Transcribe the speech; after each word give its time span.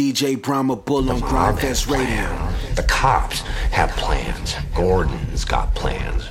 DJ 0.00 0.40
Brahma 0.40 0.76
Bull 0.76 1.10
on 1.10 1.20
Gryndfest 1.20 1.90
Radio. 1.90 2.74
The 2.74 2.84
cops 2.84 3.40
have 3.70 3.90
plans. 3.90 4.54
Gordon's 4.74 5.44
got 5.44 5.74
plans. 5.74 6.30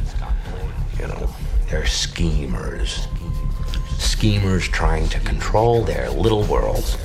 You 0.99 1.05
know, 1.05 1.29
they're 1.70 1.86
schemers. 1.86 3.08
Schemers 4.00 4.68
trying 4.68 5.08
to 5.10 5.20
control 5.20 5.84
their 5.84 6.10
little 6.10 6.46
worlds. 6.46 6.97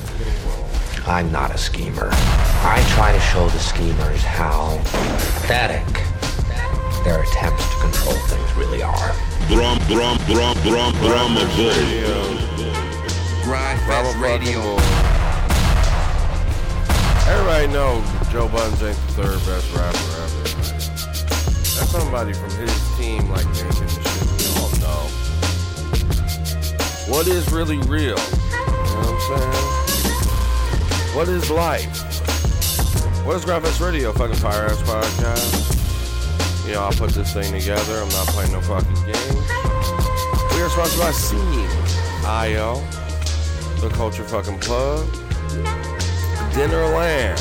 I'm 1.07 1.31
not 1.31 1.55
a 1.55 1.59
schemer. 1.59 2.09
I 2.11 2.83
try 2.95 3.13
to 3.13 3.21
show 3.21 3.47
the 3.51 3.59
schemers 3.59 4.23
how 4.23 4.79
pathetic 4.85 5.85
their 7.05 7.23
attempts 7.25 7.69
to 7.75 7.81
control 7.83 8.15
things 8.27 8.55
really 8.55 8.83
are. 8.83 9.13
Drum, 9.49 9.77
drum, 9.81 10.17
drum, 10.25 10.57
drum, 10.63 10.95
drum, 10.95 11.37
Gryndfest 13.45 14.19
Radio. 14.19 14.94
Everybody 17.27 17.67
knows 17.69 18.05
Joe 18.31 18.49
Buttons 18.49 18.83
ain't 18.83 18.97
the 18.97 19.13
third 19.15 19.39
best 19.47 19.75
rapper 19.75 19.97
ever. 20.21 20.43
That's 21.75 21.91
somebody 21.91 22.35
from 22.35 22.51
his 22.51 22.97
team 22.99 23.31
like 23.31 23.47
making 23.47 23.69
the 23.69 23.89
shit 23.89 24.27
we 24.37 24.47
all 24.61 24.71
know. 24.85 25.09
What 27.11 27.27
is 27.27 27.51
really 27.51 27.79
real? 27.79 28.19
You 28.19 28.55
know 28.61 29.01
what 29.01 29.09
I'm 29.09 29.21
saying? 29.41 29.75
What 31.17 31.29
is 31.29 31.51
life? 31.51 31.97
What 33.25 33.37
is 33.37 33.45
Graphics 33.47 33.81
Radio? 33.81 34.13
Fucking 34.13 34.37
Fire 34.37 34.67
Ass 34.67 34.83
Podcast. 34.83 36.67
You 36.67 36.75
know, 36.75 36.83
I'll 36.83 36.93
put 36.93 37.11
this 37.13 37.33
thing 37.33 37.51
together. 37.59 38.03
I'm 38.03 38.09
not 38.11 38.27
playing 38.29 38.53
no 38.53 38.61
fucking 38.61 38.95
games. 39.07 39.49
We 40.55 40.61
are 40.61 40.69
sponsored 40.69 41.01
by 41.01 41.11
Scene, 41.13 41.71
IO, 42.27 42.83
The 43.81 43.89
Culture 43.95 44.25
Fucking 44.25 44.59
Plug, 44.59 45.07
Dinnerland, 46.55 47.37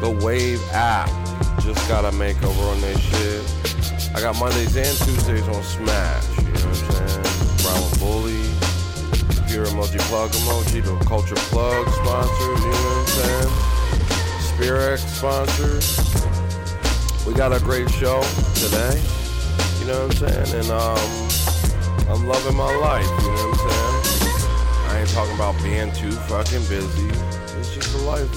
The 0.00 0.10
Wave 0.10 0.60
app. 0.72 1.08
Just 1.60 1.88
got 1.88 2.04
a 2.04 2.10
makeover 2.10 2.72
on 2.72 2.80
their 2.80 2.98
shit. 2.98 4.12
I 4.16 4.20
got 4.20 4.36
Mondays 4.40 4.74
and 4.76 4.98
Tuesdays 4.98 5.46
on 5.46 5.62
Smash. 5.62 6.38
You 6.38 6.42
know 6.42 6.50
what 6.50 6.64
I'm 6.64 6.74
saying? 6.74 7.22
Brown 7.62 7.88
Bully, 8.00 8.42
Pure 9.46 9.66
Emoji 9.66 10.00
Plug 10.10 10.32
Emoji, 10.32 10.82
The 10.82 11.04
Culture 11.04 11.36
Plug 11.52 11.88
sponsor. 11.88 12.44
You 12.44 12.56
know 12.56 12.90
what 12.90 12.98
I'm 12.98 13.06
saying? 13.06 13.52
Spherex 14.50 14.98
sponsors. 15.06 15.86
We 17.24 17.32
got 17.34 17.52
a 17.52 17.60
great 17.60 17.88
show 17.90 18.24
today. 18.56 19.00
You 19.78 19.86
know 19.86 20.08
what 20.08 20.22
I'm 20.22 20.46
saying? 20.46 20.60
And 20.60 20.70
um, 20.72 20.98
I'm 22.08 22.26
loving 22.26 22.56
my 22.56 22.74
life. 22.74 23.06
You 23.22 23.28
know 23.28 23.51
talking 25.12 25.34
about 25.34 25.62
being 25.62 25.92
too 25.92 26.10
fucking 26.10 26.64
busy. 26.68 27.08
It's 27.58 27.74
just 27.74 27.92
the 27.92 28.02
life 28.04 28.30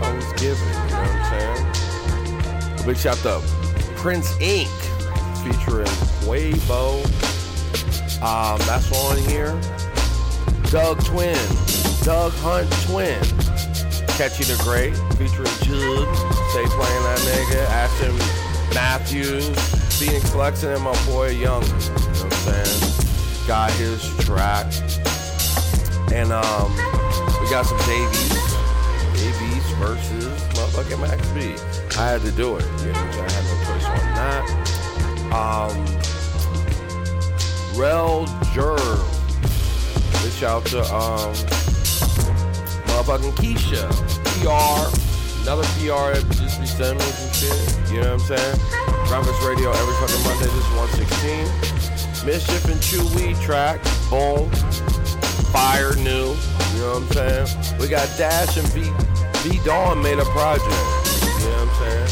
I 0.00 0.14
was 0.14 0.32
given. 0.40 0.66
You 0.68 0.74
know 0.74 1.02
what 1.02 1.10
I'm 1.10 1.74
saying? 2.64 2.80
A 2.80 2.86
big 2.86 2.96
shout 2.96 3.26
out 3.26 3.42
to 3.42 3.92
Prince 3.96 4.40
Ink. 4.40 4.70
featuring 5.42 5.86
Quavo. 6.22 7.04
Um, 8.22 8.58
that's 8.66 8.92
on 8.92 9.16
here. 9.28 9.58
Doug 10.70 11.02
Twin, 11.04 11.36
Doug 12.04 12.32
Hunt 12.34 12.70
Twin. 12.86 13.20
Catchy 14.16 14.44
the 14.44 14.60
Great 14.62 14.94
featuring 15.18 15.50
Jug. 15.64 16.06
Stay 16.50 16.66
playing 16.66 17.02
that 17.02 17.18
nigga. 17.26 17.66
Ashton 17.70 18.16
Matthews, 18.74 19.48
Fenix 19.98 20.30
Flexin, 20.30 20.76
and 20.76 20.84
my 20.84 21.06
boy 21.06 21.30
Young. 21.30 21.62
You 21.64 21.70
know 21.70 21.74
what 21.74 22.24
I'm 22.24 22.64
saying? 22.64 23.46
Got 23.48 23.72
his 23.72 24.16
track. 24.18 24.66
And 26.12 26.32
um, 26.32 26.72
we 27.40 27.48
got 27.50 27.66
some 27.66 27.78
Dave 27.86 28.10
East. 28.10 28.56
Davies 29.14 29.70
versus 29.78 30.42
motherfucking 30.54 31.00
Max 31.00 31.28
B. 31.30 31.54
I 31.98 32.08
had 32.08 32.20
to 32.22 32.32
do 32.32 32.56
it. 32.56 32.64
You 32.80 32.92
know? 32.92 32.98
I 32.98 33.30
had 33.30 33.44
no 33.44 33.54
choice 33.66 33.84
on 33.84 33.96
that. 34.18 34.44
Um, 35.30 35.86
Rel 37.78 38.26
Jerv. 38.52 38.98
Big 40.22 40.32
shout 40.32 40.66
to 40.66 40.80
um, 40.92 41.34
motherfucking 42.86 43.34
Keisha. 43.36 43.88
PR. 44.40 44.90
Another 45.42 45.64
PR 45.78 46.14
just 46.34 46.60
be 46.60 46.66
sending 46.66 47.00
some 47.00 47.32
shit. 47.32 47.90
You 47.92 48.00
know 48.02 48.16
what 48.16 48.30
I'm 48.30 48.36
saying? 48.36 48.58
Breakfast 49.06 49.42
Radio 49.42 49.70
every 49.70 49.94
fucking 49.94 50.22
Monday. 50.24 50.46
This 50.46 50.54
is 50.54 50.70
116. 50.74 52.26
Mischief 52.26 52.64
and 52.66 52.80
Chewy 52.80 53.40
track. 53.42 53.80
Boom. 54.10 54.50
Fire 55.52 55.94
new. 55.96 56.02
You 56.02 56.80
know 56.80 57.00
what 57.00 57.18
I'm 57.18 57.46
saying? 57.46 57.78
We 57.78 57.88
got 57.88 58.08
Dash 58.16 58.56
and 58.56 58.66
V 58.68 58.90
V 59.42 59.64
Dawn 59.64 60.02
made 60.02 60.18
a 60.18 60.24
project. 60.26 60.66
You 60.66 61.48
know 61.48 61.64
what 61.64 61.68
I'm 61.68 61.74
saying? 61.78 62.10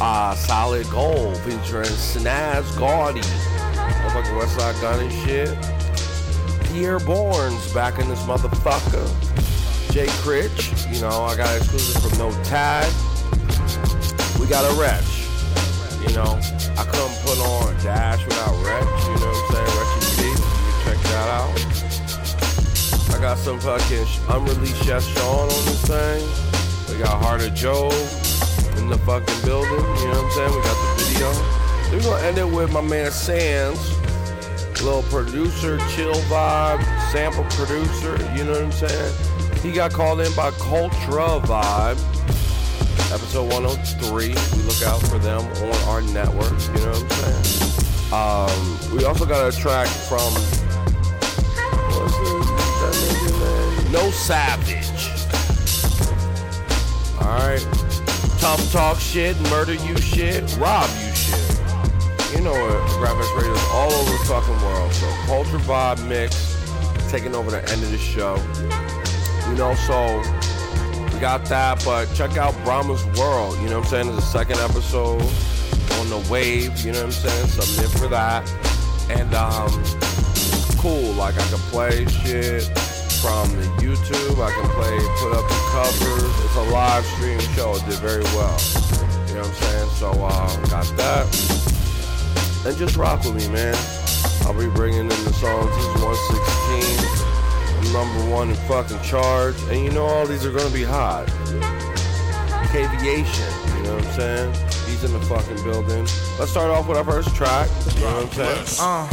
Uh, 0.00 0.34
Solid 0.34 0.90
Gold 0.90 1.36
featuring 1.38 1.86
Snaz 1.86 2.78
Gaudy. 2.78 3.20
Motherfucking 3.20 4.36
Westside 4.40 4.80
Gunn 4.80 5.00
and 5.00 5.12
shit. 5.12 5.48
Pi'erre 6.66 6.98
Bourne's 7.04 7.72
back 7.72 7.98
in 7.98 8.08
this 8.08 8.22
motherfucker. 8.22 9.06
Jay 9.92 10.08
Critch, 10.22 10.72
you 10.90 11.00
know, 11.00 11.22
I 11.24 11.36
got 11.36 11.54
exclusive 11.56 12.02
from 12.02 12.18
No 12.18 12.30
Tag. 12.42 12.90
We 14.40 14.46
got 14.46 14.64
a 14.64 14.74
Retch. 14.80 15.04
You 16.02 16.16
know, 16.16 16.40
I 16.76 16.84
couldn't 16.84 17.16
put 17.22 17.38
on 17.38 17.74
Dash 17.84 18.24
without 18.24 18.56
Retch, 18.64 19.04
you 19.06 19.14
know 19.20 19.30
what 19.30 19.36
I'm 19.36 19.54
saying? 19.54 19.72
Retchy 19.78 20.00
P. 20.16 20.22
You 20.28 20.36
check 20.84 20.98
that 21.04 21.28
out. 21.28 21.71
Got 23.22 23.38
some 23.38 23.60
fucking 23.60 24.04
unreleased 24.30 24.84
Chef 24.84 25.00
Sean 25.14 25.42
on 25.42 25.48
this 25.48 25.86
thing. 25.86 26.26
We 26.88 27.00
got 27.00 27.40
of 27.40 27.54
Joe 27.54 27.88
in 28.76 28.88
the 28.88 28.98
fucking 29.06 29.44
building, 29.44 29.70
you 29.70 30.08
know 30.08 30.20
what 30.20 30.24
I'm 30.24 30.30
saying? 30.32 30.50
We 30.50 30.60
got 30.60 30.98
the 30.98 31.04
video. 31.04 31.32
Then 31.84 31.92
we're 31.92 32.16
gonna 32.16 32.26
end 32.26 32.38
it 32.38 32.48
with 32.48 32.72
my 32.72 32.80
man 32.80 33.12
Sands. 33.12 33.78
Little 34.82 35.04
producer, 35.04 35.78
chill 35.94 36.14
vibe, 36.24 36.82
sample 37.12 37.44
producer, 37.50 38.18
you 38.36 38.42
know 38.42 38.54
what 38.54 38.64
I'm 38.64 38.72
saying? 38.72 39.14
He 39.62 39.70
got 39.70 39.92
called 39.92 40.20
in 40.20 40.34
by 40.34 40.50
Cultravibe, 40.50 41.98
episode 43.12 43.52
103. 43.52 44.28
We 44.30 44.62
look 44.64 44.82
out 44.82 45.00
for 45.02 45.18
them 45.18 45.42
on 45.62 45.88
our 45.88 46.02
network, 46.02 46.58
you 46.74 46.84
know 46.84 46.90
what 46.90 47.02
I'm 47.02 47.36
saying? 47.38 48.12
Um, 48.12 48.96
we 48.96 49.04
also 49.04 49.24
got 49.24 49.46
a 49.46 49.56
track 49.56 49.86
from, 49.86 50.34
No 53.92 54.10
Savage. 54.10 54.88
Alright. 57.20 57.60
Tough 58.40 58.72
talk 58.72 58.98
shit, 58.98 59.38
murder 59.50 59.74
you 59.74 59.94
shit, 59.98 60.56
rob 60.56 60.88
you 60.98 61.14
shit. 61.14 61.60
You 62.34 62.40
know 62.40 62.52
what? 62.52 62.88
Graphics 62.96 63.36
Radio 63.36 63.54
all 63.70 63.92
over 63.92 64.10
the 64.12 64.24
fucking 64.24 64.62
world. 64.62 64.92
So 64.94 65.06
Cultravibe 65.28 66.08
Mix 66.08 66.58
taking 67.10 67.34
over 67.34 67.50
the 67.50 67.58
end 67.70 67.82
of 67.82 67.90
the 67.90 67.98
show. 67.98 68.36
You 69.50 69.56
know, 69.58 69.74
so 69.74 70.22
we 71.12 71.20
got 71.20 71.44
that, 71.50 71.84
but 71.84 72.06
check 72.14 72.38
out 72.38 72.54
Brahma's 72.64 73.04
World. 73.18 73.58
You 73.58 73.68
know 73.68 73.80
what 73.80 73.84
I'm 73.84 73.90
saying? 73.90 74.06
There's 74.06 74.24
a 74.24 74.26
second 74.26 74.58
episode 74.60 75.20
on 76.00 76.08
the 76.08 76.26
wave. 76.30 76.80
You 76.80 76.92
know 76.92 77.04
what 77.04 77.14
I'm 77.14 77.28
saying? 77.28 77.46
Submit 77.48 77.90
for 77.90 78.08
that. 78.08 78.50
And 79.10 79.34
um, 79.34 79.68
cool. 80.78 81.12
Like 81.12 81.34
I 81.34 81.46
can 81.46 81.58
play 81.68 82.06
shit 82.06 82.70
from 83.22 83.48
the 83.54 83.62
YouTube. 83.78 84.34
I 84.42 84.50
can 84.50 84.68
play, 84.74 84.98
put 85.22 85.32
up 85.32 85.46
the 85.46 85.60
covers. 85.70 86.44
It's 86.44 86.56
a 86.56 86.66
live 86.74 87.06
stream 87.06 87.38
show. 87.54 87.76
It 87.76 87.86
did 87.86 88.00
very 88.00 88.24
well. 88.34 88.58
You 89.28 89.34
know 89.34 89.42
what 89.42 89.48
I'm 89.48 89.54
saying? 89.54 89.90
So 89.90 90.10
uh, 90.10 90.66
got 90.66 90.90
that. 90.96 92.66
And 92.66 92.76
just 92.76 92.96
rock 92.96 93.22
with 93.22 93.36
me, 93.36 93.46
man. 93.54 93.76
I'll 94.42 94.58
be 94.58 94.66
bringing 94.66 95.02
in 95.02 95.08
the 95.08 95.32
songs. 95.34 95.70
This 95.70 95.86
is 95.86 96.02
116. 96.02 97.22
I'm 97.78 97.92
number 97.92 98.28
one 98.28 98.50
in 98.50 98.56
fucking 98.66 99.00
charge. 99.02 99.54
And 99.70 99.84
you 99.84 99.92
know 99.92 100.04
all 100.04 100.26
these 100.26 100.44
are 100.44 100.50
gonna 100.50 100.74
be 100.74 100.82
hot. 100.82 101.28
Kvation, 102.72 103.76
you 103.76 103.82
know 103.84 103.94
what 103.96 104.04
I'm 104.04 104.12
saying? 104.14 104.54
He's 104.86 105.04
in 105.04 105.12
the 105.12 105.20
fucking 105.26 105.62
building. 105.62 106.08
Let's 106.40 106.50
start 106.50 106.70
off 106.70 106.88
with 106.88 106.98
our 106.98 107.04
first 107.04 107.36
track. 107.36 107.70
You 107.94 108.00
know 108.00 108.24
what 108.24 108.38
I'm 108.38 108.66
saying? 108.66 108.80
Uh, 108.80 109.08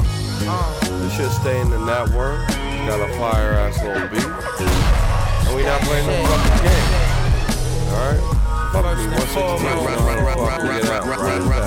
uh. 0.50 1.00
This 1.04 1.16
should 1.16 1.32
stay 1.32 1.62
in 1.62 1.70
the 1.70 1.78
network. 1.86 2.69
Got 2.88 3.00
a 3.02 3.14
fire 3.20 3.54
ass 3.54 3.78
little 3.84 4.08
beat. 4.10 4.26
And 4.26 5.56
we 5.56 5.62
not 5.64 5.82
playing 5.82 6.08
no 6.08 6.14
fucking 6.26 6.60
game. 6.66 6.90
Alright? 7.94 8.22
Fuck 8.74 8.86
me, 8.98 9.04
116. 9.06 9.40
You 9.40 9.64
know 9.64 9.82
how 9.84 10.16
the 10.16 10.34
fuck 10.36 10.62
we 10.62 10.68
get 10.70 10.90
out. 10.90 11.04
Right 11.06 11.18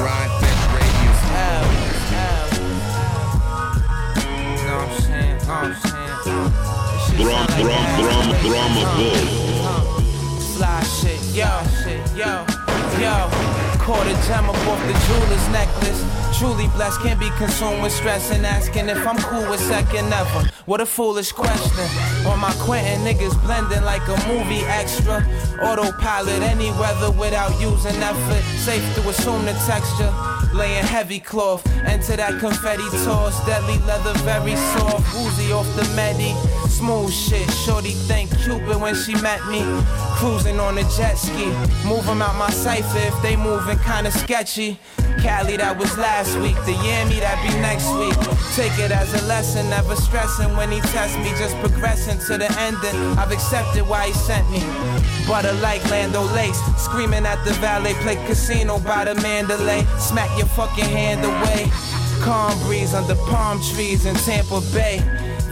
back. 0.03 0.31
Have, 1.33 1.67
have. 2.13 2.51
You 4.17 4.67
know 4.67 4.77
what 4.79 4.89
I'm 4.89 4.95
saying? 5.03 5.37
Know 5.39 5.53
what 5.53 5.63
I'm 5.63 5.75
saying? 5.75 6.19
This 6.93 7.07
shit 7.07 7.19
Drum, 7.23 7.39
sound 7.47 7.63
like 7.63 7.63
drum, 7.63 7.85
drum, 8.03 8.27
drum, 8.43 8.73
Uh, 8.83 9.69
uh, 9.69 9.81
Fly 10.57 10.83
shit, 10.83 11.23
yo, 11.35 11.51
shit, 11.83 12.03
yo, 12.17 12.33
yo. 13.01 13.15
Caught 13.83 14.07
a 14.07 14.15
gem 14.29 14.49
up 14.49 14.57
off 14.69 14.81
the 14.87 14.95
jeweler's 15.07 15.49
necklace. 15.49 16.39
Truly 16.39 16.69
blessed, 16.69 17.01
can't 17.01 17.19
be 17.19 17.31
consumed 17.31 17.83
with 17.83 17.93
stress 17.93 18.31
and 18.31 18.47
asking 18.47 18.89
if 18.89 19.05
I'm 19.07 19.19
cool 19.19 19.49
with 19.51 19.61
second 19.61 20.13
ever. 20.13 20.49
What 20.67 20.81
a 20.81 20.87
foolish 20.87 21.33
question. 21.33 21.87
On 22.27 22.39
my 22.39 22.53
Quentin, 22.61 23.01
niggas 23.05 23.41
blending 23.43 23.83
like 23.83 24.07
a 24.07 24.17
movie 24.29 24.65
extra. 24.67 25.27
Autopilot 25.61 26.43
any 26.43 26.71
weather 26.79 27.11
without 27.11 27.61
using 27.61 27.97
effort. 28.03 28.43
Safe 28.57 28.83
to 28.95 29.09
assume 29.09 29.45
the 29.45 29.53
texture. 29.67 30.13
Laying 30.55 30.85
heavy 30.85 31.19
cloth, 31.19 31.67
enter 31.87 32.15
that 32.17 32.39
confetti 32.39 32.85
toss. 33.05 33.45
Deadly 33.47 33.79
leather, 33.87 34.13
very 34.21 34.55
soft. 34.55 35.15
Woozy 35.15 35.51
off 35.51 35.67
the 35.75 35.85
medi. 35.97 36.35
Smooth 36.69 37.13
shit, 37.13 37.51
shorty 37.65 37.93
think 37.93 38.31
Cupid 38.43 38.81
when 38.81 38.95
she 38.95 39.15
met 39.23 39.41
me. 39.49 39.63
Cruising 40.19 40.61
on 40.61 40.79
a 40.79 40.83
jet 40.97 41.17
ski. 41.17 41.47
Move 41.87 42.07
'em 42.09 42.21
out 42.21 42.37
my 42.37 42.51
cipher 42.51 42.99
if 42.99 43.23
they 43.23 43.35
moving 43.37 43.72
kinda 43.77 44.11
sketchy. 44.11 44.79
Cali, 45.23 45.57
that 45.57 45.79
was 45.79 45.97
last 45.99 46.37
week. 46.39 46.57
The 46.67 46.73
Yammy, 46.73 47.21
that 47.21 47.39
be 47.47 47.55
next 47.61 47.87
week. 47.95 48.17
Take 48.57 48.77
it 48.79 48.91
as 48.91 49.15
a 49.15 49.25
lesson, 49.27 49.69
never 49.71 49.95
stressing 49.95 50.57
when 50.57 50.71
he 50.71 50.81
tests 50.91 51.17
me. 51.19 51.31
Just 51.39 51.57
progressing 51.59 52.19
to 52.27 52.39
the 52.39 52.51
ending. 52.59 52.95
I've 53.19 53.31
accepted 53.31 53.87
why 53.87 54.09
he 54.09 54.13
sent 54.13 54.49
me. 54.51 54.61
Butter 55.27 55.53
like 55.63 55.85
Lando 55.91 56.23
Lace. 56.35 56.59
Screaming 56.77 57.25
at 57.25 57.45
the 57.45 57.53
valet, 57.55 57.95
play 58.03 58.17
casino 58.27 58.79
by 58.81 59.05
the 59.05 59.15
Mandalay. 59.23 59.87
Smack 59.99 60.31
your 60.37 60.49
fucking 60.49 60.85
hand 60.85 61.25
away. 61.25 61.71
Calm 62.21 62.59
breeze 62.67 62.95
under 62.95 63.15
palm 63.31 63.61
trees 63.75 64.07
in 64.07 64.15
Tampa 64.15 64.61
Bay. 64.73 64.99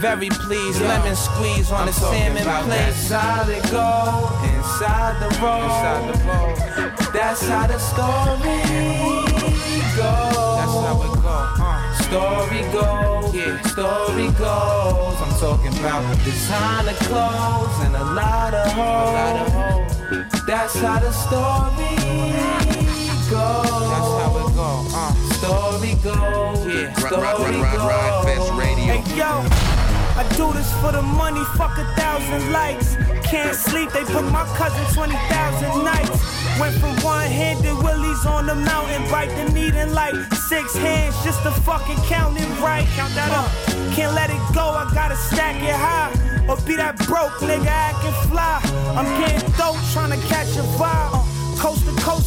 Very 0.01 0.29
pleased, 0.29 0.81
lemon 0.81 1.15
squeeze 1.15 1.71
on 1.71 1.87
a 1.87 1.93
salmon 1.93 2.41
plate. 2.41 2.93
Solid 2.93 3.61
gold 3.69 4.33
inside 4.49 5.21
the 5.21 5.29
road. 5.37 5.61
Inside 5.61 6.03
the 6.09 6.17
road. 6.25 6.57
That's 7.13 7.47
how 7.47 7.67
the 7.67 7.77
story 7.77 8.57
goes. 9.95 10.49
That's 10.57 10.77
how 10.81 10.97
it 11.05 11.13
goes. 11.21 11.59
Uh. 11.61 11.93
Story 12.01 12.61
goes, 12.73 13.35
yeah. 13.35 13.61
Story 13.61 14.27
goes. 14.41 15.21
I'm 15.21 15.33
talking 15.39 15.73
about 15.77 16.17
designer 16.25 16.97
clothes 17.05 17.77
and 17.85 17.95
a 17.95 18.03
lot 18.03 18.55
of 18.55 18.71
hoes. 18.71 18.81
A 18.81 19.21
lot 19.21 19.35
of 19.35 19.53
hoes. 19.53 20.41
That's 20.47 20.75
how 20.81 20.97
the 20.97 21.11
story 21.11 21.93
goes. 23.29 23.69
That's 23.93 24.13
how 24.17 24.33
it 24.33 24.49
goes. 24.57 24.93
Uh. 24.95 25.13
Story 25.37 25.93
goes, 26.01 26.65
yeah. 26.65 26.93
Story 26.95 27.61
goes. 27.77 28.31
Hey 28.91 29.03
yo, 29.15 29.45
I 30.15 30.23
do 30.35 30.51
this 30.53 30.71
for 30.81 30.91
the 30.91 31.01
money, 31.01 31.43
fuck 31.55 31.77
a 31.77 31.85
thousand 31.95 32.51
likes. 32.51 32.95
Can't 33.23 33.55
sleep, 33.55 33.91
they 33.91 34.03
put 34.03 34.25
my 34.25 34.45
cousin 34.57 34.83
20,000 34.93 35.83
nights. 35.83 36.19
Went 36.59 36.75
from 36.75 36.95
one-handed 37.03 37.77
willies 37.83 38.25
on 38.25 38.45
the 38.45 38.55
mountain, 38.55 39.03
bite 39.09 39.29
the 39.29 39.51
needle 39.53 39.89
like 39.89 40.15
six 40.33 40.75
hands 40.75 41.15
just 41.23 41.41
to 41.43 41.51
fucking 41.51 41.97
count 42.07 42.37
it 42.37 42.49
right. 42.59 42.85
Count 42.95 43.13
that 43.15 43.31
uh, 43.31 43.41
up. 43.41 43.93
Can't 43.95 44.13
let 44.13 44.29
it 44.29 44.41
go, 44.53 44.61
I 44.61 44.91
gotta 44.93 45.15
stack 45.15 45.55
it 45.63 45.73
high. 45.73 46.11
Or 46.49 46.57
be 46.67 46.75
that 46.75 46.97
broke 47.07 47.39
nigga, 47.39 47.71
I 47.71 47.93
can 48.01 48.29
fly. 48.29 48.59
I'm 48.97 49.07
getting 49.21 49.49
dope, 49.51 49.79
trying 49.93 50.11
to 50.11 50.27
catch 50.27 50.57
a 50.57 50.63
vibe. 50.77 51.10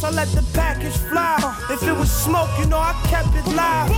I 0.05 0.11
let 0.11 0.27
the 0.37 0.45
package 0.53 0.93
fly. 1.09 1.33
If 1.71 1.81
it 1.81 1.97
was 1.97 2.11
smoke, 2.11 2.49
you 2.59 2.67
know 2.67 2.77
I 2.77 2.93
kept 3.09 3.33
it 3.33 3.47
live. 3.57 3.89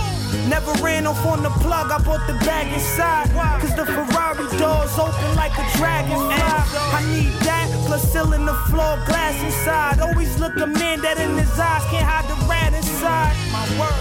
Never 0.48 0.72
ran 0.82 1.06
off 1.06 1.20
on 1.26 1.42
the 1.42 1.50
plug, 1.60 1.92
I 1.92 1.98
bought 1.98 2.26
the 2.26 2.32
bag 2.48 2.72
inside. 2.72 3.28
Cause 3.60 3.76
the 3.76 3.84
Ferrari 3.84 4.48
doors 4.56 4.96
open 4.96 5.30
like 5.36 5.52
a 5.52 5.64
dragonfly. 5.76 6.32
I 6.32 7.04
need 7.12 7.36
that, 7.44 7.68
plus 7.84 8.10
ceiling 8.10 8.46
the 8.46 8.54
floor, 8.72 8.96
glass 9.04 9.36
inside. 9.44 10.00
Always 10.00 10.40
look 10.40 10.56
a 10.56 10.66
man 10.66 11.02
that 11.02 11.20
in 11.20 11.36
his 11.36 11.52
eyes 11.60 11.84
can't 11.92 12.08
hide 12.08 12.24
the 12.24 12.40
rat 12.48 12.72
inside. 12.72 13.36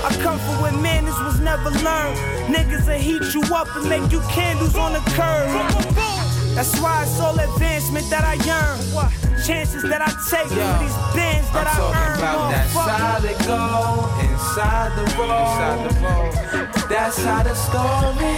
I 0.08 0.16
come 0.24 0.40
from 0.40 0.62
where 0.62 0.72
manners 0.80 1.20
was 1.20 1.42
never 1.42 1.72
learned. 1.84 2.16
Niggas 2.48 2.88
will 2.88 3.04
heat 3.04 3.36
you 3.36 3.44
up 3.54 3.68
and 3.76 3.90
make 3.90 4.10
you 4.14 4.22
candles 4.32 4.78
on 4.78 4.94
the 4.94 5.04
curb. 5.12 5.52
That's 6.56 6.72
why 6.80 7.04
it's 7.04 7.20
all 7.20 7.38
advancement 7.38 8.10
that 8.10 8.24
I 8.24 8.36
yearn. 8.48 9.27
Chances 9.48 9.82
that 9.84 10.02
I 10.02 10.12
take 10.28 10.52
Yo, 10.52 10.60
for 10.60 10.76
these 10.84 10.98
bins 11.16 11.48
that 11.56 11.72
I'm 11.72 11.72
I 11.72 11.80
talking 11.80 12.04
earn. 12.04 12.20
about 12.20 12.52
that 12.52 12.68
solid 12.68 13.40
gold 13.48 14.12
inside 14.28 14.92
the 15.00 15.08
road. 15.16 15.40
Inside 15.40 15.80
the 15.88 15.94
road. 16.04 16.36
That's 16.92 17.16
how 17.24 17.48
the 17.48 17.56
story 17.56 18.36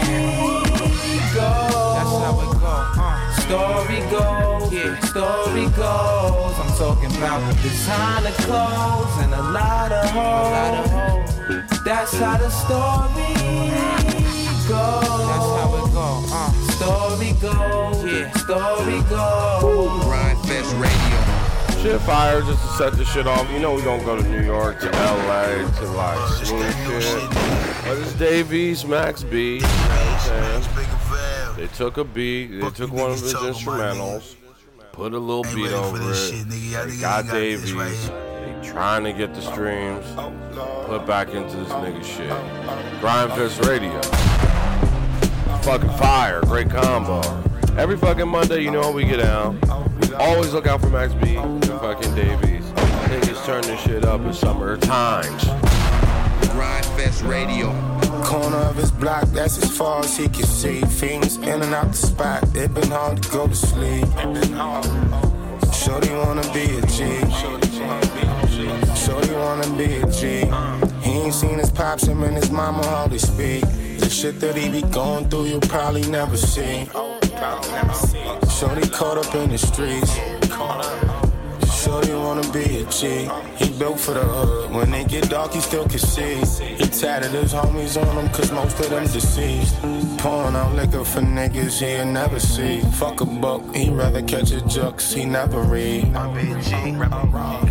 goes. 1.33 1.97
That's 1.97 2.13
how 2.13 2.37
it 2.45 2.53
goes. 2.61 2.93
Uh. 3.01 3.41
Story 3.41 4.05
goes, 4.13 4.69
yeah. 4.69 5.01
Story 5.09 5.65
goes. 5.73 6.53
I'm 6.61 6.69
talking 6.77 7.09
about 7.17 7.41
designer 7.57 8.35
clothes 8.45 9.17
and 9.25 9.33
a 9.33 9.41
lot 9.49 9.91
of 9.91 10.05
hoes. 10.13 10.45
A 10.45 10.53
lot 10.53 10.73
of 10.77 10.85
hoes. 10.93 11.81
That's 11.83 12.13
how 12.21 12.37
the 12.37 12.53
story 12.53 13.33
goes. 14.69 15.25
That's 15.25 15.49
how 15.57 15.73
it 15.73 15.89
goes. 15.89 16.29
Uh. 16.29 16.53
Story 16.77 17.33
goes, 17.41 17.97
yeah. 18.05 18.29
Story 18.37 19.01
goes. 19.09 20.38
Gryndfest 20.49 20.81
Radio. 20.81 21.83
Shit 21.83 22.01
fire 22.01 22.41
just 22.41 22.61
to 22.63 22.67
set 22.69 22.93
the 22.93 23.05
shit 23.05 23.27
off. 23.27 23.49
You 23.51 23.59
know 23.59 23.75
we 23.75 23.83
gonna 23.83 24.03
go 24.03 24.19
to 24.19 24.27
New 24.27 24.43
York, 24.43 24.79
to 24.79 24.89
LA, 24.89 25.69
to 25.79 25.85
like 25.91 26.43
smooth 26.43 27.03
shit. 27.03 27.29
But 27.85 27.99
it's 27.99 28.13
Dave 28.13 28.51
East, 28.51 28.87
Max 28.87 29.23
B. 29.23 29.55
You 29.55 29.61
know 29.61 29.67
what 29.67 30.25
I'm 30.25 30.63
saying? 30.63 31.55
They 31.55 31.67
took 31.75 31.97
a 31.97 32.03
beat, 32.03 32.47
they 32.47 32.69
took 32.71 32.91
one 32.91 33.11
of 33.11 33.21
his 33.21 33.33
instrumentals, 33.33 34.35
put 34.91 35.13
a 35.13 35.19
little 35.19 35.43
beat 35.55 35.71
over 35.71 35.97
it. 36.01 36.49
They 36.49 36.97
got 36.99 37.27
Dave 37.27 37.63
East. 37.65 38.07
They 38.07 38.59
trying 38.63 39.03
to 39.03 39.13
get 39.13 39.35
the 39.35 39.41
streams, 39.41 40.05
put 40.87 41.05
back 41.05 41.29
into 41.29 41.57
this 41.57 41.69
nigga 41.69 42.03
shit. 42.03 42.29
Gryndfest 43.01 43.67
Radio. 43.67 44.48
Fucking 45.61 45.89
fire, 45.97 46.41
great 46.41 46.69
combo. 46.69 47.21
Every 47.77 47.97
fucking 47.97 48.27
Monday, 48.27 48.63
you 48.63 48.71
know 48.71 48.81
how 48.81 48.91
we 48.91 49.05
get 49.05 49.17
down. 49.17 49.59
Always 50.17 50.51
look 50.53 50.65
out 50.65 50.81
for 50.81 50.89
Max 50.89 51.13
B 51.13 51.35
and 51.35 51.63
fucking 51.65 52.15
Dave 52.15 52.43
East. 52.43 52.73
Niggas 52.75 53.45
turn 53.45 53.61
this 53.61 53.79
shit 53.81 54.03
up 54.03 54.21
in 54.21 54.33
summer 54.33 54.77
times. 54.77 55.43
Gryndfest 56.49 57.27
Radio. 57.29 57.71
Corner 58.23 58.57
of 58.57 58.75
his 58.75 58.91
block, 58.91 59.25
that's 59.29 59.57
as 59.61 59.75
far 59.75 59.99
as 59.99 60.17
he 60.17 60.27
can 60.27 60.43
see. 60.43 60.81
Fiends 60.81 61.37
in 61.37 61.61
and 61.61 61.73
out 61.73 61.91
the 61.91 61.97
spot, 61.97 62.43
it 62.55 62.73
been 62.73 62.89
hard 62.89 63.21
to 63.23 63.29
go 63.29 63.47
to 63.47 63.55
sleep. 63.55 64.07
Shorty 65.73 66.09
wanna 66.11 66.43
be 66.53 66.77
a 66.77 66.81
G. 66.87 67.19
Shorty 68.95 69.33
wanna 69.33 69.67
be 69.77 69.95
a 69.97 70.05
G. 70.11 70.45
He 71.09 71.15
ain't 71.15 71.33
seen 71.33 71.57
his 71.57 71.71
pops, 71.71 72.03
him 72.03 72.21
and 72.21 72.35
his 72.35 72.51
mama 72.51 72.85
hardly 72.85 73.17
speak. 73.17 73.65
The 73.97 74.09
shit 74.09 74.39
that 74.41 74.55
he 74.55 74.69
be 74.69 74.83
going 74.89 75.27
through, 75.27 75.45
you'll 75.45 75.57
oh, 75.63 75.67
probably 75.67 76.07
never 76.07 76.37
see. 76.37 76.85
Shorty 78.59 78.87
caught 78.89 79.17
up 79.17 79.33
in 79.33 79.49
the 79.49 79.57
streets. 79.57 80.15
Shorty 81.89 82.13
wanna 82.13 82.47
be 82.51 82.81
a 82.81 82.85
G. 82.85 83.27
He 83.55 83.71
built 83.79 83.99
for 83.99 84.13
the 84.13 84.19
hood. 84.19 84.71
When 84.71 84.91
they 84.91 85.05
get 85.05 85.27
dark, 85.27 85.53
he 85.53 85.59
still 85.59 85.87
can 85.87 85.97
see. 85.97 86.35
He 86.75 86.85
tatted 86.85 87.31
his 87.31 87.51
homies 87.51 87.99
on 87.99 88.15
him, 88.15 88.29
cause 88.31 88.51
most 88.51 88.79
of 88.79 88.91
them 88.91 89.07
deceased. 89.07 89.75
Pouring 90.19 90.55
out 90.55 90.75
liquor 90.75 91.03
for 91.03 91.21
niggas 91.21 91.81
he'll 91.81 92.05
never 92.05 92.39
see. 92.39 92.81
Fuck 92.99 93.21
a 93.21 93.25
buck, 93.25 93.63
he 93.75 93.89
rather 93.89 94.21
catch 94.21 94.51
a 94.51 94.61
jux, 94.73 95.11
he 95.11 95.25
never 95.25 95.61
read. 95.61 96.05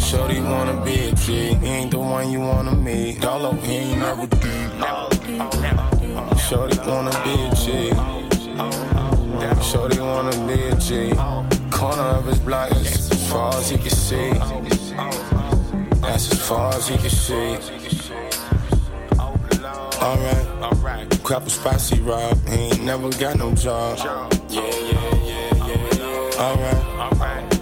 Shorty 0.03 0.41
wanna 0.41 0.85
be 0.85 1.11
a 1.11 1.13
G. 1.13 1.55
He 1.55 1.67
ain't 1.67 1.93
the 1.93 2.01
one 2.01 2.33
you 2.33 2.41
wanna 2.41 2.75
meet. 2.75 3.21
Dollar, 3.21 3.55
he 3.59 3.73
ain't 3.73 4.01
never 4.01 4.27
did. 4.27 4.69
Shorty 6.41 6.79
wanna 6.91 7.15
be 7.23 7.35
a 7.47 7.55
G. 7.55 7.93
Shorty 9.63 10.01
wanna 10.01 10.37
be 10.49 10.61
a 10.65 10.75
G. 10.75 11.15
Corner 11.71 12.19
of 12.19 12.27
his 12.27 12.41
block 12.41 12.73
is 12.73 13.08
as 13.29 13.35
far 13.35 13.55
as 13.57 13.69
he 13.69 13.77
can 13.77 13.91
see. 13.91 14.31
That's 16.01 16.33
as 16.33 16.49
far 16.49 16.75
as 16.75 16.89
he 16.89 16.97
can 16.97 17.11
see. 17.11 17.59
Alright, 20.01 20.47
couple 21.25 21.51
he 21.91 22.01
robbed. 22.01 22.49
He 22.49 22.55
ain't 22.55 22.85
never 22.85 23.11
got 23.11 23.37
no 23.37 23.55
job. 23.55 23.99
Yeah, 24.49 24.63
yeah, 24.63 25.15
yeah, 25.27 25.67
yeah. 25.67 26.41
Alright, 26.41 26.83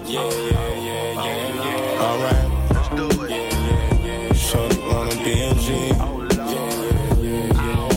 yeah, 0.07 0.29
yeah, 0.29 0.73
yeah, 0.87 1.25
yeah, 1.25 1.51
yeah. 1.65 2.07
Alright, 2.07 2.47
let's 2.71 2.89
do 2.95 3.23
it. 3.25 3.29
Yeah, 3.29 3.51
yeah, 4.05 4.31
yeah. 5.25 5.53
G. 5.53 5.67
Yeah, 5.67 6.63
yeah, 7.19 7.51
yeah, 7.59 7.89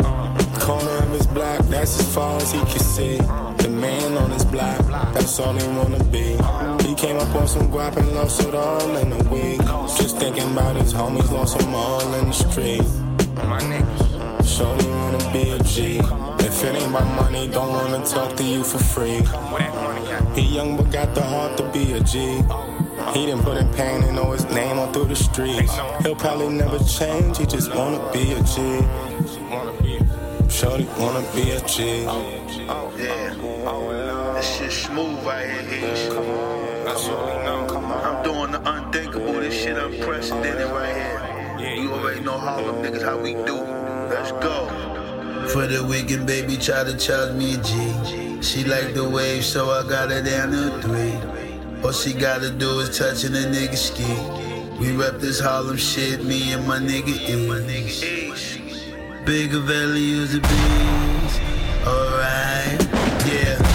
yeah. 0.00 0.58
Corner 0.58 0.96
of 1.04 1.10
his 1.10 1.26
block, 1.26 1.60
that's 1.66 2.00
as 2.00 2.14
far 2.14 2.36
as 2.36 2.50
he 2.50 2.60
can 2.60 2.78
see. 2.78 3.18
The 3.58 3.68
man 3.68 4.16
on 4.16 4.30
his 4.30 4.44
block, 4.46 4.85
that's 5.26 5.40
all 5.40 5.54
he 5.54 5.66
wanna 5.76 6.04
be. 6.04 6.38
He 6.86 6.94
came 6.94 7.16
up 7.16 7.34
on 7.34 7.48
some 7.48 7.66
guap 7.68 7.96
and 7.96 8.12
lost 8.12 8.40
it 8.42 8.54
all 8.54 8.96
in 8.96 9.10
a 9.10 9.22
week. 9.24 9.58
Just 9.98 10.18
thinking 10.18 10.52
about 10.52 10.76
his 10.76 10.94
homies, 10.94 11.28
lost 11.32 11.58
them 11.58 11.74
all 11.74 12.14
in 12.14 12.26
the 12.26 12.32
street. 12.32 12.86
My 13.34 13.58
niggas, 13.58 14.46
shorty 14.46 14.86
wanna 14.88 15.32
be 15.32 15.50
a 15.50 15.58
G. 15.64 15.98
If 16.46 16.62
it 16.62 16.76
ain't 16.76 16.90
about 16.90 17.08
money, 17.20 17.48
don't 17.48 17.72
wanna 17.72 18.06
talk 18.06 18.36
to 18.36 18.44
you 18.44 18.62
for 18.62 18.78
free. 18.78 19.20
He 20.36 20.42
young 20.54 20.76
but 20.76 20.92
got 20.92 21.12
the 21.16 21.22
heart 21.22 21.56
to 21.56 21.64
be 21.72 21.94
a 21.94 22.00
G. 22.00 22.40
He 23.12 23.26
didn't 23.26 23.42
put 23.42 23.56
in 23.56 23.68
pain 23.74 24.04
and 24.04 24.14
know 24.14 24.30
his 24.30 24.44
name 24.44 24.78
on 24.78 24.92
through 24.92 25.06
the 25.06 25.16
streets. 25.16 25.74
He'll 26.02 26.14
probably 26.14 26.50
never 26.50 26.78
change, 26.84 27.38
he 27.38 27.46
just 27.46 27.74
wanna 27.74 27.98
be 28.12 28.32
a 28.32 28.40
G. 28.44 28.62
Shorty 30.48 30.86
wanna 31.00 31.24
be 31.34 31.50
a 31.50 31.60
G. 31.66 32.06
Oh, 32.06 32.92
yeah. 32.96 33.55
This 34.96 35.04
shit 35.04 35.12
smooth 35.12 35.26
right 35.26 35.46
here. 35.46 35.92
Heesh. 35.92 36.16
I'm 38.04 38.24
doing 38.24 38.52
the 38.52 38.60
unthinkable. 38.64 39.34
This 39.34 39.54
shit 39.54 39.76
unprecedented 39.76 40.70
right 40.70 40.94
here. 41.58 41.74
You 41.76 41.92
already 41.92 42.20
know 42.20 42.38
Harlem 42.38 42.76
niggas 42.76 43.02
how 43.02 43.18
we 43.18 43.34
do. 43.34 43.56
Let's 44.08 44.32
go. 44.32 44.68
For 45.48 45.66
the 45.66 45.84
weekend, 45.84 46.26
baby, 46.26 46.56
try 46.56 46.84
to 46.84 46.96
charge 46.96 47.34
me 47.34 47.54
a 47.54 47.58
G. 47.58 48.42
She 48.42 48.64
like 48.64 48.94
the 48.94 49.08
wave, 49.08 49.44
so 49.44 49.70
I 49.70 49.86
got 49.86 50.10
her 50.10 50.22
down 50.22 50.52
to 50.52 50.80
three. 50.80 51.14
All 51.84 51.92
she 51.92 52.14
gotta 52.14 52.50
do 52.50 52.80
is 52.80 52.96
touching 52.96 53.34
a 53.34 53.46
nigga 53.46 53.76
ski. 53.76 54.04
We 54.80 54.96
rep 54.96 55.18
this 55.20 55.40
Harlem 55.40 55.76
shit, 55.76 56.24
me 56.24 56.52
and 56.52 56.66
my 56.66 56.78
nigga 56.78 57.12
E. 57.12 57.36
Bigger 59.24 59.60
values 59.60 60.34
of 60.34 60.42
bees. 60.42 61.40
Alright, 61.86 62.82
yeah. 63.26 63.65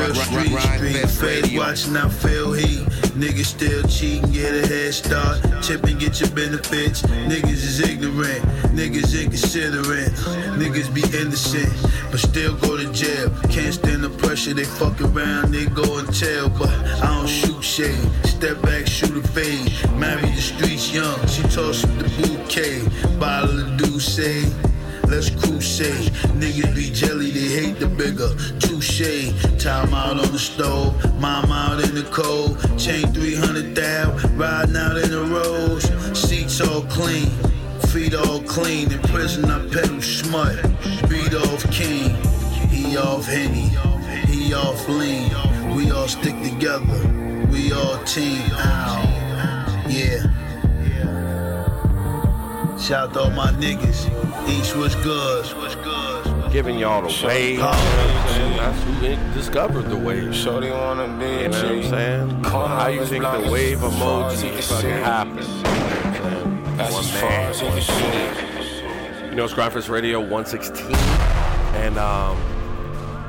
Real 0.00 0.14
street 0.14 0.58
street. 0.60 1.10
Feds 1.10 1.52
watching, 1.54 1.96
I 1.96 2.08
feel 2.08 2.52
heat. 2.52 2.86
Niggas 3.20 3.46
still 3.46 3.82
cheating, 3.88 4.30
get 4.32 4.54
a 4.54 4.66
head 4.66 4.94
start. 4.94 5.38
Chip 5.62 5.84
and 5.84 5.98
get 5.98 6.20
your 6.20 6.30
benefits. 6.30 7.02
Niggas 7.02 7.62
is 7.70 7.80
ignorant, 7.80 8.42
niggas 8.74 9.20
inconsiderate. 9.20 10.12
Niggas 10.56 10.92
be 10.94 11.02
innocent, 11.16 11.72
but 12.10 12.20
still 12.20 12.56
go 12.56 12.76
to 12.76 12.90
jail. 12.92 13.30
Can't 13.50 13.74
stand 13.74 14.04
the 14.04 14.10
pressure, 14.10 14.54
they 14.54 14.64
fuck 14.64 15.00
around, 15.00 15.52
they 15.52 15.66
go 15.66 15.98
and 15.98 16.12
tell. 16.14 16.48
But 16.48 16.70
I 17.02 17.06
don't 17.06 17.28
shoot 17.28 17.62
shade. 17.62 18.10
Step 18.24 18.60
back, 18.62 18.86
shoot 18.86 19.16
a 19.16 19.28
fade. 19.28 19.72
Married 19.98 20.34
the 20.34 20.40
streets 20.40 20.92
young, 20.92 21.18
she 21.26 21.42
tossed 21.42 21.86
the 21.98 22.08
bouquet. 22.18 22.82
Bottle 23.18 23.60
of 23.60 23.76
Douce. 23.76 24.18
Let's 25.10 25.28
crusade. 25.28 26.12
Niggas 26.38 26.72
be 26.72 26.88
jelly, 26.92 27.32
they 27.32 27.48
hate 27.48 27.80
the 27.80 27.88
bigger. 27.88 28.30
Touche. 28.60 29.32
Time 29.60 29.92
out 29.92 30.20
on 30.20 30.30
the 30.30 30.38
stove. 30.38 30.94
Mom 31.20 31.50
out 31.50 31.82
in 31.82 31.96
the 31.96 32.04
cold. 32.12 32.56
Chain 32.78 33.12
300 33.12 33.74
thou. 33.74 34.16
Riding 34.36 34.76
out 34.76 34.96
in 34.98 35.10
the 35.10 35.24
roads. 35.24 35.90
Seats 36.16 36.60
all 36.60 36.82
clean. 36.82 37.28
Feet 37.88 38.14
all 38.14 38.40
clean. 38.42 38.92
In 38.92 39.00
prison, 39.00 39.46
I 39.46 39.58
pedal 39.68 40.00
smut. 40.00 40.62
Beat 41.08 41.34
off 41.34 41.68
king. 41.72 42.14
He 42.68 42.96
off 42.96 43.26
Henny. 43.26 43.70
He 44.28 44.54
off 44.54 44.88
lean. 44.88 45.28
We 45.74 45.90
all 45.90 46.06
stick 46.06 46.40
together. 46.40 46.86
We 47.50 47.72
all 47.72 47.98
team. 48.04 48.48
Ow. 48.52 49.86
Yeah. 49.88 50.22
Shout 52.78 53.08
out 53.08 53.14
to 53.14 53.20
all 53.22 53.30
my 53.30 53.50
niggas. 53.52 54.29
East 54.50 54.76
was 54.76 54.94
good. 54.96 55.44
Was 55.56 55.74
good. 55.76 56.52
Giving 56.52 56.78
y'all 56.78 57.02
the 57.02 57.26
wave. 57.26 57.54
You 57.54 57.58
know 57.60 57.66
what 57.66 57.76
I'm 57.76 58.28
saying? 58.28 58.56
That's 58.56 58.82
who 58.82 59.06
in- 59.06 59.32
discovered 59.34 59.82
the 59.82 59.96
wave. 59.96 60.34
Shorty 60.34 60.70
wanna 60.70 61.06
be 61.18 61.24
You 61.26 61.30
a 61.30 61.48
know 61.48 61.62
what 61.62 61.64
I'm 61.72 61.82
G. 61.82 61.88
saying? 61.88 62.44
How 62.44 62.86
you 62.88 63.04
think 63.06 63.22
the 63.24 63.48
wave 63.50 63.78
emoji 63.78 64.50
fucking 64.62 64.90
happened? 64.90 65.38
That's 66.78 66.92
One 66.92 67.04
as 67.04 67.20
far 67.20 67.30
man, 67.30 67.50
as 67.50 67.60
he 67.60 67.66
one 67.66 67.74
can 67.78 67.82
shit. 67.82 68.36
shoot. 68.36 69.26
You 69.30 69.36
know, 69.36 69.44
it's 69.44 69.54
Gryndfest 69.54 69.88
Radio 69.88 70.18
116. 70.20 70.86
And 71.76 71.98
um, 71.98 72.36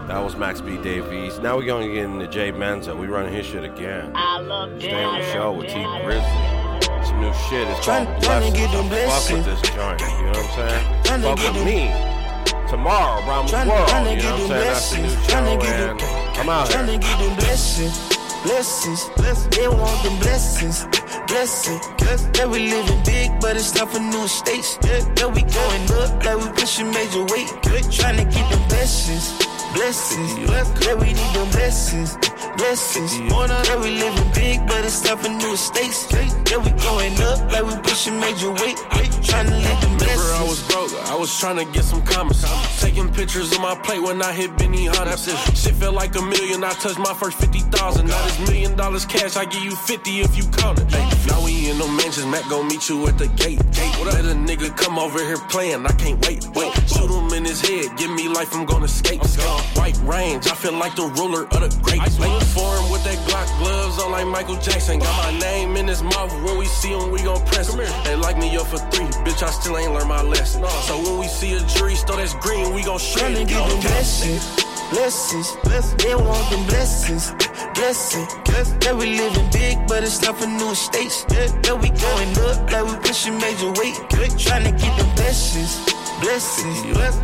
that 0.08 0.24
was 0.24 0.36
Max 0.36 0.62
B. 0.62 0.78
Dave 0.78 1.12
East. 1.14 1.42
Now 1.44 1.58
we're 1.58 1.66
going 1.66 1.88
to 1.88 1.94
get 1.94 2.06
into 2.06 2.26
Jae 2.28 2.58
Mansa. 2.58 2.96
We 2.96 3.08
running 3.08 3.34
his 3.34 3.46
shit 3.46 3.64
again. 3.64 4.12
I 4.16 4.40
love 4.40 4.80
Stay 4.80 5.04
on 5.04 5.20
the 5.20 5.32
show 5.32 5.52
with 5.54 5.68
Tee 5.68 5.74
Grizzley. 5.76 6.61
Some 7.06 7.22
new 7.22 7.34
shit. 7.50 7.68
It's 7.68 7.86
called 7.86 8.08
Tryna- 8.08 8.22
tryna 8.22 8.54
get 8.54 8.72
them 8.72 8.88
Blessings. 8.90 9.46
Fuck 9.46 9.48
with 9.48 9.62
this 9.62 9.72
joint. 9.76 10.02
You 10.02 10.08
know 10.08 10.32
what 10.32 10.38
I'm 10.38 10.70
saying? 10.70 11.22
Fuck 11.22 11.38
with 11.38 11.54
them- 11.56 11.66
me. 11.66 11.92
Tomorrow, 12.70 13.28
around 13.28 13.50
the 13.50 13.58
world. 13.58 13.68
You 13.70 14.24
know 14.24 14.32
what 14.32 14.42
I'm 14.42 14.48
saying? 14.48 14.64
That's 14.64 14.90
the 14.92 14.98
new 14.98 15.08
blessings. 15.12 15.28
show. 15.28 15.38
And 15.38 16.40
I'm 16.40 16.50
out 16.50 16.68
here. 16.72 16.98
get 16.98 17.20
them 17.20 17.36
blessings, 17.36 18.00
blessings. 18.46 19.10
They 19.50 19.68
want 19.68 20.04
them 20.04 20.18
blessings, 20.20 20.88
blessings. 21.28 21.84
That 22.38 22.50
we 22.50 22.60
living 22.72 23.02
big, 23.04 23.30
but 23.42 23.58
it's 23.58 23.76
not 23.76 23.92
for 23.92 24.00
new 24.00 24.24
estates. 24.24 24.78
That 24.78 25.30
we 25.36 25.42
going 25.44 25.84
up, 26.00 26.24
like 26.24 26.38
we 26.40 26.50
pushing 26.60 26.90
major 26.92 27.24
weight. 27.26 27.50
Tryna 27.92 28.24
get 28.32 28.50
them 28.50 28.64
blessings, 28.70 29.34
blessings. 29.74 30.50
That 30.86 30.98
we 31.00 31.14
need 31.14 31.34
them 31.34 31.50
blessings, 31.52 32.18
blessings. 32.58 33.18
That 33.18 33.80
we 33.82 33.92
living 33.98 34.32
big, 34.34 34.68
but 34.68 34.86
it's 34.86 35.04
not 35.04 35.20
for 35.20 35.30
new 35.30 35.54
estates. 35.54 36.06
That 36.08 36.60
we 36.64 36.72
going 36.84 37.20
up, 37.22 37.40
like 37.52 37.66
we 37.66 37.76
pushing 37.82 38.20
major 38.20 38.52
weight. 38.52 38.78
Tryna 39.26 39.58
live 39.64 39.81
them 39.81 39.81
Remember 40.12 40.34
I 40.34 40.44
was 40.44 40.62
broke, 40.68 40.92
I 41.08 41.16
was 41.16 41.32
trying 41.40 41.58
to 41.58 41.66
get 41.72 41.84
some 41.84 42.02
commas. 42.04 42.44
Taking 42.82 43.12
pictures 43.14 43.52
of 43.54 43.62
my 43.62 43.76
plate 43.76 44.02
when 44.02 44.22
I 44.22 44.34
hit 44.34 44.58
Benny 44.58 44.86
Hunter. 44.88 45.16
Shit 45.56 45.76
felt 45.76 45.96
like 45.96 46.16
a 46.16 46.22
million, 46.22 46.64
I 46.64 46.72
touched 46.72 47.00
my 47.00 47.14
first 47.14 47.40
50,000. 47.40 48.08
Now 48.08 48.24
this 48.26 48.40
million 48.40 48.76
dollars 48.76 49.06
cash, 49.06 49.38
I 49.38 49.46
give 49.46 49.64
you 49.64 49.76
50 49.76 50.20
if 50.20 50.36
you 50.36 50.44
count 50.52 50.80
it. 50.80 50.94
Ay, 50.94 51.10
now 51.28 51.44
we 51.44 51.70
in 51.70 51.78
the 51.78 51.88
mansions, 51.88 52.26
Mac 52.26 52.48
gon' 52.50 52.68
meet 52.68 52.90
you 52.90 53.08
at 53.08 53.18
the 53.18 53.28
gate. 53.28 53.60
gate. 53.72 53.96
Let 54.04 54.26
a 54.26 54.36
nigga 54.36 54.76
come 54.76 55.00
over 55.00 55.20
here 55.20 55.38
playing, 55.50 55.86
I 55.86 55.94
can't 55.94 56.20
wait. 56.26 56.46
Wait, 56.56 56.74
shoot 56.90 57.10
him 57.10 57.32
in 57.34 57.46
his 57.46 57.62
head, 57.62 57.96
give 57.98 58.12
me 58.12 58.28
life, 58.28 58.54
I'm 58.54 58.66
gonna 58.66 58.88
skate. 58.90 59.24
White 59.80 59.98
range, 60.04 60.48
I 60.48 60.56
feel 60.56 60.74
like 60.74 60.96
the 60.96 61.08
ruler 61.20 61.44
of 61.46 61.60
the 61.62 61.70
great. 61.82 62.02
Late 62.20 62.44
foreign 62.52 62.92
with 62.92 63.04
that 63.06 63.18
Glock 63.28 63.48
gloves 63.60 64.04
on 64.04 64.12
like 64.12 64.28
Michael 64.28 64.58
Jackson. 64.58 65.00
Got 65.00 65.32
my 65.32 65.40
name 65.40 65.78
in 65.78 65.88
his 65.88 66.04
mouth, 66.04 66.32
when 66.44 66.58
we 66.58 66.66
see 66.66 66.90
him, 66.90 67.12
we 67.12 67.22
gon' 67.22 67.46
press 67.46 67.74
him. 67.74 67.80
They 68.04 68.16
like 68.16 68.38
me 68.38 68.58
up 68.58 68.68
for 68.68 68.78
three, 68.92 69.06
bitch, 69.24 69.42
I 69.44 69.52
still 69.52 69.78
ain't 69.78 69.94
learned 69.94 70.01
my 70.06 70.22
lesson. 70.22 70.64
So 70.88 70.98
when 71.04 71.20
we 71.20 71.28
see 71.28 71.54
a 71.56 71.60
jury 71.62 71.96
store 71.96 72.18
that's 72.18 72.34
green, 72.36 72.74
we 72.74 72.84
gon' 72.84 73.00
shred 73.00 73.36
Tryna 73.36 73.42
it. 73.42 73.48
get 73.48 73.70
them 73.70 73.80
blessings, 73.82 74.44
blessings. 74.92 75.48
They 76.04 76.16
want 76.16 76.50
them 76.50 76.66
blessings, 76.68 77.32
blessings. 77.76 78.28
That 78.84 78.96
we 78.98 79.18
living 79.18 79.50
big, 79.52 79.78
but 79.88 80.04
it's 80.04 80.22
not 80.22 80.38
for 80.38 80.48
new 80.48 80.72
estates. 80.72 81.24
That 81.26 81.78
we 81.82 81.90
going 81.90 82.32
up, 82.48 82.72
like 82.72 82.86
we 82.86 82.96
pushing 83.08 83.38
major 83.40 83.72
weight. 83.80 83.96
Tryna 84.38 84.72
get 84.80 84.94
them 84.98 85.10
blessings, 85.16 85.80
blessings. 86.22 86.78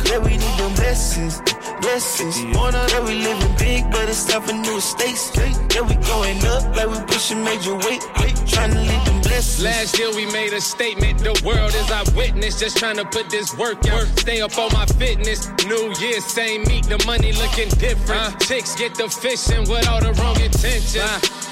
That 0.08 0.20
we 0.24 0.36
need 0.36 0.56
them 0.58 0.74
blessings, 0.74 1.40
blessings. 1.80 2.36
Wanna 2.56 2.84
That 2.88 3.02
we 3.04 3.14
living 3.14 3.54
big, 3.58 3.90
but 3.90 4.08
it's 4.08 4.28
not 4.28 4.44
for 4.44 4.52
new 4.54 4.76
estates. 4.78 5.30
That 5.30 5.84
we 5.88 5.94
going 6.06 6.40
up, 6.46 6.62
like 6.76 6.88
we 6.88 6.98
pushing 7.06 7.42
major 7.44 7.74
weight. 7.74 8.02
Tryna 8.48 8.80
live 8.86 9.04
them 9.04 9.17
Last 9.38 9.96
year 10.00 10.10
we 10.16 10.26
made 10.32 10.52
a 10.52 10.60
statement, 10.60 11.20
the 11.20 11.30
world 11.46 11.72
is 11.72 11.88
our 11.92 12.02
witness. 12.16 12.58
Just 12.58 12.76
trying 12.76 12.96
to 12.96 13.04
put 13.04 13.30
this 13.30 13.56
work 13.56 13.78
out, 13.86 14.06
stay 14.18 14.40
up 14.40 14.58
on 14.58 14.72
my 14.72 14.84
fitness. 14.84 15.46
New 15.64 15.94
year, 16.00 16.20
same 16.20 16.64
meat, 16.64 16.86
the 16.86 17.00
money 17.06 17.30
looking 17.34 17.68
different. 17.78 18.40
Chicks 18.40 18.74
get 18.74 18.96
the 18.96 19.08
fishing 19.08 19.62
with 19.70 19.86
all 19.86 20.00
the 20.00 20.12
wrong 20.14 20.34
intentions. 20.40 20.98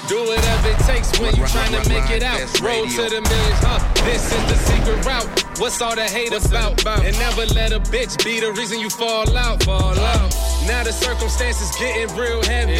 Do 0.09 0.19
whatever 0.19 0.67
it 0.67 0.79
takes 0.83 1.17
when 1.17 1.33
you 1.37 1.47
trying 1.47 1.81
to 1.81 1.89
make 1.89 2.11
it 2.11 2.23
out. 2.23 2.43
Roll 2.59 2.83
to 2.83 3.03
the 3.07 3.23
millions, 3.23 3.61
huh? 3.63 3.79
This 4.03 4.35
is 4.35 4.43
the 4.51 4.57
secret 4.67 5.05
route. 5.05 5.59
What's 5.59 5.81
all 5.81 5.95
the 5.95 6.03
hate 6.03 6.33
about? 6.35 6.85
And 6.87 7.17
never 7.17 7.45
let 7.55 7.71
a 7.71 7.79
bitch 7.79 8.21
be 8.21 8.41
the 8.41 8.51
reason 8.51 8.81
you 8.81 8.89
fall 8.89 9.31
out. 9.37 9.63
Fall 9.63 9.97
out. 9.97 10.56
Now 10.67 10.83
the 10.83 10.91
circumstances 10.91 11.71
getting 11.79 12.13
real 12.17 12.43
heavy. 12.43 12.77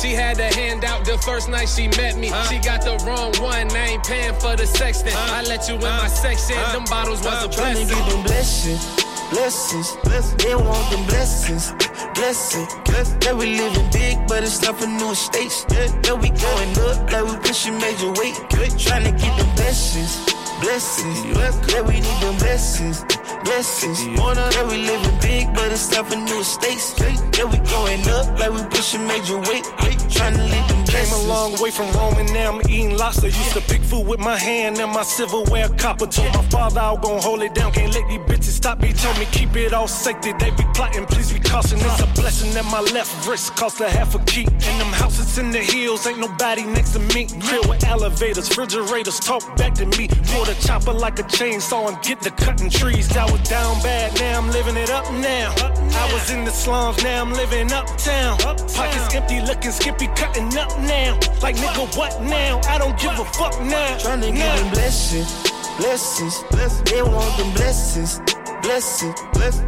She 0.00 0.12
had 0.14 0.36
to 0.36 0.44
hand 0.44 0.84
out 0.84 1.04
the 1.04 1.18
first 1.18 1.48
night 1.48 1.68
she 1.68 1.88
met 1.88 2.16
me. 2.16 2.28
She 2.48 2.58
got 2.58 2.82
the 2.82 2.96
wrong 3.04 3.32
one, 3.42 3.70
I 3.72 3.86
ain't 3.94 4.04
paying 4.04 4.34
for 4.34 4.54
the 4.56 4.64
sexting. 4.64 5.14
I 5.14 5.42
let 5.42 5.68
you 5.68 5.74
in 5.74 5.80
my 5.82 6.06
section, 6.08 6.56
them 6.72 6.84
bottles 6.84 7.24
was 7.24 7.44
a 7.44 7.48
Tryna 7.48 7.56
blessing. 7.56 7.88
get 7.88 8.10
them 8.10 8.22
blessings, 8.22 8.84
blessings. 9.30 10.34
They 10.36 10.54
want 10.54 10.90
them 10.90 11.04
blessings, 11.06 11.72
blessings. 12.14 12.70
That 13.24 13.34
we 13.36 13.56
living 13.58 13.88
big, 13.90 14.18
but 14.28 14.42
it's 14.44 14.62
not 14.62 14.78
for 14.78 14.86
new 14.86 15.10
estates. 15.10 15.64
That 15.64 16.18
we 16.22 16.30
going 16.30 16.72
up, 16.86 17.10
like 17.10 17.24
we 17.24 17.36
pushing 17.42 17.78
major 17.78 18.08
weight. 18.14 18.36
Tryna 18.78 19.12
get 19.18 19.32
them 19.36 19.50
blessings, 19.56 20.22
blessings. 20.60 21.18
That 21.72 21.84
we 21.86 21.94
need 22.00 22.20
them 22.22 22.36
blessings, 22.38 23.02
blessings. 23.44 24.04
That 24.04 24.66
we 24.68 24.78
living 24.78 25.18
big, 25.20 25.54
but 25.54 25.70
it's 25.70 25.90
not 25.92 26.08
for 26.08 26.16
new 26.16 26.40
estates. 26.40 26.94
Yeah, 27.36 27.44
we 27.44 27.58
going 27.70 28.02
up, 28.08 28.38
like 28.38 28.50
we 28.50 28.62
pushing 28.70 29.06
major 29.06 29.38
weight. 29.38 29.64
Tryna 30.08 30.48
live 30.50 30.68
them 30.68 30.84
Came 30.94 31.12
a 31.12 31.22
long 31.26 31.60
way 31.60 31.72
from 31.72 31.90
Rome 31.90 32.14
and 32.18 32.32
now 32.32 32.52
I'm 32.52 32.60
eating 32.70 32.96
lobster. 32.96 33.26
Used 33.26 33.54
to 33.54 33.60
pick 33.62 33.82
food 33.82 34.06
with 34.06 34.20
my 34.20 34.36
hand 34.36 34.78
and 34.78 34.92
my 34.92 35.02
silverware 35.02 35.68
copper. 35.70 36.06
Told 36.06 36.32
my 36.32 36.42
father 36.44 36.78
I 36.78 36.92
was 36.92 37.00
gonna 37.00 37.20
hold 37.20 37.42
it 37.42 37.52
down. 37.52 37.72
Can't 37.72 37.92
let 37.92 38.06
these 38.08 38.20
bitches 38.20 38.54
stop 38.54 38.78
me. 38.78 38.92
Told 38.92 39.18
me 39.18 39.26
keep 39.32 39.56
it 39.56 39.72
all 39.72 39.88
sacred. 39.88 40.38
They 40.38 40.50
be 40.50 40.62
plotting, 40.72 41.06
please 41.06 41.32
be 41.32 41.40
cautious. 41.40 41.82
It's 41.82 42.00
a 42.00 42.06
blessing 42.14 42.54
that 42.54 42.64
my 42.66 42.78
left 42.78 43.26
wrist 43.26 43.56
cost 43.56 43.80
a 43.80 43.90
half 43.90 44.14
a 44.14 44.20
key. 44.20 44.46
And 44.46 44.80
them 44.80 44.92
houses 44.92 45.36
in 45.36 45.50
the 45.50 45.58
hills, 45.58 46.06
ain't 46.06 46.20
nobody 46.20 46.62
next 46.62 46.92
to 46.92 47.00
me. 47.00 47.26
Grill 47.40 47.68
with 47.68 47.82
elevators, 47.84 48.48
refrigerators, 48.56 49.18
talk 49.18 49.42
back 49.56 49.74
to 49.74 49.86
me. 49.86 50.06
Pull 50.30 50.44
the 50.44 50.56
chopper 50.64 50.92
like 50.92 51.18
a 51.18 51.24
chainsaw 51.24 51.88
and 51.88 52.00
get 52.02 52.20
the 52.20 52.30
cutting 52.30 52.70
trees. 52.70 53.16
I 53.16 53.28
was 53.34 53.48
down 53.48 53.82
bad, 53.82 54.14
now 54.20 54.38
I'm 54.38 54.50
living 54.50 54.76
it 54.76 54.90
up 54.90 55.10
now. 55.12 55.54
I 55.58 56.12
was 56.12 56.30
in 56.30 56.44
the 56.44 56.50
slums, 56.50 57.02
now 57.02 57.22
I'm 57.22 57.32
living 57.32 57.72
uptown. 57.72 58.38
Pockets 58.38 59.14
empty, 59.14 59.40
looking 59.40 59.72
skippy, 59.72 60.06
cutting 60.14 60.56
up 60.56 60.70
now. 60.80 61.18
Like 61.42 61.56
nigga, 61.56 61.96
what 61.96 62.20
now? 62.22 62.60
I 62.68 62.78
don't 62.78 62.98
give 62.98 63.18
a 63.18 63.24
fuck 63.24 63.60
now. 63.60 63.96
Tryna 63.98 64.30
Nah. 64.30 64.38
get 64.38 64.58
them 64.58 64.70
blessings, 64.70 65.30
blessings, 65.78 66.82
They 66.84 67.02
want 67.02 67.36
them 67.36 67.50
blessings, 67.54 68.20
blessings, 68.62 69.18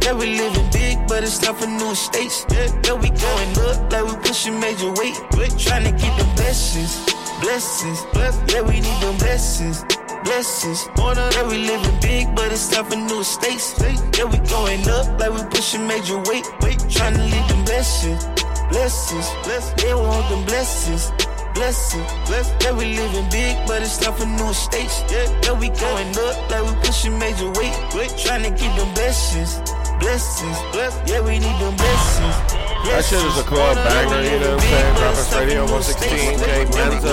Yeah, 0.03 0.13
we 0.13 0.37
living 0.37 0.69
big, 0.71 0.97
but 1.07 1.23
it's 1.23 1.37
time 1.37 1.55
for 1.55 1.67
new 1.67 1.91
estates. 1.91 2.45
Yeah, 2.49 2.93
we 2.93 3.09
going 3.09 3.51
up 3.67 3.91
like 3.91 4.05
we 4.05 4.15
pushing 4.27 4.59
major 4.59 4.91
weight. 4.99 5.15
Tryna 5.63 5.91
get 5.99 6.13
them 6.17 6.29
blessings, 6.35 6.93
blessings, 7.41 8.05
Yeah, 8.53 8.61
we 8.61 8.79
need 8.79 9.01
them 9.01 9.17
blessings. 9.17 9.83
Blessings, 10.23 10.89
yeah, 10.97 11.47
we 11.47 11.57
living 11.57 11.99
big, 12.01 12.35
but 12.35 12.51
it's 12.51 12.67
time 12.67 12.85
for 12.85 12.97
new 12.97 13.21
estates. 13.21 13.75
Yeah, 13.79 14.25
we 14.25 14.39
going 14.49 14.87
up 14.89 15.19
like 15.19 15.31
we 15.31 15.43
pushing 15.49 15.87
major 15.87 16.17
weight. 16.17 16.45
Wait 16.61 16.79
to 16.79 17.09
lead 17.11 17.47
them 17.49 17.63
blessings, 17.63 18.25
blessings, 18.69 19.29
bless, 19.43 19.71
They 19.81 19.93
want 19.93 20.27
them 20.29 20.43
blessings, 20.45 21.11
blessings. 21.53 22.07
Yeah, 22.61 22.73
we 22.73 22.97
living 22.97 23.29
big, 23.29 23.55
but 23.67 23.81
it's 23.81 23.97
time 23.99 24.15
for 24.15 24.25
new 24.25 24.49
estates. 24.49 25.03
Yeah, 25.09 25.53
we 25.53 25.69
going 25.69 26.11
up 26.17 26.51
like 26.51 26.63
we 26.65 26.73
pushing 26.83 27.17
major 27.17 27.49
weight. 27.51 27.75
Wait 27.95 28.09
to 28.09 28.51
get 28.51 28.75
them 28.75 28.93
blessings, 28.95 29.61
blessings. 29.99 30.57
Yeah, 31.07 31.21
we 31.21 31.39
need 31.39 31.57
them 31.61 31.75
blessings. 31.75 32.37
That 32.87 33.03
shit 33.03 33.19
is 33.19 33.37
a 33.37 33.43
club 33.43 33.75
banger, 33.75 34.21
you 34.23 34.39
know 34.39 34.55
what 34.55 34.63
I'm 34.63 34.69
saying? 34.69 34.95
Breakfast 34.95 35.35
Radio 35.35 35.61
116, 35.67 36.39
Jae 36.39 36.65
Mansa, 36.71 37.11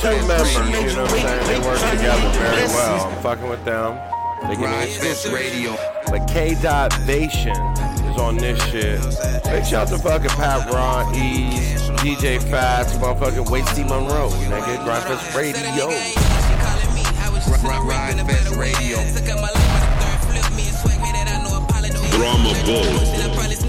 two 0.00 0.18
members, 0.26 0.54
you 0.54 0.96
know 0.96 1.02
what 1.02 1.12
I'm 1.12 1.20
saying? 1.20 1.46
They 1.46 1.58
work 1.60 1.80
together 1.90 2.28
very 2.38 2.66
well. 2.68 3.06
I'm 3.06 3.22
fucking 3.22 3.48
with 3.48 3.64
them. 3.64 3.98
They 4.48 4.56
give 4.56 4.70
me 4.70 4.86
This 4.98 5.26
radio. 5.28 5.76
But 6.06 6.26
K. 6.26 6.54
Dot 6.60 6.92
Vation 7.06 7.56
is 8.10 8.18
on 8.18 8.36
this 8.36 8.60
shit. 8.70 9.00
Big 9.44 9.64
shout 9.64 9.88
to 9.88 9.98
fucking 9.98 10.30
Pat 10.30 10.72
Ron, 10.72 11.14
Ease, 11.14 11.90
DJ 12.00 12.42
Fats, 12.42 12.94
motherfucking 12.94 13.46
Wasty 13.46 13.86
Monroe, 13.86 14.30
nigga. 14.48 14.84
Gryndfest 14.84 15.36
Radio. 15.36 15.88
Gryndfest 17.62 18.56
Radio. 18.56 19.91
Brahma 22.16 22.52
Bull. 22.64 23.61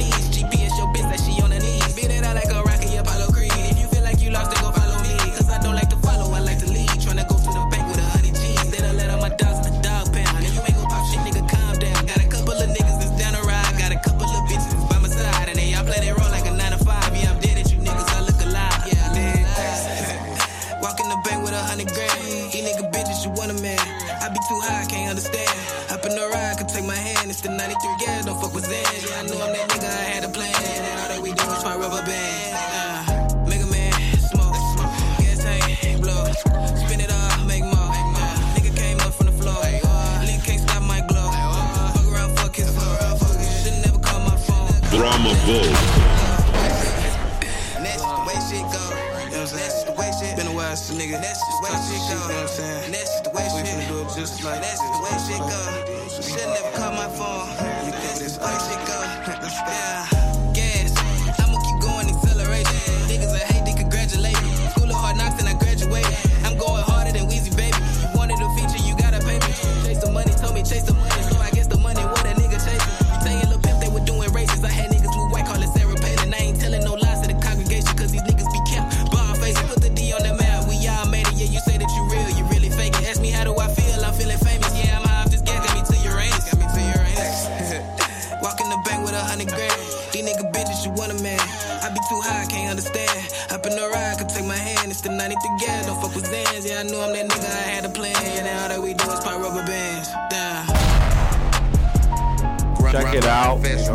Just 54.15 54.43
like 54.43 54.61
That's 54.61 54.79
the 54.79 54.89
way 55.03 55.17
shit 55.25 55.39
go. 55.39 55.61
You 56.17 56.23
should 56.23 56.47
never 56.49 56.77
call 56.77 56.91
my 56.93 57.09
phone. 57.17 57.49
That's 57.57 58.19
the 58.37 58.45
way 58.45 58.57
shit 58.65 58.81
go. 58.87 58.99
Yeah. 59.67 59.92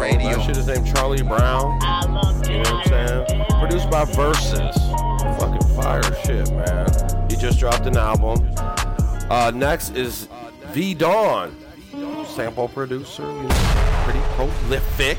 Out. 0.00 0.12
You 0.12 0.18
know, 0.18 0.36
that 0.36 0.46
shit 0.46 0.56
is 0.56 0.66
named 0.66 0.86
Charlie 0.94 1.22
Brown. 1.22 1.78
You 2.48 2.62
know 2.62 2.70
what 2.70 2.92
I'm 2.92 3.26
saying? 3.26 3.44
Produced 3.60 3.90
by 3.90 4.04
Versus. 4.04 4.76
Fucking 5.38 5.76
fire 5.76 6.02
shit, 6.24 6.50
man. 6.52 6.88
He 7.30 7.36
just 7.36 7.58
dropped 7.58 7.86
an 7.86 7.96
album. 7.96 8.48
Uh, 9.30 9.52
next 9.54 9.90
is 9.90 10.28
V 10.68 10.94
Dawn. 10.94 11.56
Sample 12.26 12.68
producer, 12.68 13.22
you 13.22 13.42
know, 13.42 14.02
pretty 14.04 14.20
prolific 14.36 15.18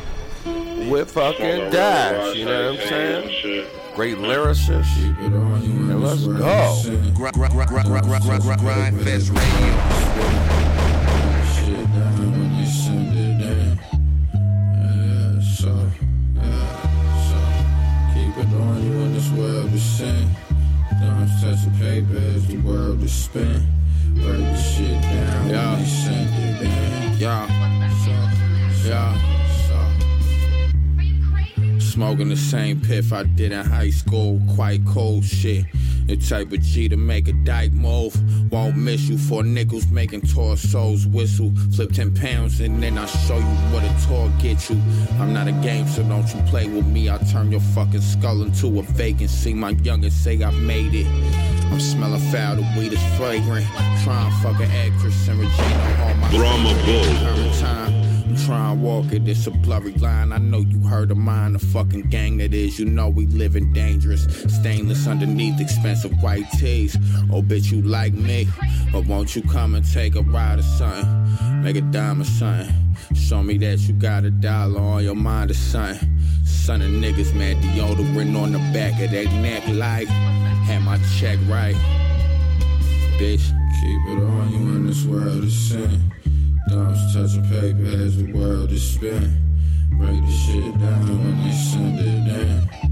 with 0.89 1.11
fucking 1.11 1.69
Dash. 1.71 2.35
You 2.35 2.45
know 2.45 2.71
what 2.71 2.81
I'm 2.81 2.87
saying? 2.87 3.65
Great 3.95 4.17
lyricist. 4.17 4.95
And 5.19 6.01
let's 6.01 6.25
go. 6.25 6.75
Gryndfest 8.93 9.29
Radio. 9.35 10.58
Touching 21.49 21.71
paper 21.79 22.17
as 22.35 22.45
the 22.47 22.57
world 22.57 23.01
is 23.01 23.11
spin. 23.11 23.65
Break 24.13 24.37
the 24.37 24.55
shit 24.57 25.01
down 25.01 25.49
Yeah. 25.49 25.83
send 25.85 26.29
it 26.45 26.61
in. 26.61 27.17
Yeah. 27.17 27.47
Yeah. 28.85 29.38
Smoking 31.99 32.29
the 32.29 32.37
same 32.37 32.79
piff 32.79 33.11
I 33.11 33.23
did 33.23 33.51
in 33.51 33.65
high 33.65 33.89
school, 33.89 34.41
quite 34.55 34.79
cold 34.85 35.25
shit. 35.25 35.65
The 36.05 36.15
type 36.15 36.53
of 36.53 36.61
G 36.61 36.87
to 36.87 36.95
make 36.95 37.27
a 37.27 37.33
dyke 37.33 37.73
move. 37.73 38.15
Won't 38.53 38.77
miss 38.77 39.09
you 39.09 39.17
for 39.17 39.43
nickels 39.43 39.85
making 39.87 40.21
torsos 40.21 41.05
whistle. 41.07 41.51
Flip 41.75 41.91
10 41.91 42.13
pounds 42.13 42.61
and 42.61 42.81
then 42.81 42.97
I 42.97 43.05
show 43.05 43.35
you 43.35 43.55
what 43.73 43.83
a 43.83 44.07
tour 44.07 44.31
get 44.41 44.69
you. 44.69 44.81
I'm 45.19 45.33
not 45.33 45.49
a 45.49 45.51
game, 45.51 45.89
so 45.89 46.01
don't 46.03 46.25
you 46.33 46.41
play 46.43 46.67
with 46.69 46.87
me. 46.87 47.09
I'll 47.09 47.19
turn 47.19 47.51
your 47.51 47.59
fucking 47.59 47.99
skull 47.99 48.43
into 48.43 48.79
a 48.79 48.83
vacancy. 48.83 49.53
My 49.53 49.71
youngest 49.71 50.23
say 50.23 50.41
I've 50.41 50.55
made 50.55 50.95
it. 50.95 51.05
I'm 51.69 51.81
smelling 51.81 52.21
foul, 52.31 52.55
the 52.55 52.61
weed 52.77 52.93
is 52.93 53.03
fragrant. 53.17 53.67
Try 54.05 54.25
and 54.25 54.33
fuck 54.41 54.61
an 54.61 54.71
actress 54.71 55.27
and 55.27 55.37
Regina 55.37 56.05
on 56.05 56.19
my 56.21 56.31
Drama 56.31 56.81
Bull. 56.85 57.98
I'm 58.47 58.77
to 58.77 58.83
walk 58.83 59.11
it, 59.11 59.27
it's 59.27 59.47
a 59.47 59.51
blurry 59.51 59.93
line. 59.93 60.31
I 60.31 60.37
know 60.37 60.59
you 60.59 60.79
heard 60.87 61.11
of 61.11 61.17
mine, 61.17 61.53
the 61.53 61.59
fucking 61.59 62.09
gang 62.09 62.37
that 62.37 62.53
is. 62.53 62.79
You 62.79 62.85
know 62.85 63.09
we 63.09 63.25
living 63.25 63.73
dangerous. 63.73 64.23
Stainless 64.47 65.07
underneath 65.07 65.59
expensive 65.59 66.11
white 66.21 66.49
tees. 66.51 66.95
Oh, 67.31 67.41
bitch, 67.41 67.71
you 67.71 67.81
like 67.81 68.13
me? 68.13 68.47
Or 68.93 69.01
won't 69.01 69.35
you 69.35 69.41
come 69.41 69.75
and 69.75 69.85
take 69.85 70.15
a 70.15 70.21
ride 70.21 70.59
or 70.59 70.63
something? 70.63 71.63
Make 71.63 71.75
a 71.75 71.81
dime 71.81 72.21
or 72.21 72.25
something. 72.25 72.73
Show 73.15 73.43
me 73.43 73.57
that 73.57 73.79
you 73.79 73.93
got 73.93 74.23
a 74.23 74.31
dollar 74.31 74.79
on 74.79 75.03
your 75.03 75.15
mind 75.15 75.51
or 75.51 75.55
something. 75.55 76.07
Son 76.45 76.81
of 76.81 76.89
niggas, 76.89 77.33
man, 77.33 77.61
deodorant 77.61 78.39
on 78.39 78.51
the 78.51 78.59
back 78.73 79.01
of 79.01 79.11
that 79.11 79.25
neck, 79.41 79.67
like, 79.67 80.07
had 80.07 80.81
my 80.83 80.99
check 81.19 81.39
right. 81.47 81.75
Bitch. 83.17 83.55
Keep 83.81 84.07
it 84.09 84.23
on 84.23 84.51
you 84.51 84.57
in 84.75 84.87
this 84.87 85.05
world 85.05 85.43
of 85.43 85.51
sin. 85.51 86.11
Thumbs 86.69 87.13
touching 87.15 87.43
paper 87.49 88.03
as 88.05 88.17
the 88.17 88.31
world 88.31 88.71
is 88.71 88.93
spin. 88.93 89.41
Break 89.97 90.21
the 90.21 90.31
shit 90.31 90.79
down 90.79 91.07
when 91.07 91.43
they 91.43 91.51
send 91.51 91.99
it 91.99 92.85
in. 92.85 92.88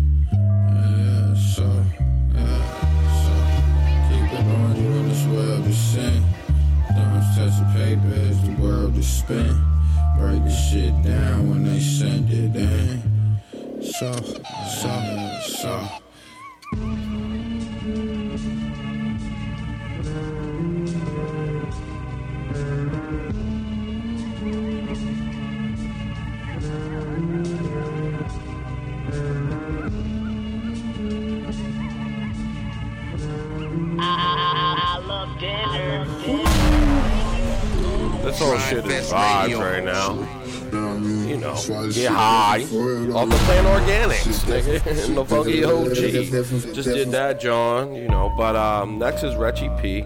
You 41.68 41.74
know, 41.74 41.92
get 41.92 42.12
high 42.12 42.62
off 42.62 43.30
the 43.30 43.36
plant 43.46 43.68
organics, 43.68 44.46
nigga. 44.46 45.06
and 45.06 45.18
the 45.18 45.26
funky 45.26 45.64
OG. 45.64 46.74
Just 46.74 46.90
did 46.90 47.12
that, 47.12 47.40
John. 47.42 47.94
You 47.94 48.08
know, 48.08 48.34
but 48.38 48.56
um, 48.56 48.98
next 49.00 49.24
is 49.24 49.36
Reggie 49.36 49.70
P. 49.82 50.06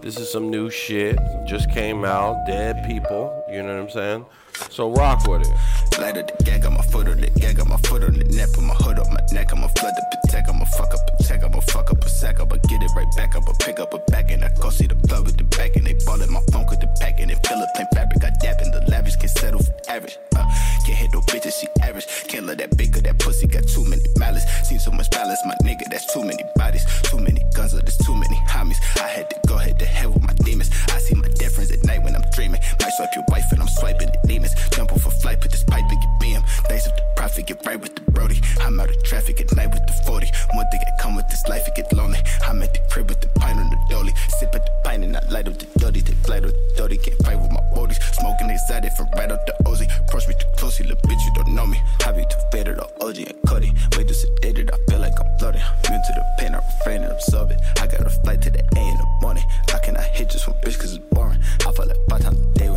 This 0.00 0.18
is 0.18 0.30
some 0.30 0.50
new 0.50 0.70
shit. 0.70 1.18
Just 1.46 1.70
came 1.72 2.04
out. 2.04 2.46
Dead 2.46 2.84
people. 2.86 3.44
You 3.50 3.62
know 3.64 3.74
what 3.74 3.82
I'm 3.82 3.90
saying? 3.90 4.26
So 4.70 4.92
rock 4.92 5.26
with 5.26 5.42
it. 5.42 6.45
On 6.66 6.74
my 6.74 6.82
foot 6.82 7.06
on 7.06 7.20
the 7.20 7.30
gag 7.30 7.60
on 7.60 7.68
my 7.68 7.76
foot 7.76 8.02
on 8.02 8.18
neck, 8.18 8.50
put 8.52 8.64
my 8.64 8.74
hood 8.74 8.98
up 8.98 9.06
my 9.08 9.20
neck, 9.30 9.52
I'ma 9.52 9.68
flood 9.68 9.94
the 9.94 10.02
protect, 10.10 10.48
I'ma 10.48 10.64
fuck 10.64 10.92
up 10.92 11.00
a 11.06 11.22
check, 11.22 11.44
I'ma 11.44 11.60
fuck 11.60 11.92
up 11.92 12.04
a 12.04 12.08
sack, 12.08 12.40
I'ma 12.40 12.56
get 12.68 12.82
it 12.82 12.90
right 12.96 13.06
back, 13.14 13.36
I'ma 13.36 13.52
pick 13.60 13.78
up 13.78 13.94
a 13.94 13.98
back, 14.10 14.32
and 14.32 14.44
I 14.44 14.50
go 14.60 14.70
see 14.70 14.88
the 14.88 14.96
plug 14.96 15.26
with 15.26 15.36
the 15.36 15.44
back, 15.44 15.76
and 15.76 15.86
they 15.86 15.94
ball 16.04 16.20
in 16.20 16.32
my 16.32 16.40
phone 16.50 16.66
with 16.66 16.80
the 16.80 16.88
pack, 16.98 17.20
and 17.20 17.30
it 17.30 17.38
fill 17.46 17.62
up 17.62 17.72
plain 17.74 17.86
fabric, 17.94 18.24
I 18.24 18.30
dab 18.42 18.60
in 18.60 18.72
the 18.72 18.82
lavish, 18.90 19.14
can 19.14 19.28
settle 19.28 19.62
for 19.62 19.74
average. 19.88 20.18
Uh, 20.34 20.44
can't 20.84 20.98
hit 20.98 21.12
no 21.12 21.20
bitches, 21.20 21.54
she 21.60 21.68
average. 21.82 22.06
Can't 22.26 22.46
let 22.46 22.58
that 22.58 22.76
big, 22.76 22.92
'cause 22.92 23.02
that 23.02 23.16
pussy 23.20 23.46
got 23.46 23.66
too 23.68 23.84
many 23.84 24.02
malice. 24.18 24.44
Seen 24.66 24.80
so 24.80 24.90
much 24.90 25.08
balance, 25.10 25.38
my 25.46 25.54
nigga, 25.62 25.88
that's 25.88 26.12
too 26.12 26.24
many 26.24 26.42
bodies, 26.56 26.84
too 27.02 27.18
many 27.18 27.40
guns, 27.54 27.74
or 27.74 27.80
there's 27.80 27.98
too 27.98 28.16
many 28.16 28.36
homies. 28.50 28.78
I 28.98 29.06
had 29.06 29.30
to 29.30 29.36
go 29.46 29.56
head 29.56 29.78
to 29.78 29.86
hell 29.86 30.10
with 30.10 30.22
my 30.22 30.34
demons. 30.42 30.70
I 30.90 30.98
see 30.98 31.14
my 31.14 31.28
difference 31.28 31.70
at 31.70 31.84
night 31.84 32.02
when 32.02 32.16
I'm 32.16 32.26
dreaming. 32.32 32.60
Might 32.80 32.92
swipe 32.96 33.14
your 33.14 33.24
wife 33.28 33.46
and 33.52 33.62
I'm 33.62 33.68
swiping 33.68 34.10
the 34.10 34.18
demons. 34.26 34.54
Jump 34.70 34.92
off 34.92 35.06
a 35.06 35.10
flight, 35.10 35.40
put 35.40 35.52
this 35.52 35.62
pipe 35.62 35.84
in 35.92 36.02
your 36.02 36.10
beam. 36.18 36.42
Thanks 36.68 36.86
with 36.86 36.96
the 36.96 37.02
profit, 37.16 37.46
get 37.46 37.64
right 37.66 37.80
with 37.80 37.94
the 37.94 38.00
Brody. 38.10 38.40
I'm 38.60 38.80
out 38.80 38.90
of 38.90 39.02
traffic 39.02 39.40
at 39.40 39.54
night 39.54 39.70
with 39.70 39.86
the 39.86 39.92
40. 40.06 40.26
One 40.54 40.66
thing 40.70 40.80
that 40.84 40.98
come 41.00 41.14
with 41.14 41.28
this 41.28 41.46
life, 41.48 41.66
it 41.68 41.74
get 41.74 41.92
lonely. 41.92 42.20
I'm 42.46 42.62
at 42.62 42.72
the 42.74 42.80
crib 42.90 43.08
with 43.08 43.20
the 43.20 43.28
pint 43.40 43.58
on 43.58 43.70
the 43.70 43.78
dolly. 43.88 44.12
Sip 44.38 44.54
at 44.54 44.64
the 44.64 44.72
pint 44.84 45.04
and 45.04 45.16
I 45.16 45.20
light 45.28 45.48
up 45.48 45.58
the 45.58 45.66
dirty. 45.78 46.02
Take 46.02 46.16
flight 46.24 46.44
of 46.44 46.52
the 46.52 46.74
dirty, 46.76 46.96
can't 46.98 47.20
fight 47.24 47.38
with 47.40 47.50
my 47.50 47.60
bodies. 47.74 47.98
Smoking 48.18 48.50
excited 48.50 48.92
from 48.92 49.08
right 49.16 49.30
up 49.30 49.44
the 49.46 49.54
Ozy. 49.64 49.86
Approach 50.00 50.28
me 50.28 50.34
too 50.34 50.46
closely, 50.56 50.86
little 50.86 51.02
bitch, 51.08 51.24
you 51.24 51.32
don't 51.34 51.54
know 51.54 51.66
me. 51.66 51.80
I 52.04 52.12
be 52.12 52.24
too 52.24 52.38
faded 52.50 52.78
off 52.80 52.92
OG 53.00 53.18
and 53.18 53.42
Cuddy. 53.46 53.72
Way 53.96 54.04
too 54.04 54.14
sedated, 54.14 54.70
I 54.72 54.78
feel 54.90 55.00
like 55.00 55.14
I'm 55.20 55.38
floating. 55.38 55.62
Immune 55.86 56.02
to 56.02 56.12
the 56.14 56.24
pain, 56.38 56.54
I 56.54 56.58
refrain 56.58 57.02
and 57.02 57.12
absorb 57.12 57.50
it. 57.50 57.60
I 57.80 57.86
got 57.86 58.06
a 58.06 58.10
flight 58.10 58.42
to 58.42 58.50
the 58.50 58.60
A 58.60 58.80
in 58.80 58.96
the 58.96 59.06
morning. 59.20 59.44
How 59.68 59.78
can 59.78 59.96
I 59.96 60.02
hit 60.02 60.30
just 60.30 60.46
one 60.48 60.56
bitch, 60.60 60.78
cause 60.78 60.94
it's 60.94 61.04
boring? 61.12 61.38
I 61.66 61.72
feel 61.72 61.86
like 61.86 61.96
five 62.08 62.22
times 62.22 62.40
a 62.40 62.58
day 62.58 62.68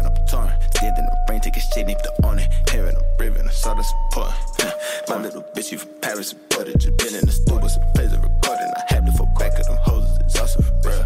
torn. 0.79 0.95
In 0.97 1.05
the 1.05 1.25
rain, 1.29 1.39
take 1.41 1.57
a 1.57 1.59
shit, 1.59 1.87
need 1.87 1.99
the 1.99 2.27
on 2.27 2.39
it. 2.39 2.47
Hearing 2.69 2.95
I'm 2.95 3.03
breathing, 3.17 3.47
I 3.47 3.51
saw 3.51 3.73
this 3.73 3.91
important. 4.05 4.35
My 5.07 5.17
little 5.17 5.43
bitch, 5.55 5.71
you 5.71 5.77
from 5.77 5.91
Paris, 6.01 6.33
imported. 6.33 6.79
Just 6.79 6.97
been 6.97 7.15
in 7.15 7.25
the 7.25 7.31
studio, 7.31 7.67
some 7.67 7.83
plays 7.93 8.13
a 8.13 8.19
recording. 8.19 8.71
I 8.75 8.93
had 8.93 9.05
to 9.05 9.11
fall 9.13 9.29
back 9.37 9.57
of 9.59 9.65
them 9.65 9.77
hoes, 9.77 10.09
it's 10.21 10.39
awesome 10.39 10.63
for. 10.81 11.05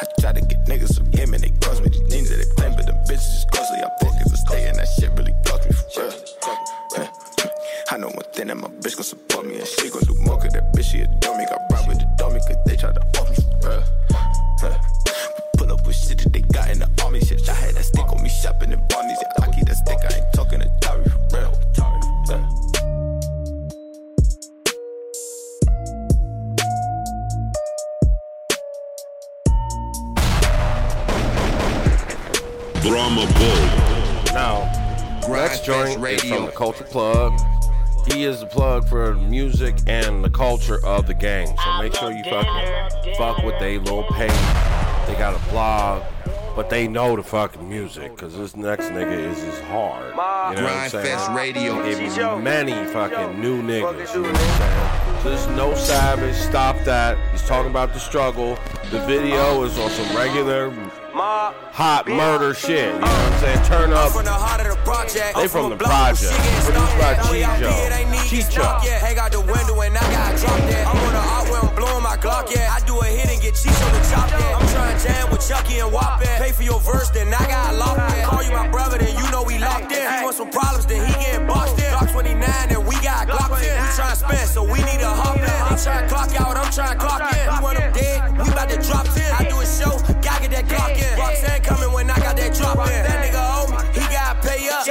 I 0.00 0.04
try 0.20 0.32
to 0.32 0.40
get 0.40 0.64
niggas 0.66 0.94
some 0.94 1.10
game 1.10 1.34
and 1.34 1.42
they 1.42 1.50
cost 1.60 1.82
me 1.82 1.88
these 1.90 2.02
things 2.08 2.30
that 2.30 2.36
they 2.36 2.54
claim, 2.54 2.74
but 2.74 2.86
them 2.86 2.96
bitches 3.06 3.42
is 3.42 3.46
costly. 3.52 3.78
I 3.78 3.88
and 4.02 4.38
stay 4.38 4.68
and 4.68 4.78
that 4.78 4.88
shit 4.88 5.10
really 5.12 5.34
cost 5.44 5.68
me 5.68 5.72
for 5.72 6.02
real. 6.02 7.08
I 7.90 7.96
know 7.98 8.08
one 8.08 8.24
thing 8.32 8.46
that 8.48 8.56
my 8.56 8.68
bitch 8.68 8.96
gon' 8.96 9.04
support 9.04 9.46
me 9.46 9.58
and 9.58 9.66
she 9.66 9.90
gon' 9.90 10.02
do 10.02 10.14
more 10.22 10.38
cause 10.38 10.52
that 10.52 10.72
bitch 10.72 10.90
she 10.90 11.02
adore 11.02 11.36
me. 11.36 11.44
Got 11.44 11.60
robbed 11.70 11.88
with 11.88 11.98
the 11.98 12.08
dummy 12.16 12.40
cause 12.40 12.56
they 12.66 12.76
tried 12.76 12.94
to 12.94 13.20
off 13.20 13.30
me 13.30 13.36
for. 13.60 14.11
Got 16.52 16.70
in 16.70 16.78
the 16.78 16.88
army 17.04 17.20
shit. 17.20 17.48
I 17.48 17.54
had 17.54 17.74
that 17.74 17.84
stick 17.84 18.04
on 18.12 18.22
me 18.22 18.28
shopping 18.28 18.72
in 18.72 18.86
Barney's. 18.88 19.18
Yeah, 19.20 19.44
I 19.44 19.50
keep 19.50 19.66
that 19.66 19.76
stick, 19.76 19.98
I 20.02 20.14
ain't 20.16 20.32
talking 20.34 20.60
to 20.60 20.70
Tari 20.80 21.04
for 21.04 21.18
real. 21.32 21.58
Yeah. 22.28 22.48
Brahma 32.82 33.26
Bull. 33.38 34.34
Now, 34.34 34.68
next 35.28 35.64
joint 35.64 35.90
is 35.90 35.96
Radio. 35.98 36.36
from 36.36 36.46
the 36.46 36.52
Culture 36.52 36.84
Plug. 36.84 37.32
He 38.06 38.24
is 38.24 38.40
the 38.40 38.46
plug 38.46 38.88
for 38.88 39.14
music 39.14 39.76
and 39.86 40.24
the 40.24 40.30
culture 40.30 40.84
of 40.84 41.06
the 41.06 41.14
gang. 41.14 41.46
So 41.46 41.78
make 41.78 41.94
sure 41.94 42.10
you 42.10 42.24
fucking 42.24 43.14
fuck 43.14 43.44
with 43.44 43.58
they 43.60 43.78
little 43.78 44.02
page. 44.02 44.30
They 45.06 45.14
got 45.14 45.34
a 45.36 45.50
blog, 45.50 46.02
but 46.54 46.68
they 46.70 46.86
know 46.86 47.16
the 47.16 47.22
fucking 47.22 47.68
music 47.68 48.14
because 48.14 48.36
this 48.36 48.56
next 48.56 48.86
nigga 48.86 49.12
is 49.12 49.42
as 49.42 49.60
hard. 49.62 50.10
You 50.10 50.62
know 50.62 50.68
what 50.68 50.72
I'm 50.72 50.90
saying? 50.90 51.06
Gryndfest 51.06 51.34
Radio. 51.34 51.82
Gave 51.82 51.98
me 51.98 52.42
many 52.42 52.72
fucking 52.92 53.40
new 53.40 53.62
niggas. 53.62 54.14
You 54.14 54.22
know 54.22 54.32
what 54.32 54.40
I'm 54.40 54.58
saying? 54.58 55.22
So 55.22 55.28
there's 55.30 55.46
no 55.56 55.74
savage. 55.74 56.34
Stop 56.34 56.76
that. 56.84 57.16
He's 57.30 57.42
talking 57.42 57.70
about 57.70 57.92
the 57.92 58.00
struggle. 58.00 58.58
The 58.90 59.00
video 59.06 59.62
uh. 59.62 59.64
is 59.64 59.78
on 59.78 59.90
some 59.90 60.16
regular 60.16 60.70
hot 61.14 62.08
murder 62.08 62.54
shit. 62.54 62.92
You 62.92 63.00
know 63.00 63.06
uh. 63.06 63.08
what 63.08 63.32
I'm 63.32 63.40
saying? 63.40 63.64
Turn 63.64 63.92
up. 63.92 64.12
From 64.12 64.24
the 64.24 64.32
heart 64.32 64.60
of 64.60 64.76
the 64.76 64.82
project. 64.82 65.36
They 65.36 65.48
from 65.48 65.70
the 65.70 65.76
project. 65.76 66.32
Produced 66.64 66.98
by 66.98 67.14
Chicho. 67.14 67.70
Chicho. 68.26 68.80
Hang 68.98 69.18
out 69.18 69.32
the 69.32 69.40
window 69.40 69.80
and 69.80 69.96
I 69.96 70.00
got 70.10 70.38
dropped 70.38 70.66
there. 70.66 71.01
Glock, 72.22 72.54
yeah. 72.54 72.70
I 72.70 72.78
do 72.86 72.94
a 73.00 73.04
hit 73.04 73.34
and 73.34 73.42
get 73.42 73.58
cheese 73.58 73.74
on 73.82 73.90
the 73.90 74.02
chop, 74.06 74.30
yeah. 74.30 74.54
I'm 74.54 74.62
trying 74.70 74.94
jam 75.02 75.30
with 75.34 75.42
Chucky 75.42 75.80
and 75.82 75.90
Wop, 75.90 76.22
yeah. 76.22 76.38
Pay 76.38 76.52
for 76.52 76.62
your 76.62 76.78
verse, 76.78 77.10
then 77.10 77.26
I 77.34 77.42
got 77.50 77.74
locked, 77.74 77.98
yeah. 77.98 78.30
Call 78.30 78.42
you 78.44 78.52
my 78.52 78.68
brother, 78.68 78.96
then 78.96 79.10
you 79.18 79.26
know 79.32 79.42
we 79.42 79.58
locked 79.58 79.90
in. 79.90 80.06
He 80.06 80.22
want 80.22 80.36
some 80.36 80.48
problems, 80.48 80.86
then 80.86 81.02
he 81.02 81.12
getting 81.18 81.48
boxed 81.48 81.82
in. 81.82 81.90
Glock 81.90 82.12
29 82.12 82.38
and 82.70 82.86
we 82.86 82.94
got 83.02 83.26
Glock 83.26 83.58
in. 83.58 83.74
We 83.74 83.88
trying 83.98 84.14
to 84.14 84.22
spend, 84.22 84.48
so 84.48 84.62
we 84.62 84.78
need 84.86 85.02
a 85.02 85.10
hop 85.10 85.34
in. 85.34 85.42
They 85.42 85.82
trying 85.82 86.06
to 86.06 86.14
clock 86.14 86.30
out, 86.38 86.56
I'm 86.56 86.70
trying 86.70 86.94
to 86.94 87.00
clock 87.02 87.26
in. 87.26 87.42
You 87.42 87.58
want 87.58 87.78
them 87.78 87.92
dead, 87.92 88.38
we 88.38 88.46
about 88.46 88.70
to 88.70 88.78
drop 88.78 89.06
10. 89.10 89.18
I 89.34 89.42
do 89.50 89.58
a 89.58 89.66
show, 89.66 89.98
gotta 90.22 90.46
get 90.46 90.50
that 90.54 90.70
Glock 90.70 90.94
in. 90.94 91.18
Roxanne 91.18 91.62
coming 91.66 91.90
when 91.90 92.06
I 92.06 92.22
got 92.22 92.38
that 92.38 92.54
drop 92.54 92.78
in. 92.86 93.02
That 93.02 93.18
nigga 93.18 93.42
owe 93.42 93.66
me, 93.66 93.91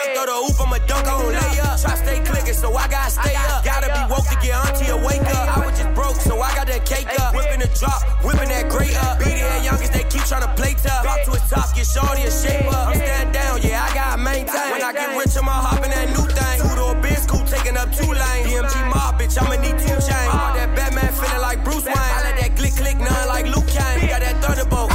Just 0.02 0.18
throw 0.18 0.26
the 0.26 0.34
hoop, 0.34 0.58
I'ma 0.58 0.78
dunk 0.90 1.06
on 1.06 1.30
lay 1.30 1.60
up. 1.62 1.78
Try 1.78 1.94
stay 1.94 2.20
clicking, 2.26 2.58
so 2.58 2.74
I 2.74 2.88
gotta 2.88 3.12
stay 3.12 3.36
up. 3.38 3.64
Gotta 3.64 3.94
be 3.94 4.02
woke 4.10 4.26
to 4.26 4.38
get 4.42 4.58
auntie 4.58 4.90
a 4.90 4.98
wake 4.98 5.22
up. 5.30 5.58
I 5.58 5.66
was 5.66 5.78
just 5.78 5.94
broke, 5.94 6.18
so 6.18 6.42
I 6.42 6.50
got 6.56 6.66
that 6.68 6.86
cake 6.86 7.08
up. 7.20 7.36
Whipping 7.36 7.62
the 7.62 7.70
drop, 7.78 8.02
whipping 8.26 8.50
that 8.50 8.66
grate 8.70 8.98
up. 8.98 9.20
Beat 9.20 9.38
it 9.38 9.64
youngest, 9.64 9.94
they 9.94 10.04
keep 10.10 10.26
trying 10.26 10.42
to 10.42 10.52
play 10.58 10.74
tough. 10.74 11.06
Drop 11.06 11.22
to 11.26 11.32
his 11.38 11.46
top, 11.50 11.70
get 11.76 11.86
shorty 11.86 12.24
a 12.26 12.32
shape 12.32 12.66
up. 12.74 12.90
I'm 12.90 12.98
stand 12.98 13.34
down, 13.34 13.62
yeah, 13.62 13.86
I 13.86 13.94
gotta 13.94 14.18
maintain. 14.18 14.72
When 14.74 14.82
I 14.82 14.92
get 14.92 15.14
rich, 15.14 15.38
I'ma 15.38 15.54
hop 15.54 15.86
in 15.86 15.92
that 15.94 16.10
new 16.10 16.26
thing. 16.26 16.58
Two 16.66 16.74
door 16.76 16.96
biz 16.98 17.26
cool, 17.30 17.46
taking 17.46 17.78
up 17.78 17.94
two 17.94 18.10
lanes. 18.10 18.50
DMG 18.50 18.76
mob, 18.90 19.22
bitch, 19.22 19.38
I'ma 19.38 19.62
need 19.62 19.78
two 19.78 19.94
chains. 20.02 20.34
Uh-huh. 20.34 20.50
I'm 20.50 20.58
that 20.58 20.74
Batman 20.74 21.14
feeling 21.14 21.42
like 21.46 21.62
Bruce 21.64 21.86
Wayne. 21.86 21.94
I 21.94 22.26
let 22.26 22.42
that 22.42 22.58
click 22.58 22.74
click, 22.74 22.98
none 22.98 23.28
like 23.30 23.46
Luke 23.54 23.70
Kane. 23.70 24.10
Got 24.10 24.26
that 24.26 24.42
thunderbolt, 24.42 24.90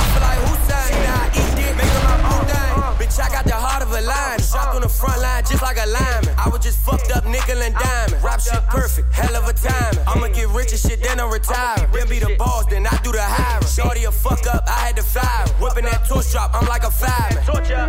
front 4.96 5.20
line 5.20 5.44
just 5.44 5.62
like 5.62 5.78
a 5.78 5.86
lineman. 5.86 6.34
I 6.38 6.48
was 6.48 6.60
just 6.60 6.78
fucked 6.80 7.10
up 7.12 7.24
nickel 7.26 7.60
and 7.60 7.74
diamond. 7.74 8.22
Rap 8.22 8.40
shit 8.40 8.64
perfect, 8.66 9.12
hell 9.12 9.34
of 9.36 9.48
a 9.48 9.52
time. 9.52 9.94
I'ma 10.06 10.28
get 10.28 10.48
rich 10.50 10.72
and 10.72 10.80
shit, 10.80 11.02
then 11.02 11.20
I'm 11.20 11.30
retiring. 11.30 11.90
Then 11.92 12.08
be 12.08 12.18
the 12.18 12.34
boss, 12.36 12.66
then 12.66 12.86
I 12.86 12.96
do 13.02 13.12
the 13.12 13.22
hiring. 13.22 13.66
Shorty 13.66 14.04
a 14.04 14.12
fuck 14.12 14.46
up, 14.46 14.64
I 14.66 14.78
had 14.86 14.96
to 14.96 15.02
her. 15.02 15.46
Whipping 15.60 15.84
that 15.84 16.08
torch 16.08 16.32
drop, 16.32 16.50
I'm 16.54 16.66
like 16.66 16.84
a 16.84 16.90
fireman. 16.90 17.42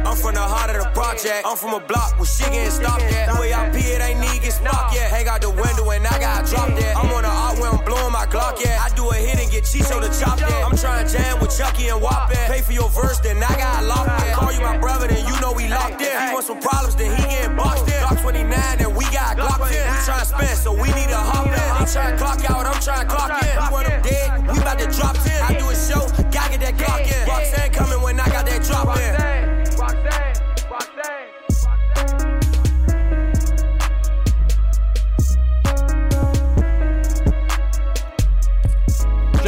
I'm 0.06 0.16
from 0.16 0.36
the 0.36 0.42
heart 0.42 0.70
of 0.70 0.84
the 0.84 0.90
project. 0.92 1.46
I'm 1.46 1.58
from 1.58 1.74
a 1.74 1.80
block 1.80 2.18
where 2.18 2.26
shit 2.26 2.52
getting 2.52 2.72
stopped 2.72 3.04
at. 3.04 3.34
The 3.34 3.40
way 3.40 3.54
I 3.54 3.70
pee, 3.70 3.92
it 3.96 4.02
ain't 4.02 4.20
need 4.20 4.42
get 4.42 4.54
sparked 4.54 4.96
yet. 4.96 5.12
Hang 5.12 5.28
out 5.28 5.42
the 5.42 5.50
window 5.50 5.90
and 5.92 6.06
I 6.06 6.20
got 6.20 6.46
dropped 6.46 6.76
there. 6.76 6.96
I'm 6.96 7.10
on 7.12 7.24
the 7.24 7.30
art 7.30 7.60
where 7.60 7.72
I'm 7.72 7.84
blowing 7.86 8.12
my 8.12 8.26
Glock 8.28 8.60
yeah. 8.64 8.84
I 8.84 8.90
do 8.96 9.10
a 9.10 9.16
hit 9.16 9.40
and 9.40 9.52
get 9.52 9.64
on 9.92 10.02
the 10.02 10.12
chop 10.20 10.40
yeah. 10.40 10.66
I'm 10.66 10.76
trying 10.76 11.06
to 11.06 11.12
jam 11.12 11.40
with 11.40 11.56
Chucky 11.56 11.88
and 11.88 12.02
yeah. 12.02 12.48
Pay 12.48 12.62
for 12.62 12.74
your 12.74 12.90
verse, 12.90 13.20
then 13.20 13.38
I 13.38 13.56
got 13.56 13.84
locked 13.86 14.10
yeah. 14.10 14.34
Call 14.34 14.52
you 14.52 14.62
my 14.62 14.78
brother, 14.78 15.08
then 15.08 15.26
you 15.26 15.40
know 15.40 15.54
we 15.54 15.68
locked 15.68 16.02
in. 16.02 16.12
He 16.12 16.34
want 16.34 16.46
some 16.46 16.60
problems, 16.60 16.96
then 16.98 17.16
he 17.16 17.24
getting 17.24 17.56
boxed 17.56 17.88
in. 17.88 17.94
Glock 17.94 18.22
29 18.22 18.54
and 18.80 18.96
we 18.96 19.04
got 19.06 19.38
Glock 19.38 19.62
in. 19.72 19.86
We 19.86 19.98
trying 20.06 20.20
to 20.20 20.26
spend, 20.26 20.58
so 20.58 20.74
we 20.74 20.90
need 20.98 21.12
a 21.14 21.18
hop 21.18 21.46
in. 21.46 21.54
They 21.54 21.92
trying 21.92 22.12
to 22.12 22.18
clock 22.18 22.50
out, 22.50 22.66
I'm 22.66 22.82
trying 22.82 23.08
to 23.08 23.14
clock 23.14 23.44
in. 23.44 23.54
You 23.54 23.72
want 23.72 23.88
them 23.88 24.02
dead, 24.02 24.48
we 24.48 24.58
about 24.60 24.80
to 24.80 24.88
drop 24.88 25.16
10. 25.16 25.42
I 25.44 25.58
do 25.58 25.70
a 25.70 25.76
show, 25.76 26.08
gotta 26.32 26.58
get 26.58 26.62
that 26.62 26.76
Glock 26.78 27.06
in. 27.06 27.28
Roxanne 27.28 27.72
coming 27.72 28.02
when 28.02 28.20
I 28.20 28.28
got 28.28 28.46
that 28.46 28.64
drop 28.64 28.98
in. 28.98 29.38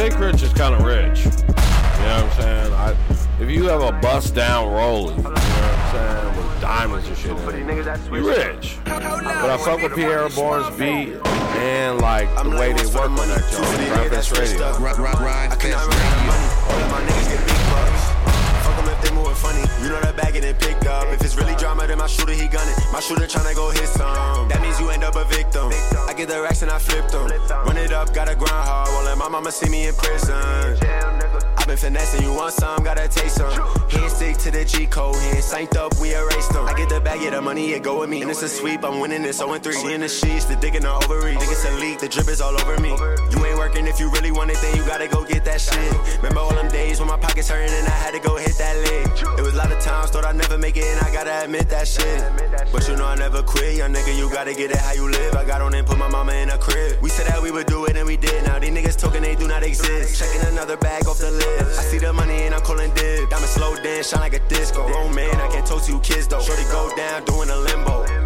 Jay 0.00 0.08
Critch 0.08 0.42
is 0.42 0.52
kind 0.54 0.74
of 0.74 0.82
rich. 0.82 1.26
You 1.26 1.30
know 2.06 2.24
what 2.24 2.24
I'm 2.24 2.40
saying? 2.40 2.72
I, 2.72 2.96
if 3.38 3.50
you 3.50 3.64
have 3.64 3.82
a 3.82 3.92
bust 4.00 4.34
down 4.34 4.72
rolling, 4.72 5.18
you 5.18 5.22
know 5.24 5.30
what 5.30 5.38
I'm 5.38 5.92
saying, 5.92 6.26
with 6.26 6.29
diamonds 6.70 7.08
and 7.08 7.18
shit 7.18 7.36
in 7.36 7.68
it, 7.68 8.00
you 8.12 8.28
rich. 8.28 8.78
But 8.84 9.50
I 9.50 9.56
fuck 9.56 9.82
with 9.82 9.92
Pi'erre 9.92 10.28
Bourne's 10.36 10.70
beat, 10.78 11.18
and 11.58 11.80
and 11.90 12.00
like 12.00 12.28
the 12.44 12.50
way 12.50 12.72
they 12.72 12.86
work 12.94 13.10
on 13.10 13.26
that 13.26 13.42
joint. 13.50 13.90
Rap 13.90 14.06
Fest 14.10 14.38
Radio. 14.38 14.66
I 14.66 15.56
cannot 15.56 15.86
run 15.90 15.98
out 15.98 16.16
of 16.16 16.26
money. 16.30 16.48
All 16.70 16.78
of 16.78 16.90
my 16.94 17.00
niggas 17.06 17.28
get 17.28 17.40
big 17.42 17.62
bucks. 17.74 18.02
Fuck 18.62 18.78
'em 18.78 18.88
if 18.88 19.02
they 19.02 19.10
moving 19.12 19.34
funny. 19.34 19.69
You 19.82 19.88
know 19.88 20.00
that 20.00 20.16
bag 20.16 20.34
getting 20.34 20.54
picked 20.56 20.86
up. 20.86 21.08
If 21.08 21.22
it's 21.22 21.36
really 21.36 21.54
drama, 21.56 21.86
then 21.86 21.98
my 21.98 22.06
shooter 22.06 22.32
he 22.32 22.48
gunning. 22.48 22.74
My 22.92 23.00
shooter 23.00 23.26
tryna 23.26 23.54
go 23.54 23.70
hit 23.70 23.88
some. 23.88 24.48
That 24.48 24.60
means 24.60 24.78
you 24.78 24.90
end 24.90 25.04
up 25.04 25.16
a 25.16 25.24
victim. 25.24 25.70
I 26.08 26.14
get 26.14 26.28
the 26.28 26.40
racks 26.40 26.62
and 26.62 26.70
I 26.70 26.78
flip 26.78 27.08
them. 27.08 27.28
Run 27.66 27.76
it 27.76 27.92
up, 27.92 28.12
gotta 28.12 28.34
grind 28.34 28.52
hard. 28.52 28.88
Won't 28.88 29.06
let 29.06 29.18
my 29.18 29.28
mama 29.28 29.50
see 29.50 29.68
me 29.68 29.86
in 29.88 29.94
prison. 29.94 30.78
I've 31.60 31.66
been 31.66 31.76
finessing, 31.76 32.22
you 32.22 32.32
want 32.32 32.54
some, 32.54 32.82
gotta 32.82 33.06
taste 33.06 33.36
some. 33.36 33.52
He 33.90 33.98
ain't 33.98 34.10
stick 34.10 34.36
to 34.38 34.50
the 34.50 34.64
G 34.64 34.86
code, 34.86 35.14
he 35.16 35.28
ain't 35.28 35.44
synced 35.44 35.76
up, 35.76 35.94
we 36.00 36.14
erased 36.14 36.52
them. 36.52 36.66
I 36.66 36.72
get 36.72 36.88
the 36.88 37.00
bag, 37.00 37.20
yeah, 37.20 37.30
the 37.30 37.42
money, 37.42 37.72
it 37.72 37.82
go 37.82 38.00
with 38.00 38.08
me. 38.08 38.22
And 38.22 38.30
it's 38.30 38.42
a 38.42 38.48
sweep, 38.48 38.82
I'm 38.82 38.98
winning 38.98 39.22
this 39.22 39.38
0 39.38 39.58
3. 39.58 39.74
She 39.74 39.92
in 39.92 40.00
the 40.00 40.08
sheets, 40.08 40.46
the 40.46 40.56
dick 40.56 40.74
in 40.74 40.82
the 40.82 40.92
ovary. 40.92 41.36
Think 41.36 41.52
it's 41.52 41.64
a 41.66 41.72
leak, 41.72 42.00
the 42.00 42.08
drip 42.08 42.28
is 42.28 42.40
all 42.40 42.58
over 42.58 42.80
me. 42.80 42.90
You 42.90 43.44
ain't 43.44 43.58
working 43.58 43.86
if 43.86 44.00
you 44.00 44.10
really 44.10 44.30
want 44.30 44.50
it, 44.50 44.56
then 44.62 44.74
you 44.74 44.84
gotta 44.86 45.06
go 45.06 45.22
get 45.24 45.44
that 45.44 45.60
shit. 45.60 46.16
Remember 46.16 46.40
all 46.40 46.54
them 46.54 46.68
days 46.68 46.98
when 46.98 47.08
my 47.08 47.18
pockets 47.18 47.50
hurting 47.50 47.74
and 47.74 47.86
I 47.86 47.90
had 47.90 48.12
to 48.12 48.20
go 48.20 48.36
hit 48.36 48.56
that 48.56 48.76
lick. 48.78 49.38
It 49.38 49.42
was 49.42 49.54
lot 49.70 49.78
of 49.78 49.84
times, 49.84 50.10
thought 50.10 50.24
I'd 50.24 50.36
never 50.36 50.58
make 50.58 50.76
it, 50.76 50.84
and 50.84 51.00
I 51.00 51.12
gotta 51.12 51.44
admit 51.44 51.68
that 51.68 51.86
shit. 51.86 52.20
But 52.72 52.88
you 52.88 52.96
know 52.96 53.06
I 53.06 53.14
never 53.14 53.42
quit, 53.42 53.76
young 53.76 53.92
nigga, 53.92 54.16
you 54.16 54.30
gotta 54.30 54.54
get 54.54 54.70
it 54.70 54.78
how 54.78 54.92
you 54.92 55.08
live. 55.08 55.34
I 55.34 55.44
got 55.44 55.60
on 55.60 55.74
and 55.74 55.86
put 55.86 55.98
my 55.98 56.08
mama 56.08 56.32
in 56.32 56.50
a 56.50 56.58
crib. 56.58 57.00
We 57.00 57.10
said 57.10 57.26
that 57.26 57.40
we 57.42 57.50
would 57.50 57.66
do 57.66 57.86
it, 57.86 57.96
and 57.96 58.06
we 58.06 58.16
did. 58.16 58.44
Now 58.44 58.58
these 58.58 58.70
niggas 58.70 58.98
talking, 58.98 59.22
they 59.22 59.34
do 59.34 59.46
not 59.46 59.62
exist. 59.62 60.18
Checking 60.20 60.46
another 60.48 60.76
bag 60.76 61.06
off 61.06 61.18
the 61.18 61.30
list. 61.30 61.78
I 61.78 61.82
see 61.82 61.98
the 61.98 62.12
money 62.12 62.42
and 62.42 62.54
I'm 62.54 62.62
calling 62.62 62.92
dib. 62.94 63.30
Diamond 63.30 63.50
slow 63.50 63.74
dance, 63.76 64.08
shine 64.08 64.20
like 64.20 64.34
a 64.34 64.40
disco. 64.48 64.86
Grown 64.86 65.14
man, 65.14 65.34
I 65.40 65.48
can't 65.48 65.66
talk 65.66 65.82
to 65.84 65.92
you 65.92 66.00
kids 66.00 66.26
though. 66.28 66.40
Shorty 66.40 66.64
go 66.64 66.90
down, 66.96 67.24
doing 67.24 67.50
a 67.50 67.56
limbo. 67.56 68.19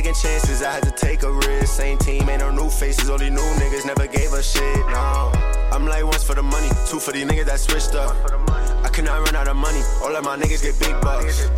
Taking 0.00 0.14
chances, 0.14 0.62
I 0.62 0.72
had 0.72 0.82
to 0.84 0.90
take 0.92 1.24
a 1.24 1.30
risk. 1.30 1.76
Same 1.76 1.98
team, 1.98 2.26
ain't 2.30 2.40
no 2.40 2.50
new 2.50 2.70
faces. 2.70 3.10
only 3.10 3.28
new 3.28 3.48
niggas 3.60 3.84
never 3.84 4.06
gave 4.06 4.32
a 4.32 4.42
shit, 4.42 4.78
no. 4.88 5.30
I'm 5.70 5.84
like 5.84 6.04
once 6.04 6.24
for 6.24 6.34
the 6.34 6.42
money, 6.42 6.70
two 6.88 6.98
for 6.98 7.12
these 7.12 7.26
niggas 7.26 7.44
that 7.44 7.60
switched 7.60 7.94
up. 7.94 8.16
I 8.82 8.88
cannot 8.88 9.20
run 9.26 9.36
out 9.36 9.48
of 9.48 9.56
money, 9.56 9.82
all 10.02 10.16
of 10.16 10.24
my 10.24 10.38
niggas 10.38 10.62
get 10.62 10.80
big 10.80 10.98
bucks. 11.02 11.50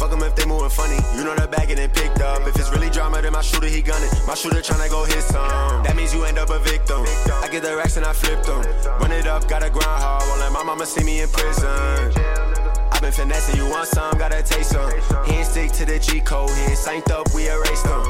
Fuck 0.00 0.12
'em 0.12 0.22
if 0.22 0.34
they 0.34 0.46
moving 0.46 0.70
funny, 0.70 0.96
you 1.14 1.24
know 1.24 1.34
that 1.34 1.50
bag 1.50 1.68
getting 1.68 1.90
picked 1.90 2.22
up. 2.22 2.40
If 2.48 2.56
it's 2.56 2.70
really 2.70 2.88
drama, 2.88 3.20
then 3.20 3.34
my 3.34 3.42
shooter 3.42 3.68
he 3.68 3.82
gunning. 3.82 4.08
My 4.26 4.34
shooter 4.34 4.62
tryna 4.62 4.88
go 4.88 5.04
hit 5.04 5.22
some. 5.22 5.82
That 5.82 5.94
means 5.94 6.14
you 6.14 6.24
end 6.24 6.38
up 6.38 6.48
a 6.48 6.58
victim. 6.58 7.04
I 7.44 7.48
get 7.52 7.62
the 7.62 7.76
racks 7.76 7.98
and 7.98 8.06
I 8.06 8.14
flip 8.14 8.42
them. 8.44 8.64
Run 8.98 9.12
it 9.12 9.26
up, 9.26 9.46
gotta 9.46 9.68
grind 9.68 10.00
hard, 10.04 10.22
won't 10.26 10.40
let 10.40 10.52
my 10.52 10.62
mama 10.62 10.86
see 10.86 11.04
me 11.04 11.20
in 11.20 11.28
prison. 11.28 12.59
Been 13.00 13.12
finessing, 13.12 13.56
you 13.56 13.66
want 13.66 13.88
some, 13.88 14.18
gotta 14.18 14.42
taste 14.42 14.72
some. 14.72 14.92
He 15.24 15.42
stick 15.42 15.72
to 15.72 15.86
the 15.86 15.98
G 15.98 16.20
code, 16.20 16.50
he 16.50 16.76
ain't 16.90 17.10
up, 17.10 17.32
we 17.34 17.48
erased 17.48 17.84
them. 17.84 18.02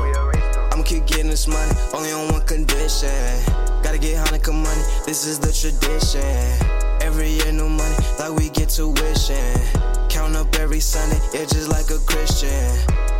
I'ma 0.72 0.82
keep 0.82 1.06
getting 1.06 1.30
this 1.30 1.46
money, 1.46 1.70
only 1.94 2.10
on 2.10 2.32
one 2.32 2.44
condition. 2.44 3.08
Gotta 3.84 3.98
get 3.98 4.18
Hanukkah 4.18 4.52
money, 4.52 4.82
this 5.06 5.26
is 5.26 5.38
the 5.38 5.52
tradition. 5.54 6.26
Every 7.00 7.30
year, 7.30 7.52
new 7.52 7.68
money, 7.68 7.94
like 8.18 8.32
we 8.32 8.48
get 8.50 8.70
tuition. 8.70 9.54
Count 10.08 10.34
up 10.34 10.52
every 10.56 10.80
Sunday, 10.80 11.20
yeah, 11.32 11.46
just 11.46 11.68
like 11.70 11.88
a 11.90 11.98
Christian. 12.02 12.50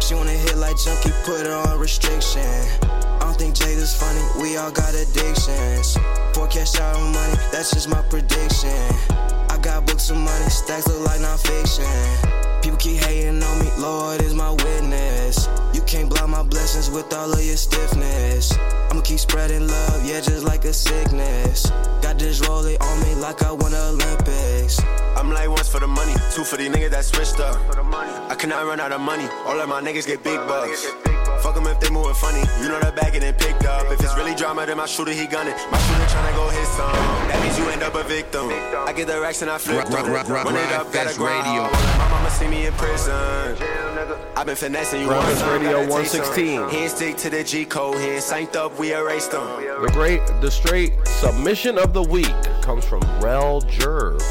She 0.00 0.14
wanna 0.16 0.33
hit 0.33 0.56
like 0.56 0.74
junkie, 0.85 1.14
put 1.22 1.46
her 1.46 1.54
on 1.54 1.78
restriction. 1.78 2.50
I 2.83 3.18
don't 3.20 3.38
think 3.38 3.54
Jade 3.54 3.78
is 3.78 3.94
funny, 3.94 4.20
we 4.42 4.56
all 4.56 4.72
got 4.72 4.92
addictions. 4.92 5.96
Forecast 6.35 6.80
out 6.80 6.96
on 6.96 7.12
money, 7.12 7.37
that's 7.52 7.70
just 7.70 7.88
my 7.88 8.02
prediction. 8.11 9.39
Got 9.62 9.87
books 9.87 10.09
of 10.09 10.16
money, 10.16 10.49
stacks 10.49 10.88
look 10.88 11.05
like 11.07 11.20
nonfiction. 11.20 12.62
People 12.62 12.79
keep 12.79 13.03
hating 13.03 13.42
on 13.42 13.59
me, 13.59 13.70
Lord 13.79 14.23
is 14.23 14.33
my 14.33 14.51
witness. 14.51 15.49
You 15.75 15.83
can't 15.83 16.09
block 16.09 16.29
my 16.31 16.42
blessings 16.42 16.90
with 16.90 17.12
all 17.12 17.31
of 17.31 17.44
your 17.44 17.57
stiffness. 17.57 18.57
I'ma 18.90 19.03
keep 19.03 19.18
spreading 19.18 19.66
love, 19.66 20.05
yeah, 20.05 20.20
just 20.20 20.44
like 20.44 20.64
a 20.64 20.73
sickness. 20.73 21.70
Got 22.01 22.18
this 22.18 22.40
rolling 22.49 22.81
on 22.81 23.01
me 23.01 23.14
like 23.16 23.42
I 23.42 23.53
won 23.53 23.73
the 23.73 23.83
Olympics. 23.88 24.81
I'm 25.16 25.31
like 25.31 25.51
once 25.51 25.68
for 25.68 25.81
the 25.81 25.87
money, 25.87 26.14
two 26.33 26.42
for 26.42 26.57
these 26.57 26.70
niggas 26.70 26.90
that 26.90 27.05
switched 27.05 27.38
up. 27.40 27.57
I 28.31 28.35
cannot 28.37 28.64
run 28.64 28.81
out 28.81 28.92
of 28.92 29.01
money, 29.03 29.29
all 29.44 29.61
of 29.61 29.68
my 29.68 29.83
niggas 29.83 30.07
get 30.07 30.25
big 30.25 30.38
bucks. 30.49 31.10
Fuck 31.42 31.57
'em 31.57 31.66
if 31.66 31.81
they 31.81 31.90
moving 31.90 32.14
funny, 32.14 32.40
you 32.61 32.68
know 32.68 32.79
that 32.81 32.94
bag 32.96 33.12
getting 33.14 33.33
picked 33.35 33.64
up. 33.64 33.90
If 33.90 34.00
it's 34.00 34.14
really 34.16 34.35
drama, 34.35 34.66
then 34.66 34.76
my 34.76 34.87
shooter 34.87 35.12
he 35.12 35.26
gunning. 35.26 35.55
My 35.70 35.79
shooter 35.79 36.05
tryna 36.12 36.35
go 36.37 36.48
hit 36.48 36.66
some. 36.66 36.92
That 37.29 37.40
means 37.42 37.59
you 37.59 37.68
end 37.70 37.83
up 37.83 37.94
a 37.94 38.03
victim. 38.05 38.48
I 38.87 38.92
get 38.92 39.07
the 39.09 39.20
racks 39.20 39.40
and 39.42 39.50
I 39.50 39.59
flip 39.59 39.87
them. 39.88 40.12
Run 40.12 40.57
it 40.57 40.72
up, 40.72 40.92
gotta 40.92 41.14
grind 41.16 41.46
hard. 41.46 41.72
My 41.98 42.09
mama 42.11 42.31
see 42.31 42.46
me 42.46 42.66
in 42.66 42.72
prison. 42.74 43.57
I've 44.37 44.46
been 44.46 44.57
finessing, 44.57 45.00
you 45.03 45.11
Rap 45.11 45.24
want 45.24 45.42
Radio 45.50 45.87
gotta 45.87 46.03
taste 46.03 46.12
some. 46.12 46.20
116. 46.20 46.68
He 46.70 46.88
stick 46.88 47.16
to 47.18 47.31
the 47.31 47.42
G 47.44 47.64
code, 47.64 47.96
he 47.96 48.09
ain't 48.11 48.22
synced 48.22 48.57
up, 48.57 48.79
we 48.79 48.92
erased 48.94 49.33
them. 49.33 49.46
The 49.83 49.90
great, 49.92 50.20
the 50.40 50.50
straight 50.50 50.92
submission 51.07 51.79
of 51.79 51.92
the 51.92 52.03
week 52.03 52.33
comes 52.62 52.85
from 52.85 53.00
Rel 53.20 53.61
Jerv 53.62 54.22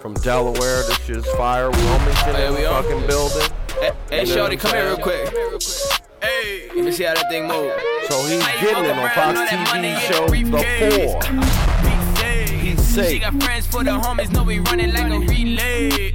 from 0.00 0.14
Delaware. 0.14 0.82
This 0.82 1.08
is 1.10 1.26
fire. 1.36 1.70
Wilmington 1.70 2.34
Hey, 2.34 2.46
in 2.46 2.54
we 2.54 2.60
the 2.62 2.72
on? 2.72 2.82
fucking 2.84 3.06
building. 3.06 3.48
Hey, 3.80 3.92
hey 4.10 4.20
You 4.22 4.26
know 4.28 4.34
Shorty, 4.34 4.56
what 4.56 4.62
come 4.64 4.74
here 4.74 4.86
real 4.86 4.98
quick. 4.98 5.97
Hey, 6.20 6.68
let 6.74 6.84
me 6.84 6.92
see 6.92 7.04
how 7.04 7.14
that 7.14 7.28
thing 7.30 7.46
move. 7.46 7.72
So 8.08 8.24
he's 8.24 8.44
getting 8.60 8.84
it 8.84 8.98
on 8.98 9.10
Fox 9.10 9.40
TV 9.50 9.98
show 10.00 10.26
The 10.28 10.44
Four. 11.06 11.22
He's 12.56 13.08
She 13.08 13.18
got 13.18 13.40
friends 13.42 13.66
for 13.66 13.84
the 13.84 13.92
homies, 13.92 14.32
know 14.32 14.42
we 14.42 14.58
running 14.58 14.92
like 14.92 15.10
a 15.12 15.18
relay. 15.18 16.14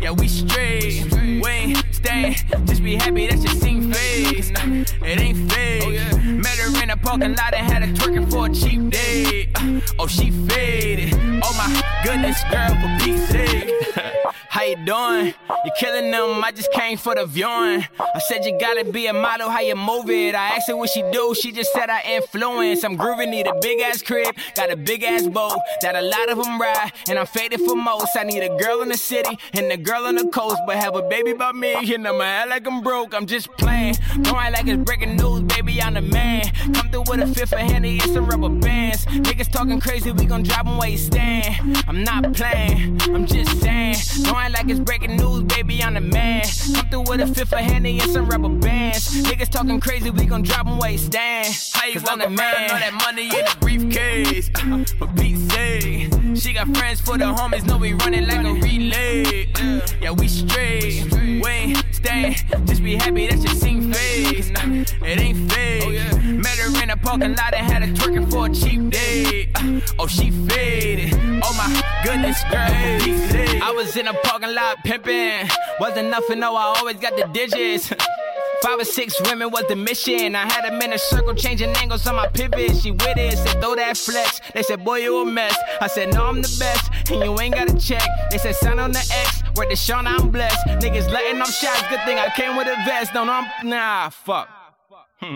Yeah, 0.00 0.12
we 0.12 0.28
straight. 0.28 1.12
We 1.12 1.48
ain't 1.48 1.84
staying, 1.90 2.36
just 2.66 2.82
be 2.82 2.96
happy 2.96 3.26
that 3.26 3.38
you 3.38 3.48
sing 3.48 3.92
face. 3.92 4.50
It 4.50 5.20
ain't 5.20 5.52
fake. 5.52 5.82
Oh, 5.84 6.18
Met 6.22 6.58
her 6.58 6.82
in 6.82 6.90
a 6.90 6.96
parking 6.96 7.34
lot 7.34 7.54
and 7.54 7.72
had 7.72 7.82
her 7.82 7.92
twerking 7.92 8.30
for 8.30 8.46
a 8.46 8.54
cheap 8.54 8.90
date. 8.90 9.50
Oh, 9.98 10.06
she 10.06 10.30
faded. 10.30 11.12
Oh 11.44 11.52
my 11.56 11.82
goodness, 12.02 12.42
girl, 12.50 12.70
for 12.80 13.04
Pete's 13.04 13.28
sake. 13.28 13.70
How 14.52 14.64
you 14.64 14.76
doing? 14.84 15.32
You're 15.64 15.74
killing 15.78 16.10
them. 16.10 16.44
I 16.44 16.52
just 16.52 16.70
came 16.72 16.98
for 16.98 17.14
the 17.14 17.24
viewing. 17.24 17.86
I 17.98 18.18
said 18.28 18.44
you 18.44 18.58
gotta 18.60 18.84
be 18.84 19.06
a 19.06 19.12
model. 19.14 19.48
How 19.48 19.60
you 19.60 19.74
move 19.74 20.10
it? 20.10 20.34
I 20.34 20.56
asked 20.56 20.68
her 20.68 20.76
what 20.76 20.90
she 20.90 21.00
do. 21.10 21.34
She 21.34 21.52
just 21.52 21.72
said 21.72 21.88
I 21.88 22.02
influence. 22.02 22.84
I'm 22.84 22.96
grooving, 22.96 23.30
need 23.30 23.46
a 23.46 23.58
big 23.62 23.80
ass 23.80 24.02
crib, 24.02 24.36
got 24.54 24.70
a 24.70 24.76
big 24.76 25.04
ass 25.04 25.26
boat 25.26 25.56
that 25.80 25.96
a 25.96 26.02
lot 26.02 26.28
of 26.28 26.36
them 26.36 26.60
ride, 26.60 26.92
and 27.08 27.18
I'm 27.18 27.24
faded 27.24 27.60
for 27.60 27.74
most. 27.74 28.14
I 28.14 28.24
need 28.24 28.42
a 28.42 28.54
girl 28.58 28.82
in 28.82 28.90
the 28.90 28.98
city 28.98 29.38
and 29.54 29.72
a 29.72 29.78
girl 29.78 30.04
on 30.04 30.16
the 30.16 30.28
coast, 30.28 30.58
but 30.66 30.76
have 30.76 30.96
a 30.96 31.02
baby 31.08 31.32
by 31.32 31.52
me. 31.52 31.94
And 31.94 32.06
I'ma 32.06 32.22
act 32.22 32.50
like 32.50 32.66
I'm 32.66 32.82
broke. 32.82 33.14
I'm 33.14 33.24
just 33.24 33.50
playing. 33.56 33.94
Don't 34.20 34.36
act 34.36 34.52
like 34.52 34.66
it's 34.66 34.84
breaking 34.84 35.16
news, 35.16 35.44
baby. 35.62 35.82
I'm 35.82 35.94
the 35.94 36.00
man. 36.02 36.42
Come 36.74 36.90
through 36.90 37.04
with 37.08 37.20
a 37.20 37.26
fifth 37.26 37.52
of 37.52 37.58
Henny 37.58 37.98
and 38.00 38.10
some 38.12 38.26
rubber 38.26 38.48
bands. 38.48 39.06
Niggas 39.06 39.50
talking 39.50 39.80
crazy, 39.80 40.10
we 40.12 40.24
gon' 40.24 40.42
drop 40.42 40.66
'em 40.66 40.78
where 40.78 40.88
you 40.88 40.98
stand. 40.98 41.84
I'm 41.88 42.02
not 42.04 42.32
playing, 42.34 43.00
I'm 43.04 43.26
just 43.26 43.60
saying. 43.60 43.96
Don't 44.22 44.52
like 44.52 44.68
it's 44.68 44.80
breaking 44.80 45.16
news, 45.16 45.42
baby. 45.44 45.82
I'm 45.82 45.94
the 45.94 46.00
man. 46.00 46.42
Come 46.74 46.88
through 46.88 47.04
with 47.10 47.20
a 47.20 47.26
fifth 47.26 47.52
of 47.52 47.58
Henny 47.60 48.00
and 48.00 48.10
some 48.10 48.26
rubber 48.26 48.48
bands. 48.48 49.22
Niggas 49.22 49.48
talking 49.50 49.80
crazy, 49.80 50.10
we 50.10 50.26
gon' 50.26 50.42
drop 50.42 50.66
'em 50.66 50.78
where 50.78 50.90
you 50.90 50.98
stand. 50.98 51.48
How 51.72 51.86
you 51.86 51.94
Cause 52.00 52.08
I'm 52.08 52.18
walk 52.18 52.28
the 52.28 52.34
around, 52.34 52.36
man. 52.36 52.70
all 52.70 52.78
that 52.78 52.94
money 52.94 53.26
in 53.28 53.46
a 53.46 53.56
briefcase. 53.60 54.48
For 54.98 55.06
Pete's 55.08 55.52
sake, 55.54 56.12
she 56.36 56.52
got 56.52 56.74
friends 56.76 57.00
for 57.00 57.18
the 57.18 57.24
homies, 57.26 57.64
know 57.66 57.76
we 57.76 57.92
running 57.94 58.26
like 58.26 58.44
a 58.44 58.52
relay. 58.54 59.48
Yeah, 60.00 60.10
we 60.12 60.28
straight, 60.28 61.04
we 61.12 61.48
ain't 61.50 61.84
staying, 62.02 62.34
just 62.66 62.82
be 62.82 62.96
happy 62.96 63.26
that 63.28 63.38
you 63.38 63.48
sing 63.54 63.92
face. 63.92 64.50
It 64.50 65.20
ain't 65.20 65.52
fake. 65.52 65.82
Oh, 65.84 66.18
Met 66.22 66.58
her 66.58 66.82
in 66.82 66.90
a 66.90 66.96
parking 66.96 67.34
lot 67.34 67.54
and 67.54 67.72
had 67.72 67.82
her 67.82 67.92
twerking 67.94 68.30
for 68.30 68.46
a 68.46 68.50
cheap 68.50 68.90
date. 68.90 69.50
Uh, 69.54 69.80
oh, 69.98 70.06
she 70.06 70.30
faded. 70.30 71.14
Oh 71.44 71.54
my 71.56 71.70
goodness, 72.04 72.42
girl, 72.50 72.66
for 72.68 73.04
Pete's 73.04 73.30
sake. 73.30 73.62
I 73.62 73.70
was 73.72 73.96
in 73.96 74.08
a 74.08 74.14
parking 74.14 74.54
lot 74.54 74.78
pimping, 74.84 75.48
wasn't 75.78 76.10
nothing, 76.10 76.40
no, 76.40 76.56
I 76.56 76.74
always 76.78 76.96
got 76.96 77.16
the 77.16 77.26
digits. 77.32 77.92
Five 78.62 78.78
or 78.78 78.84
six 78.84 79.20
women 79.22 79.50
was 79.50 79.64
the 79.68 79.74
mission. 79.74 80.36
I 80.36 80.50
had 80.50 80.64
them 80.64 80.80
in 80.80 80.92
a 80.92 80.98
circle, 80.98 81.34
changing 81.34 81.70
angles 81.78 82.06
on 82.06 82.14
my 82.14 82.28
pivot. 82.28 82.76
She 82.76 82.92
with 82.92 83.16
it, 83.16 83.36
said 83.36 83.60
throw 83.60 83.74
that 83.74 83.96
flex. 83.96 84.40
They 84.54 84.62
said, 84.62 84.84
boy, 84.84 84.98
you 84.98 85.20
a 85.20 85.26
mess. 85.26 85.56
I 85.80 85.88
said, 85.88 86.14
no, 86.14 86.26
I'm 86.26 86.42
the 86.42 86.56
best, 86.60 87.10
and 87.10 87.24
you 87.24 87.40
ain't 87.40 87.56
gotta 87.56 87.76
check. 87.76 88.06
They 88.30 88.38
said, 88.38 88.54
sign 88.54 88.78
on 88.78 88.92
the 88.92 88.98
X, 88.98 89.42
where 89.56 89.68
the 89.68 89.74
Sean, 89.74 90.06
I'm 90.06 90.30
blessed. 90.30 90.64
Niggas 90.80 91.10
letting 91.10 91.40
off 91.40 91.52
shots, 91.52 91.82
good 91.90 92.00
thing 92.04 92.18
I 92.18 92.28
came 92.36 92.56
with 92.56 92.68
a 92.68 92.76
vest. 92.84 93.12
No, 93.14 93.24
no, 93.24 93.32
I'm, 93.32 93.68
nah, 93.68 94.10
fuck. 94.10 94.48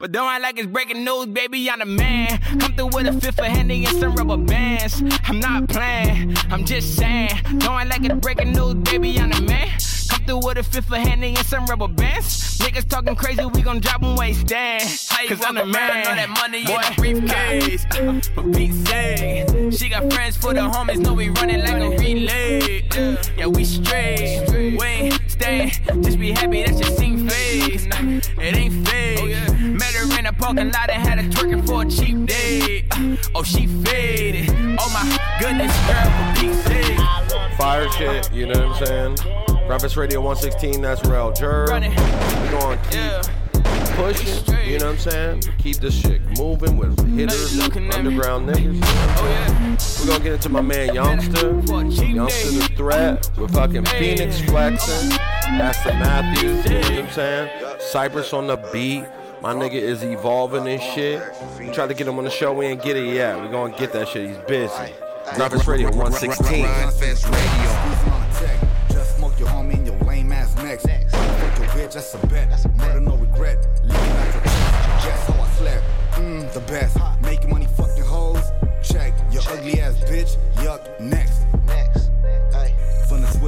But 0.00 0.12
don't 0.12 0.40
like 0.40 0.56
it's 0.58 0.68
breaking 0.68 1.04
news, 1.04 1.26
baby. 1.26 1.68
I'm 1.68 1.80
the 1.80 1.84
man. 1.84 2.38
Come 2.60 2.72
through 2.76 2.90
with 2.92 3.08
a 3.08 3.20
fifth 3.20 3.40
of 3.40 3.46
Henny 3.46 3.84
and 3.84 3.98
some 3.98 4.14
rubber 4.14 4.36
bands. 4.36 5.02
I'm 5.24 5.40
not 5.40 5.68
playing, 5.68 6.36
I'm 6.50 6.64
just 6.64 6.94
saying. 6.94 7.30
Don't 7.58 7.88
like 7.88 8.04
it's 8.04 8.14
breaking 8.20 8.52
news, 8.52 8.74
baby. 8.74 9.18
I'm 9.18 9.30
the 9.30 9.40
man. 9.40 9.68
Come 10.28 10.40
through 10.42 10.48
with 10.48 10.58
a 10.58 10.62
fifth 10.62 10.92
of 10.92 10.98
Henny 10.98 11.28
and 11.28 11.46
some 11.46 11.64
rubber 11.64 11.88
bands. 11.88 12.58
Niggas 12.58 12.86
talking 12.86 13.16
crazy, 13.16 13.42
we 13.46 13.62
gon' 13.62 13.80
drop 13.80 14.02
'em 14.02 14.14
where 14.14 14.28
you 14.28 14.34
stand. 14.34 14.82
Cause 15.26 15.42
I'm 15.42 15.54
the 15.54 15.64
man. 15.64 16.06
all 16.06 16.16
that 16.16 16.28
money 16.28 16.60
in 16.60 16.66
Boy. 16.66 16.82
briefcase. 16.98 17.86
Uh, 17.92 18.20
For 18.34 18.42
Pete's 18.42 18.76
sake, 18.90 19.72
she 19.72 19.88
got 19.88 20.12
friends 20.12 20.36
for 20.36 20.52
the 20.52 20.60
homies, 20.60 20.98
know 20.98 21.14
we 21.14 21.30
running 21.30 21.60
like 21.60 21.80
a 21.80 21.96
relay. 21.96 22.84
Yeah, 23.38 23.46
we 23.46 23.64
straight, 23.64 24.44
we 24.50 24.84
ain't 24.84 25.20
staying, 25.28 25.70
just 26.02 26.18
be 26.18 26.32
happy 26.32 26.62
that 26.62 26.78
you 26.78 26.96
sing 26.96 27.26
face. 27.26 27.86
It 27.86 28.54
ain't 28.54 28.86
fake. 28.86 29.34
Met 29.60 29.94
her 29.94 30.18
in 30.18 30.24
the 30.26 30.34
parking 30.38 30.70
lot 30.72 30.90
and 30.90 31.08
had 31.08 31.18
her 31.20 31.30
twerking 31.30 31.66
for 31.66 31.82
a 31.82 31.88
cheap 31.88 32.26
day. 32.26 32.84
Uh, 32.90 33.16
oh, 33.34 33.42
she 33.42 33.66
faded. 33.66 34.50
Oh 34.78 34.90
my 34.92 35.06
goodness, 35.40 35.74
girl, 35.86 36.10
for 36.16 36.40
Pete's 36.40 36.64
sake. 36.64 37.56
Fire 37.56 37.88
shit, 37.92 38.30
you 38.30 38.44
know 38.44 38.68
what 38.68 38.82
I'm 38.82 39.16
saying? 39.16 39.47
Breakfast 39.68 39.98
Radio 39.98 40.22
116, 40.22 40.80
that's 40.80 41.04
Rel 41.04 41.30
Jer. 41.30 41.64
We 41.64 41.80
gonna 42.48 42.80
keep 42.90 43.12
pushing, 43.96 44.66
you 44.66 44.78
know 44.78 44.86
what 44.86 44.92
I'm 44.92 44.98
saying? 44.98 45.42
Keep 45.58 45.76
this 45.76 45.94
shit 45.94 46.22
moving 46.38 46.78
with 46.78 46.98
hitters, 47.14 47.60
underground 47.94 48.48
niggas. 48.48 48.80
Oh, 48.82 49.76
We're 50.00 50.06
gonna 50.06 50.24
get 50.24 50.32
into 50.32 50.48
my 50.48 50.62
man 50.62 50.94
Youngster, 50.94 51.60
Youngster 51.70 52.50
the 52.50 52.70
Threat, 52.76 53.30
with 53.36 53.52
fucking 53.52 53.84
Fenix 53.84 54.40
Flexin. 54.40 55.10
That's 55.58 55.84
the 55.84 55.92
Matthews, 55.92 56.64
you 56.64 56.70
know 56.70 56.80
what 56.80 57.04
I'm 57.04 57.10
saying? 57.10 57.76
Cypress 57.78 58.32
on 58.32 58.46
the 58.46 58.56
beat. 58.72 59.04
My 59.42 59.52
nigga 59.52 59.74
is 59.74 60.02
evolving 60.02 60.66
and 60.66 60.80
shit. 60.80 61.22
We 61.58 61.70
tried 61.72 61.88
to 61.88 61.94
get 61.94 62.08
him 62.08 62.16
on 62.16 62.24
the 62.24 62.30
show, 62.30 62.54
we 62.54 62.64
ain't 62.64 62.82
get 62.82 62.96
it 62.96 63.12
yet. 63.12 63.36
We're 63.36 63.52
gonna 63.52 63.76
get 63.76 63.92
that 63.92 64.08
shit, 64.08 64.30
he's 64.30 64.38
busy. 64.48 64.94
Breakfast 65.36 65.66
Radio 65.66 65.90
116. 65.90 66.64
Smoke 69.38 69.50
your 69.50 69.62
homie 69.62 69.74
in 69.74 69.86
your 69.86 69.96
lame 69.98 70.32
ass 70.32 70.56
next. 70.56 70.84
Fuck 70.84 71.58
your 71.58 71.68
bitch, 71.68 71.92
that's 71.92 72.14
a 72.14 72.26
bet. 72.26 72.48
Murder, 72.76 73.00
no 73.00 73.16
regret. 73.16 73.58
Living 73.84 73.96
out 73.96 74.34
your 74.34 74.42
chest. 74.42 75.04
Guess 75.04 75.26
how 75.28 75.42
I 75.42 75.48
slept. 75.50 75.84
Mmm, 76.12 76.52
the 76.54 76.60
best. 76.60 76.98
Making 77.22 77.50
money, 77.50 77.66
fucking 77.76 78.02
hoes. 78.02 78.42
Check 78.82 79.12
your 79.30 79.42
ugly 79.48 79.80
ass 79.80 79.94
bitch. 80.10 80.36
Yuck, 80.56 80.98
next. 80.98 81.46
Next. 81.66 82.07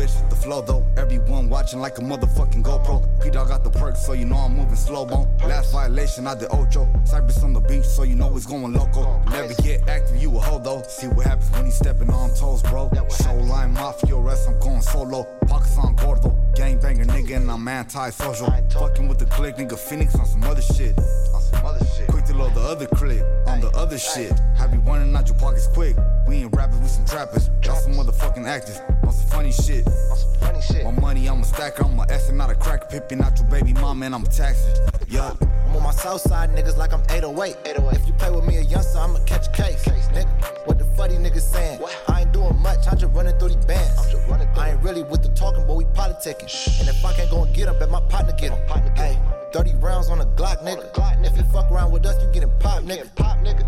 Switch, 0.01 0.31
the 0.31 0.37
flow 0.37 0.63
though. 0.63 0.87
Everyone 0.97 1.49
watching 1.49 1.81
like 1.81 1.99
a 1.99 2.01
motherfucking 2.01 2.63
GoPro. 2.63 3.07
P 3.23 3.31
Dog 3.31 3.49
got 3.49 3.65
the 3.65 3.71
perks, 3.71 4.05
so 4.05 4.13
you 4.15 4.25
know 4.25 4.37
I'm 4.37 4.57
moving 4.57 4.77
slow 4.77 5.05
mo. 5.05 5.29
Last 5.47 5.73
violation, 5.73 6.27
I 6.27 6.35
did 6.35 6.49
Ocho. 6.53 6.89
Cypress 7.05 7.43
on 7.43 7.53
the 7.53 7.61
beach, 7.61 7.85
so 7.85 8.05
you 8.05 8.15
know 8.15 8.35
it's 8.37 8.47
going 8.47 8.73
loco. 8.73 9.23
Never 9.31 9.55
get 9.63 9.87
active, 9.89 10.17
you 10.17 10.35
a 10.37 10.41
hoe 10.41 10.59
though. 10.59 10.83
See 10.83 11.09
what 11.09 11.27
happens 11.27 11.51
when 11.51 11.67
he 11.67 11.71
stepping 11.71 12.11
on 12.11 12.35
toes, 12.35 12.63
bro. 12.63 12.91
Show 13.23 13.35
line 13.35 13.75
mafia, 13.75 14.17
rest, 14.17 14.49
I'm 14.49 14.59
going 14.61 14.81
solo. 14.81 15.25
Pockets 15.47 15.77
on 15.77 15.95
gordo. 15.97 16.37
Gangbanger 16.55 17.07
nigga, 17.07 17.37
and 17.37 17.51
I'm 17.51 17.69
anti-social. 17.69 18.51
Fucking 18.71 19.09
with 19.09 19.19
the 19.19 19.27
click, 19.27 19.57
nigga. 19.57 19.79
Phoenix 19.79 20.15
on 20.15 20.27
some 20.27 20.45
other 20.45 20.63
shit. 20.63 20.97
On 21.35 21.43
some 21.43 21.65
other 21.65 21.85
shit. 21.85 22.09
Quick 22.09 22.20
to 22.49 22.55
the 22.55 22.61
other 22.61 22.87
click. 22.87 23.23
On 23.47 23.61
the 23.61 23.71
other 23.71 23.99
shit. 23.99 24.33
Have 24.57 24.73
be 24.73 24.79
running 24.79 25.15
out 25.15 25.29
your 25.29 25.37
pockets 25.37 25.67
quick? 25.67 25.97
We 26.27 26.37
ain't 26.37 26.55
rappers, 26.55 26.79
we 26.81 26.89
some 26.89 27.05
trappers. 27.05 27.51
Y'all 27.65 27.77
some 27.77 27.93
motherfucking 27.93 28.47
actors. 28.47 28.81
On 29.05 29.13
some 29.13 29.29
funny 29.29 29.53
shit. 29.53 29.87
On 29.87 30.17
some 30.17 30.35
funny 30.35 30.61
shit. 30.63 30.85
My 30.85 30.93
money, 30.93 31.29
I'm 31.29 31.41
a 31.41 31.45
stacker. 31.45 31.85
I'm 31.85 31.99
a 31.99 32.03
S 32.11 32.29
and 32.29 32.39
not 32.39 32.51
a 32.51 32.55
crack. 32.55 32.89
Pippin' 32.91 33.21
out 33.21 33.39
your 33.39 33.49
baby 33.49 33.73
mama, 33.75 34.07
and 34.07 34.15
I'm 34.15 34.25
taxing. 34.25 34.75
Yup. 35.09 35.37
I'm 35.41 35.77
on 35.77 35.83
my 35.83 35.91
south 35.93 36.21
side, 36.23 36.51
niggas 36.51 36.77
like 36.77 36.93
I'm 36.93 37.03
808. 37.11 37.57
If 37.65 38.07
you 38.07 38.13
play 38.15 38.31
with 38.31 38.45
me 38.45 38.57
a 38.59 38.63
youngster, 38.63 38.99
I'ma 38.99 39.19
catch 39.27 39.47
a 39.49 39.51
case. 39.51 39.85
Nigga, 39.85 40.67
what 40.67 40.79
the 40.79 40.85
niggas 41.09 41.41
saying? 41.41 41.81
I 42.09 42.23
ain't 42.23 42.33
doing 42.33 42.61
much, 42.61 42.87
I'm 42.87 42.99
just 42.99 43.13
running 43.15 43.39
through 43.39 43.49
these 43.49 43.65
bands. 43.65 43.99
i'm 43.99 44.11
just 44.11 44.29
runnin' 44.29 44.49
i 44.57 44.71
ain't 44.71 44.83
really 44.83 45.03
with 45.03 45.23
the 45.23 45.29
talking, 45.31 45.67
but 45.67 45.77
we 45.77 45.85
politicking. 45.85 46.81
And 46.81 46.89
if 46.89 47.05
I 47.05 47.15
can't 47.15 47.31
go 47.31 47.43
and 47.43 47.55
get 47.55 47.69
him, 47.69 47.79
bet 47.79 47.91
my 47.91 48.01
partner 48.03 48.33
get 48.33 48.53
him. 48.53 48.97
Hey, 48.97 49.19
30 49.53 49.75
rounds 49.77 50.11
on 50.11 50.21
a 50.21 50.27
Glock, 50.27 50.63
nigga. 50.63 50.93
glock 50.93 51.25
If 51.25 51.37
you 51.37 51.45
fuck 51.45 51.71
around 51.71 51.93
with 51.93 52.07
us, 52.07 52.23
you 52.23 52.31
getting 52.33 52.51
pop, 52.59 52.83
nigga. 52.85 53.09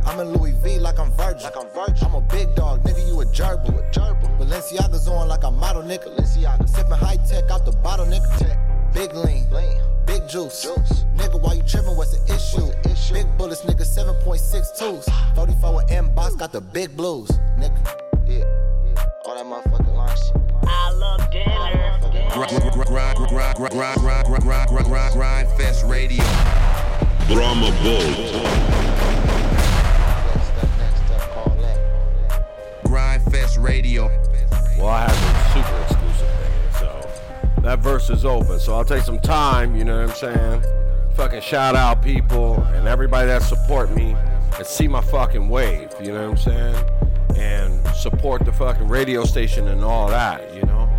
I'm 0.07 0.21
in 0.21 0.33
Louis 0.33 0.53
V 0.53 0.79
like 0.79 0.99
I'm 0.99 1.11
Virgil. 1.13 1.51
I'm 1.59 1.69
Virgil. 1.71 2.07
I'm 2.07 2.15
a 2.15 2.21
big 2.21 2.55
dog, 2.55 2.83
nigga, 2.85 3.07
you 3.07 3.21
a 3.21 3.25
gerbil. 3.27 3.73
Balenciaga's 4.39 5.09
on 5.09 5.29
like 5.29 5.45
a 5.45 5.51
model, 5.51 5.83
nigga. 5.83 6.09
Sipping 6.69 6.93
high 6.93 7.17
tech 7.17 7.51
out 7.51 7.65
the 7.65 7.73
bottle, 7.73 8.07
nigga. 8.07 8.82
Big 8.93 9.15
lean, 9.15 9.49
lean. 9.51 9.81
big 10.07 10.29
juice. 10.29 10.63
juice. 10.63 11.05
Nigga, 11.17 11.41
why 11.41 11.55
you 11.55 11.63
tripping? 11.63 11.97
What's 11.97 12.17
the 12.17 12.35
issue? 12.35 12.67
What's 12.67 12.83
the 12.83 12.91
issue? 12.91 13.15
Big 13.15 13.39
bullets, 13.39 13.63
nigga, 13.63 13.85
7.6 13.87 14.79
twos. 14.79 15.09
34 15.35 15.83
inbox, 15.85 16.37
got 16.39 16.53
the 16.53 16.61
big 16.61 16.97
blues, 16.97 17.31
nigga. 17.59 17.77
Yeah, 18.27 18.39
yeah. 18.39 19.05
All 19.25 19.35
that 19.35 19.47
motherfucking 19.47 19.95
line 19.95 20.17
shit. 20.17 20.37
I 20.67 20.91
love 20.93 21.31
dinner. 21.31 21.63
Grind 25.13 25.49
Fest 25.59 25.85
Radio. 25.85 26.25
Brahma 27.29 27.71
Bull. 27.83 28.43
Grind 32.85 33.23
Fest 33.33 33.59
Radio. 33.59 34.09
Well, 34.79 34.89
I 34.89 35.01
have 35.03 35.11
a 35.11 35.53
super 35.53 35.83
exclusive 35.83 36.02
that 37.63 37.79
verse 37.79 38.11
is 38.11 38.25
over. 38.25 38.59
So 38.59 38.75
I'll 38.75 38.85
take 38.85 39.03
some 39.03 39.21
time, 39.21 39.77
you 39.77 39.85
know 39.85 40.01
what 40.01 40.11
I'm 40.11 40.17
saying? 40.17 40.65
Fucking 41.15 41.43
shout 41.43 41.77
out 41.77 42.03
people 42.03 42.63
and 42.75 42.89
everybody 42.89 43.29
that 43.29 43.43
support 43.43 43.91
me 43.93 44.17
and 44.59 44.67
see 44.67 44.89
my 44.89 45.01
fucking 45.01 45.49
wave, 45.49 45.91
you 46.01 46.13
know 46.13 46.29
what 46.29 46.31
I'm 46.31 46.37
saying? 46.37 46.91
And 47.37 47.87
support 47.95 48.45
the 48.45 48.53
fucking 48.53 48.89
radio 48.89 49.25
station 49.25 49.69
and 49.69 49.83
all 49.83 50.09
that, 50.09 50.55
you 50.55 50.63
know? 50.63 50.91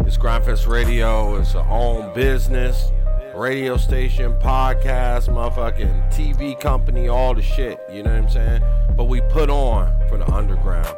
It's 0.00 0.16
Gryndfest 0.16 0.66
Radio, 0.66 1.36
it's 1.36 1.54
a 1.54 1.64
own 1.68 2.14
business, 2.14 2.90
radio 3.34 3.76
station, 3.76 4.32
podcast, 4.34 5.28
motherfucking 5.28 6.12
TV 6.12 6.58
company, 6.58 7.08
all 7.08 7.34
the 7.34 7.42
shit, 7.42 7.78
you 7.92 8.02
know 8.02 8.14
what 8.14 8.24
I'm 8.24 8.30
saying? 8.30 8.62
But 8.96 9.04
we 9.04 9.20
put 9.22 9.50
on 9.50 9.92
for 10.08 10.16
the 10.16 10.30
underground 10.32 10.96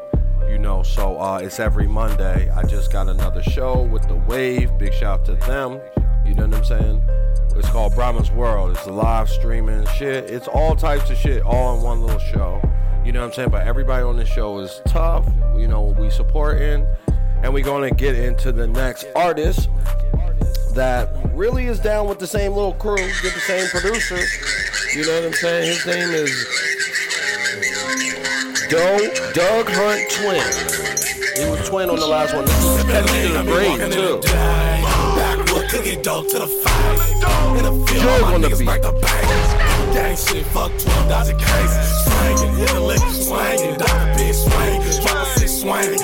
you 0.48 0.58
know. 0.58 0.82
So 0.82 1.20
uh, 1.20 1.38
it's 1.38 1.61
every 1.61 1.87
monday. 1.87 2.48
I 2.50 2.62
just 2.64 2.92
got 2.92 3.08
another 3.08 3.42
show 3.42 3.82
with 3.82 4.06
the 4.08 4.14
wave. 4.14 4.76
Big 4.78 4.94
shout 4.94 5.24
to 5.26 5.34
them. 5.34 5.80
You 6.26 6.34
know 6.34 6.46
what 6.46 6.58
i'm 6.58 6.64
saying? 6.64 7.02
It's 7.56 7.68
called 7.70 7.94
brahma's 7.94 8.30
world. 8.30 8.72
It's 8.72 8.87
live 8.87 9.28
streaming 9.28 9.87
shit. 9.87 10.30
It's 10.30 10.48
all 10.48 10.76
types 10.76 11.11
of 11.11 11.16
shit 11.16 11.42
all 11.42 11.76
in 11.76 11.82
one 11.82 12.02
little 12.02 12.18
show. 12.18 12.61
You 13.04 13.12
know 13.12 13.20
what 13.20 13.28
i'm 13.28 13.32
saying? 13.32 13.50
But 13.50 13.66
everybody 13.66 14.02
on 14.02 14.16
this 14.16 14.28
show 14.28 14.58
is 14.58 14.80
tough. 14.87 15.26
You 15.56 15.68
know 15.68 15.94
we 15.98 16.11
supporting. 16.11 16.87
And 17.42 17.54
we're 17.54 17.64
gonna 17.64 17.90
get 17.90 18.16
into 18.16 18.52
the 18.52 18.66
next 18.66 19.06
artist 19.14 19.68
that 20.74 21.11
really 21.34 21.66
is 21.66 21.80
down 21.80 22.08
with 22.08 22.18
the 22.18 22.26
same 22.26 22.52
little 22.52 22.74
crew 22.74 22.96
get 22.96 23.34
the 23.34 23.40
same 23.40 23.68
producer. 23.68 24.18
You 24.96 25.06
know 25.06 25.14
what 25.16 25.26
i'm 25.26 25.32
saying? 25.32 25.66
His 25.66 25.87
name 25.87 26.11
is 26.11 26.77
Doe, 28.68 28.98
Doug 29.33 29.66
Hunt 29.70 30.11
Twin. 30.11 30.44
He 31.40 31.48
was 31.48 31.66
twin 31.66 31.88
on 31.88 31.96
the 31.96 32.07
last 32.07 32.35
one. 32.35 32.44
That's 32.44 33.11
the 33.11 33.42
Great, 33.46 33.81
too. 33.90 34.20
Backwood 34.20 35.70
cookie 35.70 35.96
dough 36.02 36.24
to 36.24 36.38
the. 36.38 36.44
In 37.57 37.64
the 37.64 37.72
field, 37.88 38.42
the 38.44 38.92
bank. 39.00 39.94
Gang 39.94 40.16
shit, 40.16 40.44
fuck 40.52 40.70
12,000 40.76 41.38
cases. 41.38 42.04
Swangin', 42.04 42.57
hit 42.59 42.70
a 42.72 42.81
lick, 42.81 43.00
swangin', 43.00 43.78
swangin', 43.78 45.02
drop 45.02 45.26
a 45.26 45.38
six, 45.38 45.52
swangin', 45.62 45.96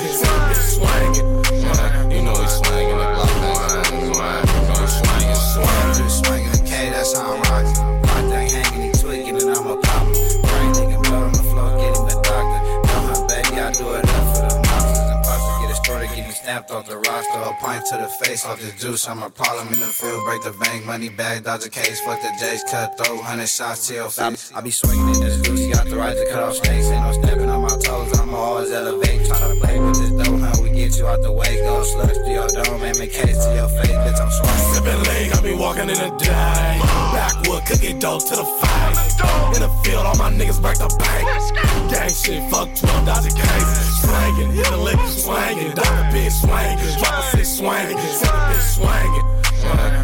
swangin'. 0.55 2.11
You 2.11 2.23
know 2.23 2.33
swangin'. 2.33 3.04
Snapped 16.45 16.69
off 16.69 16.87
the 16.87 16.97
roster. 16.97 17.39
A 17.39 17.53
pint 17.59 17.85
to 17.87 17.97
the 17.97 18.07
face 18.07 18.45
off 18.45 18.61
this 18.61 18.79
juice. 18.79 19.07
I'm 19.07 19.23
a 19.23 19.29
problem 19.29 19.67
in 19.73 19.79
the 19.79 19.87
field, 19.87 20.23
break 20.25 20.43
the 20.43 20.51
bank, 20.63 20.85
money 20.85 21.09
bag, 21.09 21.43
dodge 21.43 21.65
a 21.65 21.69
case, 21.69 21.99
fuck 22.01 22.21
the 22.21 22.29
J's, 22.39 22.63
cut 22.69 22.97
through, 22.97 23.17
hundred 23.17 23.49
shots 23.49 23.87
to 23.87 23.93
your 23.95 24.09
face. 24.09 24.51
I 24.53 24.61
be 24.61 24.69
swinging 24.69 25.15
in 25.15 25.21
this 25.21 25.41
juice, 25.41 25.65
got 25.73 25.87
the 25.87 25.97
right 25.97 26.15
to 26.15 26.25
cut 26.31 26.43
off 26.43 26.55
snakes. 26.55 26.85
Ain't 26.85 27.01
no 27.01 27.11
stepping 27.13 27.49
on 27.49 27.61
my 27.61 27.75
toes, 27.81 28.19
I'ma 28.19 28.37
always 28.37 28.71
elevate. 28.71 29.21
Tryna 29.25 29.59
play 29.59 29.79
with 29.79 29.97
this 29.97 30.11
dough, 30.11 30.37
how 30.37 30.61
We 30.61 30.69
get 30.69 30.95
you 30.97 31.07
out 31.07 31.23
the 31.23 31.31
way, 31.31 31.57
go 31.65 31.83
slush 31.83 32.13
to 32.13 32.29
your 32.29 32.47
dome, 32.47 32.83
and 32.83 32.99
make 32.99 33.11
case 33.11 33.43
to 33.45 33.49
your 33.55 33.69
face, 33.81 33.97
bitch. 34.05 34.21
I'm 34.21 34.29
swinging. 34.29 34.73
Sipping 34.73 35.01
lean, 35.09 35.33
I 35.33 35.41
be 35.41 35.53
walking 35.55 35.89
in 35.89 35.97
the 35.97 36.11
day. 36.21 36.77
Backwood 37.15 37.65
cookie 37.65 37.93
dope 37.97 38.21
to 38.29 38.35
the 38.35 38.45
fight. 38.61 38.75
In 39.55 39.61
the 39.61 39.71
field, 39.83 40.05
all 40.05 40.17
my 40.17 40.29
niggas 40.29 40.61
break 40.61 40.77
the 40.77 40.93
bank. 40.99 41.25
Gang 41.89 42.09
shit, 42.09 42.43
fuck 42.51 42.69
12 42.75 43.05
Dodger 43.05 43.33
case. 43.33 43.71
Swinging, 44.03 44.51
hit 44.51 44.69
a 44.69 44.77
lick, 44.77 44.99
swinging. 45.07 45.73
Dr. 45.73 46.11
B 46.11 46.29
swinging. 46.41 46.77
Drop 46.99 47.19
a 47.19 47.23
six 47.31 47.49
swinging. 47.57 47.97
Seven 47.97 48.39
bitch 48.49 48.67
swinging. 48.75 49.25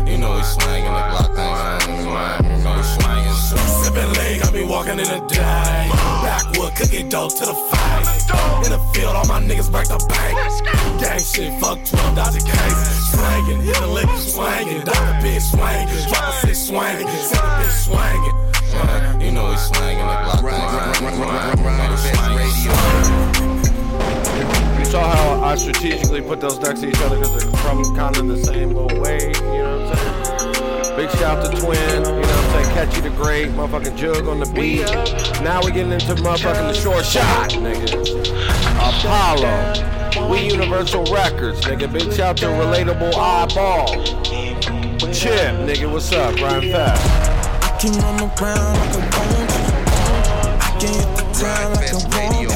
You 0.07 0.17
know 0.17 0.37
he's 0.37 0.47
swinging 0.47 0.91
the 0.91 1.03
block 1.11 1.31
thing. 1.35 1.55
You 1.97 2.57
know 2.63 2.75
he's 2.75 2.91
swinging. 2.95 3.35
Sipping 3.83 4.11
lean, 4.17 4.41
I 4.43 4.49
be 4.51 4.63
walking 4.63 4.99
in 4.99 5.07
the 5.07 5.19
day. 5.27 5.89
Backwood 6.23 6.75
cookie 6.75 7.03
dope 7.03 7.35
to 7.35 7.45
the 7.45 7.53
fight. 7.53 8.07
In 8.65 8.71
the 8.71 8.79
field, 8.93 9.15
all 9.15 9.27
my 9.27 9.41
niggas 9.41 9.69
break 9.71 9.87
the 9.87 9.97
bank. 10.07 10.37
Gang 11.01 11.19
shit, 11.19 11.53
fuck 11.59 11.83
12 11.85 12.15
Dodger 12.15 12.39
case. 12.39 13.11
Swinging, 13.11 13.61
hit 13.61 13.81
a 13.81 13.87
lick, 13.87 14.09
swinging. 14.17 14.83
Dr. 14.83 15.19
B 15.21 15.39
swinging. 15.39 15.87
Drop 16.09 16.29
a 16.29 16.33
six 16.41 16.59
swinging. 16.67 17.07
Seven 17.07 17.49
bitch 17.59 17.75
swinging. 17.85 18.35
You 19.21 19.31
know 19.31 19.51
he's 19.51 19.61
swinging 19.61 20.07
the 20.07 20.17
block 20.25 20.41
thing. 20.41 20.51
You 21.05 21.17
know 21.17 21.91
he's 21.91 22.03
swinging. 22.15 22.71
You 24.65 24.70
saw 24.91 25.09
how 25.15 25.41
I 25.41 25.55
strategically 25.55 26.21
put 26.21 26.41
those 26.41 26.59
next 26.59 26.81
to 26.81 26.89
each 26.89 27.01
other 27.01 27.15
because 27.15 27.31
they're 27.31 27.51
from 27.61 27.95
kind 27.95 28.17
of 28.17 28.27
the 28.27 28.37
same 28.37 28.73
little 28.73 28.99
wave, 28.99 29.33
you 29.37 29.41
know 29.41 29.87
what 29.87 29.97
I'm 29.97 30.43
saying? 30.43 30.97
Big 30.97 31.09
shout 31.11 31.45
to 31.45 31.61
Twin, 31.61 31.79
you 31.79 31.99
know 32.01 32.19
what 32.19 32.27
I'm 32.27 32.51
saying? 32.51 32.73
Catchy 32.75 32.99
the 32.99 33.09
Great, 33.11 33.47
motherfucking 33.51 33.95
Jug 33.95 34.27
on 34.27 34.41
the 34.41 34.51
beat. 34.51 34.83
Now 35.41 35.61
we 35.63 35.71
getting 35.71 35.93
into 35.93 36.15
motherfucking 36.15 36.67
the 36.67 36.73
short 36.73 37.05
shot, 37.05 37.51
nigga. 37.51 37.87
Apollo. 38.75 40.29
We 40.29 40.51
Universal 40.51 41.05
Records, 41.05 41.61
nigga. 41.61 41.87
Big 41.91 42.11
shout 42.11 42.35
to 42.37 42.47
Relatable 42.47 43.13
Eyeball. 43.15 43.95
Chip, 45.13 45.55
nigga, 45.67 45.89
what's 45.89 46.11
up? 46.11 46.35
Ryan 46.35 46.69
Fast. 46.69 47.63
I 47.63 47.77
can 47.79 47.93
run 47.93 48.19
around 48.19 48.75
like 48.95 49.15
I 50.59 50.75
can 50.81 51.11
like 51.41 52.50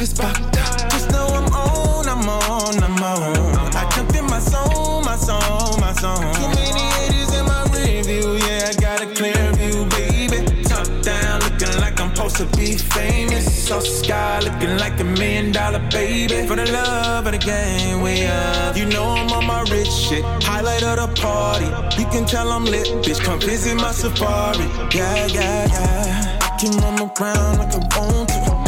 this 0.00 0.12
vodka. 0.14 0.64
Just 0.90 1.10
know 1.12 1.26
I'm 1.26 1.52
on, 1.52 2.08
I'm 2.08 2.26
on, 2.26 2.82
I'm 2.82 3.02
on. 3.04 3.76
I 3.76 3.86
jumped 3.94 4.16
in 4.16 4.24
my 4.24 4.40
zone, 4.40 5.04
my 5.04 5.16
zone, 5.16 5.78
my 5.78 5.92
zone. 5.92 6.32
Too 6.34 6.48
many 6.56 6.84
haters 6.96 7.32
in 7.36 7.44
my 7.44 7.62
review, 7.64 8.36
yeah, 8.46 8.70
I 8.70 8.74
got 8.80 9.02
a 9.02 9.06
clear 9.14 9.52
view, 9.60 9.84
baby. 9.96 10.64
Top 10.64 10.88
down, 11.02 11.40
looking 11.40 11.78
like 11.82 12.00
I'm 12.00 12.14
supposed 12.14 12.36
to 12.36 12.46
be 12.56 12.78
famous. 12.78 13.68
So 13.68 13.80
sky, 13.80 14.40
looking 14.40 14.78
like 14.78 14.98
a 15.00 15.04
million 15.04 15.52
dollar 15.52 15.86
baby. 15.90 16.46
For 16.48 16.56
the 16.56 16.72
love 16.72 17.26
of 17.26 17.32
the 17.32 17.38
game, 17.38 18.00
we 18.00 18.24
up. 18.24 18.78
You 18.78 18.86
know 18.86 19.04
I'm 19.04 19.30
on 19.30 19.46
my 19.46 19.60
rich 19.70 19.92
shit. 19.92 20.24
Highlight 20.48 20.82
of 20.82 20.96
the 20.96 21.08
party. 21.20 21.68
You 22.00 22.06
can 22.08 22.24
tell 22.24 22.50
I'm 22.50 22.64
lit, 22.64 22.88
bitch. 23.04 23.22
Come 23.22 23.38
visit 23.38 23.76
my 23.76 23.92
safari. 23.92 24.64
Yeah, 24.96 25.26
yeah, 25.26 25.66
yeah. 25.74 26.38
I 26.40 26.56
can 26.58 26.72
run 26.78 26.98
around 26.98 27.58
like 27.58 27.74
I 27.74 27.98
want 27.98 28.28
to. 28.30 28.59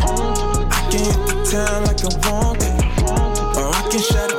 I 0.93 0.95
can 0.95 1.05
hit 1.07 1.26
the 1.26 1.51
town 1.51 1.84
like 1.84 2.05
I 2.05 2.30
want 2.30 2.61
to. 2.61 2.68
Or 3.59 3.68
I 3.72 3.88
can 3.90 3.99
shut 3.99 4.32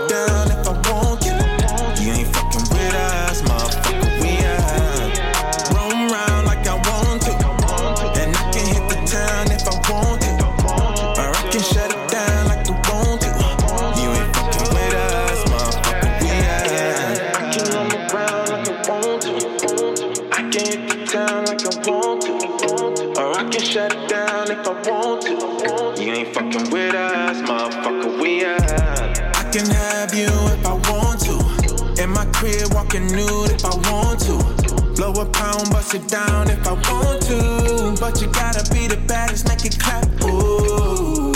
a 35.23 35.29
pound, 35.31 35.69
bust 35.71 35.95
it 35.95 36.07
down 36.07 36.49
if 36.49 36.67
I 36.67 36.73
want 36.73 37.21
to. 37.27 37.95
But 37.99 38.21
you 38.21 38.27
gotta 38.27 38.63
be 38.73 38.87
the 38.87 38.97
baddest, 39.07 39.47
make 39.47 39.65
it 39.65 39.79
clap. 39.79 40.05
Ooh. 40.23 41.31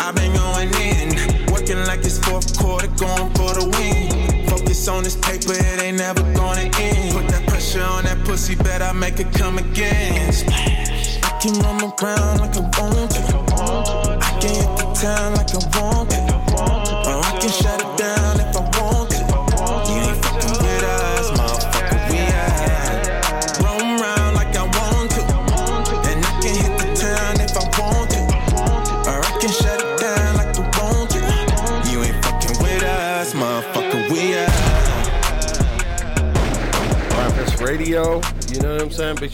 I've 0.00 0.14
been 0.14 0.32
going 0.34 0.72
in, 0.88 1.08
working 1.52 1.80
like 1.86 2.00
it's 2.00 2.18
fourth 2.18 2.58
quarter, 2.58 2.88
going 3.04 3.30
for 3.36 3.52
the 3.58 3.64
win. 3.74 4.48
Focus 4.48 4.88
on 4.88 5.04
this 5.04 5.16
paper, 5.16 5.52
it 5.52 5.82
ain't 5.82 5.98
never 5.98 6.22
gonna 6.34 6.70
end. 6.78 7.12
Put 7.14 7.28
that 7.28 7.44
pressure 7.46 7.82
on 7.82 8.04
that 8.04 8.18
pussy, 8.24 8.54
bet 8.56 8.82
I 8.82 8.92
make 8.92 9.20
it 9.20 9.32
come 9.32 9.58
again. 9.58 10.32
I 11.22 11.30
can 11.40 11.54
run 11.60 11.80
around 11.82 12.40
like 12.40 12.56
I 12.56 12.64
want 12.78 13.10
to. 13.12 13.22
I 14.20 14.38
can 14.40 14.54
hit 14.60 14.72
the 14.78 14.86
town 15.00 15.34
like 15.34 15.52
I 15.54 15.60
want 15.76 15.81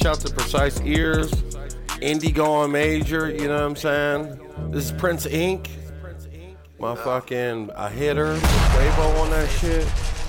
what 0.09 0.25
I'm 0.25 0.27
saying? 0.27 0.37
Big 0.37 0.53
shout 0.53 0.61
to 0.61 0.69
Precise 0.71 0.81
Ears, 0.83 1.33
Indigo 2.01 2.45
on 2.45 2.73
Major, 2.73 3.31
you 3.31 3.49
know 3.49 3.55
what 3.55 3.63
I'm 3.63 3.77
saying? 3.77 4.41
This 4.71 4.87
is 4.87 4.93
Prince 4.93 5.27
Ink. 5.27 5.71
Motherfucking 6.81 7.73
a 7.75 7.91
hitter, 7.91 8.37
Quavo 8.37 9.21
on 9.21 9.31
that 9.31 9.49
shit. 9.51 9.85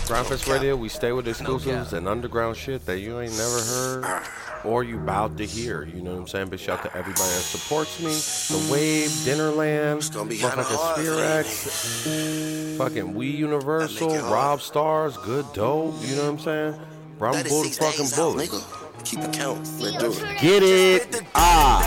Gryndfest 0.09 0.51
Radio, 0.51 0.75
we 0.75 0.89
stay 0.89 1.11
with 1.11 1.27
exclusives 1.27 1.93
and 1.93 2.07
underground 2.07 2.57
shit 2.57 2.83
that 2.87 2.99
you 2.99 3.19
ain't 3.19 3.37
never 3.37 3.61
heard 3.61 4.23
or 4.63 4.83
you 4.83 4.97
about 4.97 5.37
to 5.37 5.45
hear. 5.45 5.83
You 5.83 6.01
know 6.01 6.13
what 6.13 6.21
I'm 6.21 6.27
saying? 6.27 6.49
Big 6.49 6.59
shout 6.59 6.81
to 6.81 6.89
everybody 6.97 7.29
that 7.29 7.43
supports 7.43 7.99
me. 7.99 8.09
The 8.09 8.73
Wave, 8.73 9.09
Dinnerland, 9.09 9.99
motherfucking 10.09 10.95
Spherex, 10.95 12.77
fucking 12.77 13.13
We 13.13 13.27
Universal, 13.27 14.17
Rob 14.31 14.61
Stars, 14.61 15.15
Good 15.17 15.45
Dope, 15.53 15.93
you 16.01 16.15
know 16.15 16.23
what 16.23 16.31
I'm 16.31 16.39
saying? 16.39 16.75
Bro, 17.19 17.33
I'm 17.33 17.47
bull 17.47 17.63
fucking 17.65 18.07
bullet. 18.15 18.49
Keep 19.03 19.19
account. 19.21 19.59
Let's 19.79 19.97
do 19.97 20.11
it. 20.11 20.41
Get 20.41 20.63
it? 20.63 21.23
Ah. 21.35 21.81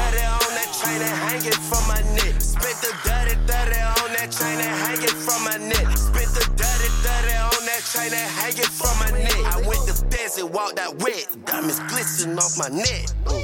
chain 0.83 1.01
and 1.01 1.19
hanging 1.29 1.53
from 1.53 1.87
my 1.87 2.01
neck. 2.17 2.41
Spent 2.41 2.79
the 2.81 2.93
dirty, 3.05 3.35
dirty 3.47 3.81
on 3.81 4.11
that 4.17 4.29
chain 4.33 4.59
and 4.59 4.75
hanging 4.83 5.17
from 5.23 5.45
my 5.45 5.57
neck. 5.59 5.97
Spent 5.97 6.31
the 6.35 6.45
dirty, 6.57 6.89
dirty 7.05 7.37
on 7.37 7.63
that 7.67 7.83
chain 7.87 8.11
and 8.13 8.31
hanging 8.41 8.73
from 8.73 8.95
my 8.99 9.11
neck. 9.17 9.39
I 9.47 9.63
went 9.67 9.87
to 9.87 9.95
fence 10.11 10.39
and 10.39 10.53
walked 10.53 10.79
out 10.79 10.97
wet. 11.03 11.27
Diamonds 11.45 11.79
glistening 11.89 12.39
off 12.39 12.59
my 12.59 12.69
neck. 12.69 13.07
Ooh. 13.31 13.43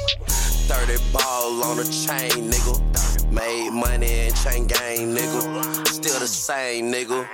30 0.68 0.98
ball 1.12 1.64
on 1.64 1.76
the 1.76 1.84
chain, 1.84 2.50
nigga. 2.50 2.97
Made 3.30 3.70
money 3.70 4.26
in 4.26 4.34
chain 4.34 4.66
gang, 4.66 5.14
nigga. 5.14 5.86
Still 5.86 6.18
the 6.18 6.26
same, 6.26 6.90
nigga. 6.90 7.26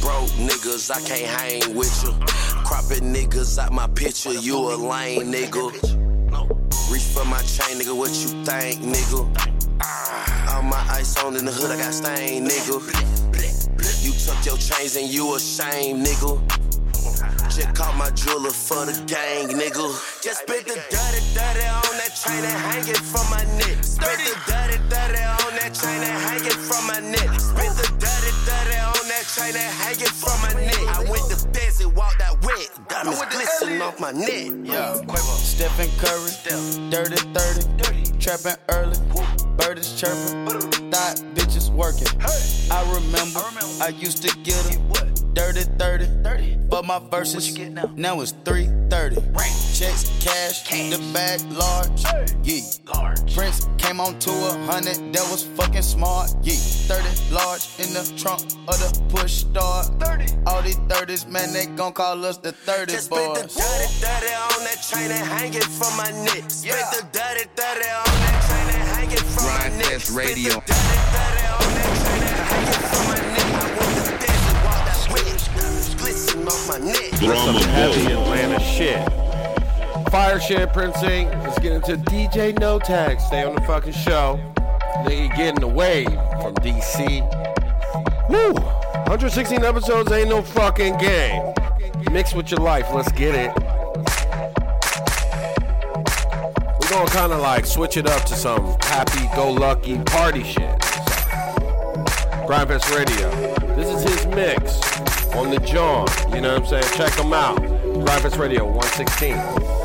Broke 0.00 0.30
niggas, 0.32 0.90
I 0.90 1.00
can't 1.00 1.26
hang 1.26 1.74
with 1.74 2.02
you. 2.04 2.12
Cropping 2.64 3.12
niggas 3.14 3.58
out 3.58 3.72
my 3.72 3.86
picture, 3.88 4.34
you 4.34 4.56
a 4.56 4.76
lame 4.76 5.32
nigga. 5.32 5.72
Reach 6.92 7.02
for 7.02 7.24
my 7.24 7.40
chain, 7.42 7.78
nigga, 7.78 7.96
what 7.96 8.10
you 8.10 8.44
think, 8.44 8.80
nigga? 8.82 9.78
Ah, 9.80 10.56
all 10.56 10.62
my 10.62 10.84
ice 10.90 11.16
on 11.22 11.36
in 11.36 11.44
the 11.44 11.52
hood, 11.52 11.70
I 11.70 11.76
got 11.76 11.94
stain, 11.94 12.48
nigga. 12.48 13.47
You 14.02 14.12
took 14.12 14.38
your 14.44 14.56
chains 14.56 14.96
and 14.96 15.08
you 15.08 15.34
ashamed, 15.34 16.04
nigga. 16.04 16.38
Just 17.48 17.74
caught 17.74 17.96
my 17.96 18.10
jeweler 18.10 18.50
for 18.50 18.86
the 18.86 18.92
gang, 19.08 19.48
nigga. 19.48 19.88
Just 20.22 20.42
spit 20.42 20.66
the 20.66 20.76
dirty, 20.92 21.20
dirty 21.34 21.66
on 21.66 21.94
that 21.98 22.12
chain 22.14 22.44
and 22.44 22.58
hanging 22.68 22.94
from 22.94 23.26
my 23.30 23.42
neck. 23.58 23.82
Spit 23.82 24.18
the 24.22 24.34
dirty, 24.46 24.78
dirty 24.92 25.22
on 25.24 25.52
that 25.58 25.72
chain 25.74 26.00
and 26.04 26.18
hanging 26.22 26.60
from 26.68 26.86
my 26.86 27.00
neck. 27.00 27.30
Spit 27.40 27.72
the 27.80 27.88
dirty, 27.98 28.30
dirty 28.46 28.78
on 28.78 29.04
that 29.08 29.24
chain 29.34 29.56
and 29.56 29.72
hanging 29.82 30.14
from 30.14 30.36
my 30.44 30.52
neck. 30.54 30.84
I 30.94 31.02
went 31.10 31.24
to 31.32 31.36
fence 31.50 31.80
and 31.80 31.94
walked 31.96 32.20
out 32.20 32.38
wet. 32.44 32.68
Diamonds 32.88 33.22
glistening 33.30 33.82
off 33.82 33.98
my 33.98 34.12
neck. 34.12 34.52
Yeah. 34.62 34.94
Stephen 35.42 35.90
Curry, 35.98 36.30
dirty 36.90 37.16
30, 37.34 38.18
trapping 38.20 38.60
early, 38.68 38.96
bird 39.56 39.78
is 39.78 39.98
chirping, 39.98 40.46
thought 40.92 41.18
working. 41.70 42.08
I 42.70 42.82
remember, 42.94 43.40
I 43.82 43.88
used 43.96 44.22
to 44.22 44.36
get 44.38 44.56
her 44.66 45.14
dirty 45.32 45.62
30, 45.64 46.56
but 46.68 46.84
my 46.84 46.98
verses 46.98 47.56
now? 47.96 48.20
it's 48.20 48.32
330. 48.44 49.57
Checks, 49.78 50.10
cash, 50.18 50.66
the 50.90 50.98
bag 51.14 51.40
large, 51.52 52.02
yeah. 52.42 53.14
Prince 53.32 53.68
came 53.78 54.00
on 54.00 54.18
to 54.18 54.30
a 54.30 54.58
hundred, 54.66 55.12
that 55.14 55.22
was 55.30 55.44
fucking 55.54 55.82
smart, 55.82 56.34
yeah. 56.42 56.58
30 56.90 57.32
large 57.32 57.62
in 57.78 57.94
the 57.94 58.02
trunk 58.18 58.42
of 58.66 58.74
the 58.82 58.90
push 59.08 59.46
start. 59.46 59.86
All 60.48 60.62
these 60.62 60.78
30s, 60.90 61.28
man, 61.28 61.52
they 61.52 61.66
gon' 61.76 61.92
call 61.92 62.24
us 62.24 62.38
the 62.38 62.50
30 62.50 62.90
Just 62.90 63.04
spit 63.06 63.22
the 63.34 63.42
boys. 63.42 63.54
dirty, 63.54 63.86
dirty 64.02 64.34
on 64.34 64.64
that 64.66 64.82
chain 64.82 65.12
and 65.14 65.26
hanging 65.30 65.62
from 65.62 65.94
my 65.94 66.10
neck. 66.26 66.50
Spit 66.50 66.74
the 66.98 67.06
dirty, 67.14 67.46
dirty 67.54 67.86
on 67.86 68.10
that 68.18 68.34
chain 68.50 68.66
and 68.74 68.88
hanging 68.98 69.26
from 69.30 69.46
my 69.46 69.68
neck. 69.78 69.94
Fest 69.94 70.10
Radio. 70.10 70.58
Dirty, 70.58 70.74
dirty 71.14 71.46
on 71.54 71.70
that 71.78 71.94
chain 72.02 72.22
and 72.26 72.50
hanging 72.50 72.82
from 72.82 73.04
my 73.14 73.20
neck. 73.30 73.46
I 73.54 73.70
went 73.78 73.94
to 73.94 74.26
dance 74.26 74.42
and 74.42 74.58
walked 74.66 74.90
out 74.90 75.06
wet. 75.14 75.38
Diamonds 75.54 75.94
glistening 75.94 76.48
off 76.50 76.66
my 76.66 76.78
neck. 76.82 77.14
Some 77.14 77.62
heavy 77.70 78.10
Atlanta 78.10 78.58
shit. 78.58 79.27
Fire 80.10 80.40
shit, 80.40 80.72
Prince 80.72 81.02
Ink. 81.02 81.30
Let's 81.30 81.58
get 81.58 81.72
into 81.72 81.96
DJ 82.10 82.58
No 82.58 82.78
Tag. 82.78 83.20
Stay 83.20 83.44
on 83.44 83.54
the 83.54 83.60
fucking 83.62 83.92
show. 83.92 84.40
Nigga 85.04 85.36
getting 85.36 85.62
away 85.62 86.04
from 86.04 86.54
DC. 86.56 87.20
Woo! 88.28 88.52
116 88.52 89.64
episodes 89.64 90.10
ain't 90.12 90.28
no 90.28 90.42
fucking 90.42 90.96
game. 90.98 91.54
Mix 92.10 92.34
with 92.34 92.50
your 92.50 92.60
life. 92.60 92.86
Let's 92.92 93.12
get 93.12 93.34
it. 93.34 93.52
We're 96.80 96.90
gonna 96.90 97.10
kind 97.10 97.32
of 97.32 97.40
like 97.40 97.66
switch 97.66 97.96
it 97.96 98.06
up 98.06 98.24
to 98.24 98.34
some 98.34 98.76
happy-go-lucky 98.82 99.98
party 100.04 100.42
shit. 100.42 100.78
Gryndfest 102.46 102.96
Radio. 102.96 103.30
This 103.76 103.88
is 103.94 104.02
his 104.02 104.26
mix 104.34 104.80
on 105.34 105.50
the 105.50 105.60
John. 105.60 106.08
You 106.34 106.40
know 106.40 106.54
what 106.54 106.62
I'm 106.62 106.66
saying? 106.66 106.94
Check 106.94 107.12
him 107.12 107.32
out. 107.32 107.58
Gryndfest 107.58 108.38
Radio 108.38 108.64
116. 108.64 109.77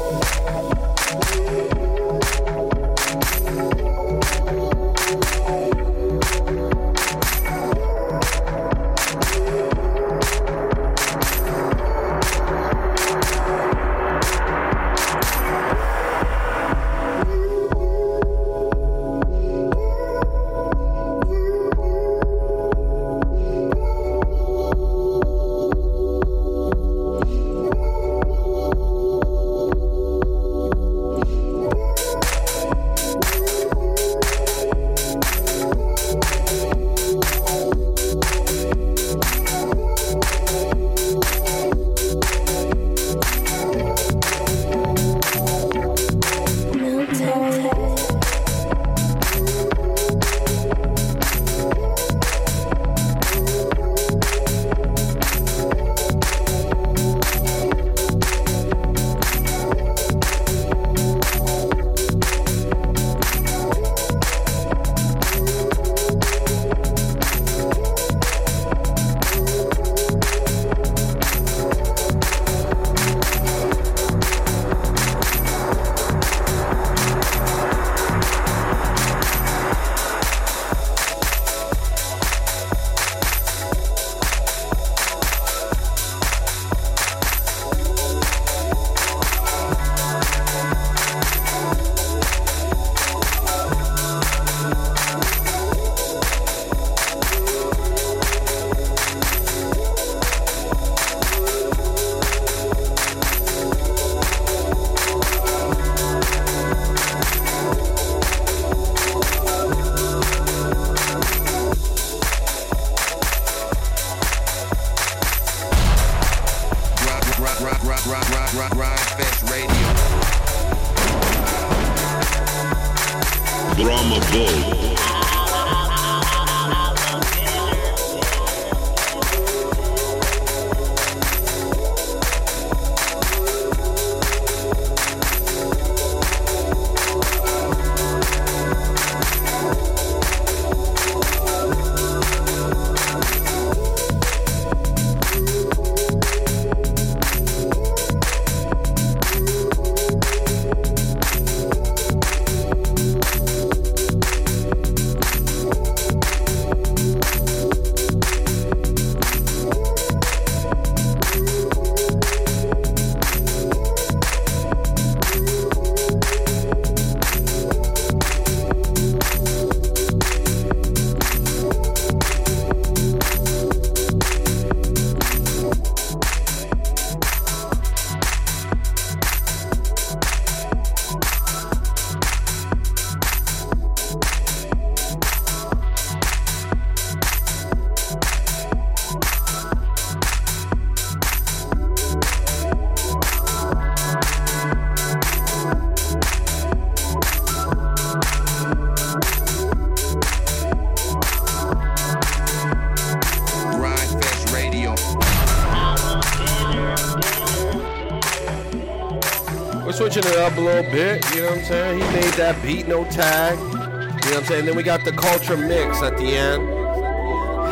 Bit, 210.94 211.26
you 211.34 211.42
know 211.42 211.50
what 211.50 211.58
I'm 211.58 211.66
saying? 211.66 212.02
He 212.02 212.08
made 212.14 212.34
that 212.36 212.62
beat, 212.62 212.88
no 212.88 213.04
tag. 213.06 213.58
You 213.58 213.66
know 213.66 213.80
what 213.80 214.38
I'm 214.38 214.46
saying? 214.46 214.66
Then 214.68 214.76
we 214.76 214.84
got 214.84 215.04
the 215.04 215.12
culture 215.12 215.58
mix 215.58 216.04
at 216.04 216.16
the 216.18 216.38
end. 216.38 216.68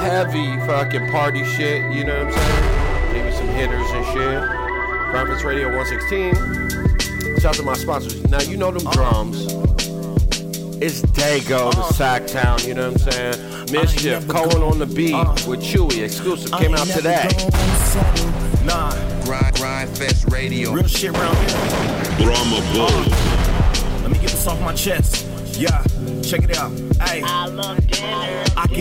Heavy 0.01 0.57
fucking 0.65 1.11
party 1.11 1.45
shit, 1.45 1.84
you 1.93 2.03
know 2.03 2.26
what 2.26 2.34
I'm 2.34 2.41
saying? 2.41 3.13
Maybe 3.13 3.32
some 3.36 3.47
hitters 3.49 3.91
and 3.91 4.05
shit. 4.07 4.41
Gryndfest 5.13 5.43
Radio 5.43 5.67
116. 5.67 7.39
Shout 7.39 7.45
out 7.45 7.53
to 7.57 7.63
my 7.63 7.76
sponsors. 7.76 8.28
Now 8.28 8.41
you 8.41 8.57
know 8.57 8.72
them 8.72 8.91
drums. 8.91 9.53
It's 10.82 11.03
Dago, 11.03 11.72
the 11.76 11.93
Sack 11.93 12.26
Town, 12.26 12.57
you 12.63 12.74
know 12.74 12.89
what 12.91 13.05
I'm 13.05 13.11
saying? 13.11 13.72
Mischief, 13.72 14.28
Cohen 14.28 14.63
on 14.63 14.80
the 14.80 14.88
beat 14.88 15.13
with 15.45 15.61
Chewy, 15.61 16.03
exclusive, 16.03 16.51
came 16.53 16.74
out 16.74 16.88
today. 16.88 17.30
Nah. 19.82 19.88
Grind, 19.88 19.97
Gryndfest 19.97 20.32
Radio. 20.32 20.71
Real 20.71 20.88
shit 20.88 21.11
round 21.11 21.38
here. 21.38 22.25
Brahma 22.25 22.61
Bull. 22.73 22.88
Uh, 22.88 23.99
let 24.01 24.11
me 24.11 24.17
get 24.19 24.32
this 24.32 24.47
off 24.47 24.59
my 24.61 24.73
chest. 24.73 25.25
Yeah, 25.57 25.84
check 26.21 26.43
it 26.43 26.57
out. 26.57 26.90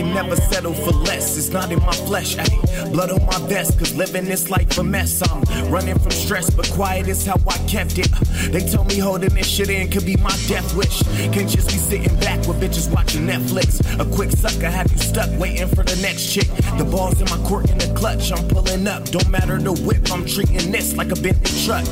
Can 0.01 0.13
never 0.13 0.35
settle 0.35 0.73
for 0.73 0.91
less. 0.91 1.37
It's 1.37 1.49
not 1.49 1.71
in 1.71 1.79
my 1.79 1.93
flesh, 2.07 2.35
ayy. 2.35 2.91
Blood 2.91 3.11
on 3.11 3.25
my 3.25 3.37
vest, 3.47 3.77
cause 3.77 3.95
living 3.95 4.25
this 4.25 4.49
life 4.49 4.77
a 4.77 4.83
mess. 4.83 5.21
I'm 5.21 5.41
running 5.71 5.97
from 5.99 6.11
stress, 6.11 6.49
but 6.49 6.69
quiet 6.71 7.07
is 7.07 7.25
how 7.25 7.37
I 7.47 7.57
kept 7.67 7.97
it. 7.99 8.11
They 8.51 8.61
told 8.61 8.87
me 8.87 8.97
holding 8.97 9.33
this 9.33 9.47
shit 9.47 9.69
in 9.69 9.89
could 9.91 10.05
be 10.05 10.15
my 10.17 10.35
death 10.47 10.75
wish. 10.75 11.03
Can't 11.33 11.49
just 11.49 11.67
be 11.67 11.77
sitting 11.77 12.15
back 12.19 12.39
with 12.47 12.59
bitches 12.61 12.91
watching 12.91 13.27
Netflix. 13.27 13.69
A 13.99 14.05
quick 14.15 14.31
sucker 14.31 14.69
have 14.69 14.91
you 14.91 14.97
stuck 14.97 15.29
waiting 15.39 15.67
for 15.67 15.83
the 15.83 15.95
next 16.01 16.31
chick. 16.33 16.47
The 16.77 16.83
ball's 16.83 17.19
in 17.21 17.29
my 17.29 17.47
court 17.47 17.69
in 17.69 17.77
the 17.77 17.93
clutch, 17.93 18.31
I'm 18.31 18.47
pulling 18.47 18.87
up. 18.87 19.05
Don't 19.05 19.29
matter 19.29 19.57
the 19.59 19.73
whip, 19.73 20.11
I'm 20.11 20.25
treating 20.25 20.71
this 20.71 20.95
like 20.95 21.11
a 21.11 21.15
Bentley 21.15 21.51
truck. 21.65 21.85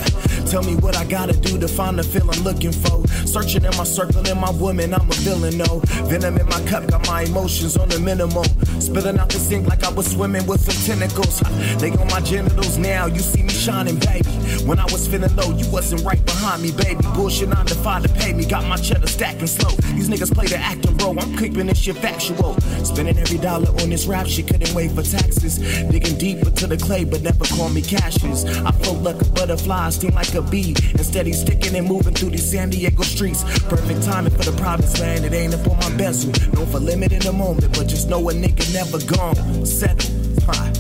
Tell 0.48 0.64
me 0.64 0.76
what 0.78 0.96
I 0.98 1.06
gotta 1.06 1.34
do 1.34 1.60
to 1.60 1.68
find 1.68 2.00
the 2.00 2.04
feel 2.04 2.30
I'm 2.32 2.44
looking 2.44 2.72
for. 2.72 2.99
Searching 3.30 3.64
in 3.64 3.78
my 3.78 3.84
circle, 3.84 4.28
in 4.28 4.40
my 4.40 4.50
woman, 4.50 4.92
I'm 4.92 5.08
a 5.08 5.14
villain, 5.22 5.56
no. 5.56 5.82
Venom 6.10 6.36
in 6.38 6.48
my 6.48 6.60
cup, 6.66 6.88
got 6.88 7.06
my 7.06 7.22
emotions 7.22 7.78
on 7.78 7.88
the 7.88 8.00
minimum. 8.00 8.44
Spilling 8.82 9.20
out 9.20 9.30
the 9.30 9.38
sink 9.38 9.68
like 9.68 9.84
I 9.84 9.92
was 9.92 10.10
swimming 10.10 10.48
with 10.48 10.62
some 10.62 10.74
tentacles. 10.84 11.40
They 11.80 11.92
on 11.92 12.08
my 12.08 12.22
genitals 12.22 12.80
now, 12.80 13.06
you 13.06 13.20
see 13.20 13.44
me 13.44 13.54
shining, 13.54 14.00
baby. 14.00 14.28
When 14.66 14.80
I 14.80 14.86
was 14.86 15.08
feeling 15.08 15.36
low, 15.36 15.56
you 15.56 15.70
wasn't 15.70 16.04
right 16.04 16.26
behind 16.26 16.64
me, 16.64 16.72
baby. 16.72 17.04
Bullshit 17.14 17.56
on 17.56 17.68
the 17.68 17.76
to 17.76 18.10
pay 18.16 18.34
me, 18.34 18.46
got 18.46 18.66
my 18.68 18.78
cheddar 18.78 19.06
stacking 19.06 19.46
slow. 19.46 19.76
These 19.94 20.10
niggas 20.10 20.34
play 20.34 20.48
the 20.48 20.58
acting 20.58 20.89
role, 21.02 21.20
I'm 21.20 21.38
keeping 21.38 21.68
this 21.68 21.80
shit 21.80 21.98
factual. 21.98 22.60
Spending 22.84 23.18
every 23.18 23.38
dollar 23.38 23.70
on 23.82 23.90
this 23.90 24.06
rap 24.06 24.28
shit, 24.28 24.48
couldn't 24.48 24.74
wait 24.74 24.92
for 24.92 25.04
taxes. 25.04 25.58
Digging 25.90 26.18
deeper 26.18 26.50
to 26.52 26.68
the 26.68 26.78
clay, 26.78 27.04
but 27.04 27.22
never 27.22 27.46
call 27.46 27.70
me 27.70 27.82
cashes. 27.82 28.46
I 28.46 28.72
float 28.72 29.02
like 29.04 29.22
a 29.22 29.26
butterfly, 29.26 29.90
sting 29.90 30.14
like 30.16 30.34
a 30.34 30.42
bee. 30.42 30.76
Instead, 30.92 31.28
he's 31.28 31.42
sticking 31.42 31.76
and 31.76 31.88
moving 31.88 32.14
through 32.14 32.32
these 32.32 32.50
San 32.50 32.70
Diego 32.70 33.04
streets. 33.04 33.44
Perfect 33.68 34.04
timing 34.04 34.34
for 34.34 34.50
the 34.50 34.58
promised 34.60 35.00
land, 35.00 35.26
it 35.26 35.34
ain't 35.34 35.54
up 35.54 35.68
on 35.68 35.78
my 35.78 35.98
bezel. 35.98 36.32
Known 36.54 36.68
for 36.68 36.80
living 36.80 37.12
in 37.12 37.20
the 37.20 37.34
moment, 37.34 37.74
but 37.78 37.88
just 37.88 38.10
know 38.10 38.30
a 38.30 38.34
nigga 38.34 38.74
never 38.74 39.00
gone. 39.06 39.66
Settle, 39.66 40.14
huh? 40.46 40.72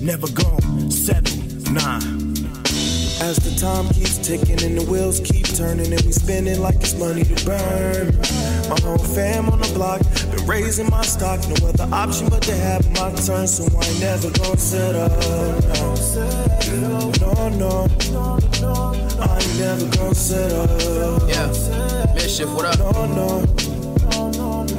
Never 0.00 0.28
gone, 0.28 0.90
settle, 0.90 1.38
nah. 1.72 2.00
As 3.18 3.38
the 3.38 3.56
time 3.58 3.88
keeps 3.94 4.18
ticking 4.18 4.62
and 4.62 4.78
the 4.78 4.84
wheels 4.90 5.20
keep 5.20 5.46
turning 5.46 5.90
and 5.90 6.00
we 6.02 6.12
spinning 6.12 6.60
like 6.60 6.76
it's 6.76 6.94
money 6.98 7.24
to 7.24 7.46
burn. 7.46 8.12
My 8.68 8.80
whole 8.80 8.98
fam 8.98 9.48
on 9.48 9.60
the 9.60 9.70
block 9.74 10.00
been 10.34 10.44
raising 10.46 10.90
my 10.90 11.02
stock, 11.02 11.38
no 11.48 11.68
other 11.68 11.88
option 11.94 12.28
but 12.28 12.42
to 12.42 12.54
have 12.54 12.84
my 12.90 13.12
turn, 13.12 13.46
so 13.46 13.64
I 13.64 13.84
ain't 13.86 14.00
never 14.00 14.30
gonna 14.30 14.56
settle. 14.56 15.08
No, 16.80 17.48
no, 17.48 17.48
no, 17.60 17.86
I 19.20 19.38
ain't 19.38 19.58
never 19.58 19.86
gonna 19.96 20.14
settle. 20.14 21.28
Yeah, 21.28 21.46
Mischief, 22.14 22.48
what 22.50 22.64
up? 22.64 22.78
No, 22.78 23.06
no. 23.06 23.44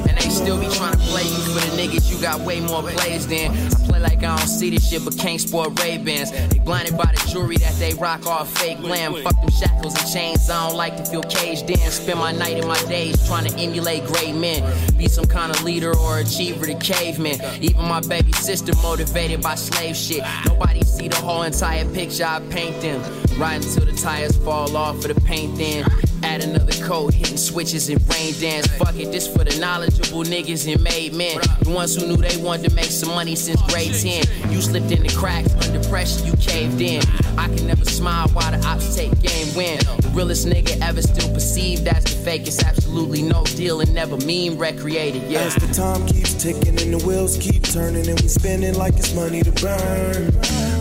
And 0.06 0.16
they 0.18 0.28
still 0.28 0.60
be 0.60 0.68
trying 0.68 0.92
to 0.92 0.98
play 0.98 1.22
you 1.22 1.40
for 1.52 1.60
the 1.60 1.76
niggas. 1.80 2.10
You 2.12 2.20
got 2.20 2.40
way 2.40 2.60
more 2.60 2.82
plays 2.82 3.26
than 3.26 3.54
Like 4.00 4.18
I 4.18 4.36
don't 4.36 4.46
see 4.46 4.70
this 4.70 4.88
shit, 4.88 5.04
but 5.04 5.18
can't 5.18 5.40
sport 5.40 5.78
Ray 5.80 5.98
Bans. 5.98 6.30
They 6.30 6.58
blinded 6.58 6.96
by 6.96 7.06
the 7.06 7.28
jewelry 7.30 7.56
that 7.58 7.74
they 7.74 7.94
rock 7.94 8.26
all 8.26 8.44
fake 8.44 8.78
glam. 8.78 9.14
Fuck 9.22 9.40
them 9.40 9.50
shackles 9.50 9.98
and 9.98 10.12
chains. 10.12 10.48
I 10.48 10.68
don't 10.68 10.76
like 10.76 10.96
to 10.96 11.04
feel 11.04 11.22
caged 11.22 11.68
in. 11.70 11.78
Spend 11.90 12.18
my 12.18 12.32
night 12.32 12.56
and 12.56 12.66
my 12.66 12.80
days 12.84 13.26
trying 13.26 13.46
to 13.50 13.56
emulate 13.58 14.04
great 14.06 14.34
men. 14.34 14.62
Be 14.96 15.08
some 15.08 15.26
kind 15.26 15.50
of 15.50 15.62
leader 15.62 15.96
or 15.96 16.18
achiever 16.18 16.66
to 16.66 16.74
cavemen. 16.76 17.40
Even 17.62 17.84
my 17.84 18.00
baby 18.00 18.32
sister 18.32 18.72
motivated 18.82 19.42
by 19.42 19.54
slave 19.54 19.96
shit. 19.96 20.22
Nobody 20.46 20.82
see 20.82 21.08
the 21.08 21.16
whole 21.16 21.42
entire 21.42 21.84
picture 21.92 22.24
I 22.24 22.40
paint 22.50 22.80
them. 22.80 23.00
Riding 23.38 23.68
till 23.68 23.86
the 23.86 23.92
tires 23.92 24.36
fall 24.38 24.76
off 24.76 25.02
for 25.02 25.08
the 25.08 25.20
paint 25.20 25.56
then. 25.56 25.84
Add 26.28 26.44
another 26.44 26.74
coat, 26.84 27.14
hitting 27.14 27.38
switches 27.38 27.88
and 27.88 27.98
rain 28.12 28.34
dance. 28.38 28.66
Fuck 28.76 28.96
it, 28.96 29.10
this 29.10 29.26
for 29.26 29.44
the 29.44 29.58
knowledgeable 29.58 30.24
niggas 30.24 30.70
and 30.70 30.82
made 30.82 31.14
men. 31.14 31.38
The 31.62 31.70
ones 31.70 31.96
who 31.96 32.06
knew 32.06 32.18
they 32.18 32.36
wanted 32.36 32.68
to 32.68 32.76
make 32.76 32.90
some 32.90 33.08
money 33.14 33.34
since 33.34 33.62
grade 33.62 33.94
10. 33.94 34.52
You 34.52 34.60
slipped 34.60 34.92
in 34.92 35.02
the 35.04 35.08
cracks, 35.16 35.54
under 35.66 35.82
pressure, 35.88 36.26
you 36.26 36.34
caved 36.36 36.82
in. 36.82 37.02
I 37.38 37.48
can 37.48 37.66
never 37.66 37.86
smile 37.86 38.28
while 38.28 38.50
the 38.50 38.62
ops 38.66 38.94
take 38.94 39.18
game 39.22 39.54
win. 39.56 39.78
The 39.78 40.10
realest 40.12 40.46
nigga 40.46 40.78
ever 40.82 41.00
still 41.00 41.32
perceived 41.32 41.88
as 41.88 42.04
the 42.04 42.30
fakest. 42.30 42.62
Absolutely 42.62 43.22
no 43.22 43.44
deal 43.44 43.80
and 43.80 43.94
never 43.94 44.18
meme 44.18 44.58
recreated, 44.58 45.22
yeah. 45.30 45.40
As 45.40 45.54
the 45.54 45.72
time 45.72 46.06
keeps 46.06 46.34
ticking 46.34 46.78
and 46.78 46.92
the 46.92 47.06
wheels 47.06 47.38
keep 47.38 47.62
turning 47.62 48.06
and 48.06 48.20
we 48.20 48.28
spinning 48.28 48.74
like 48.74 48.94
it's 48.98 49.14
money 49.14 49.40
to 49.40 49.52
burn. 49.52 50.34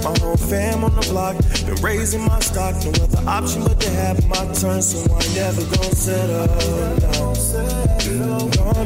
My 0.04 0.14
whole 0.20 0.36
fam 0.36 0.84
on 0.84 0.94
the 0.96 1.08
block 1.10 1.38
been 1.66 1.82
raising 1.82 2.26
my 2.26 2.40
stock, 2.40 2.76
no 2.84 2.92
other 3.04 3.30
option 3.30 3.64
but 3.64 3.80
to 3.80 3.90
have 3.92 4.28
my 4.28 4.44
turn, 4.54 4.82
so 4.82 5.00
I 5.14 5.37
never 5.38 5.62
gonna 5.76 5.96
settle. 5.96 6.48
No, 8.18 8.38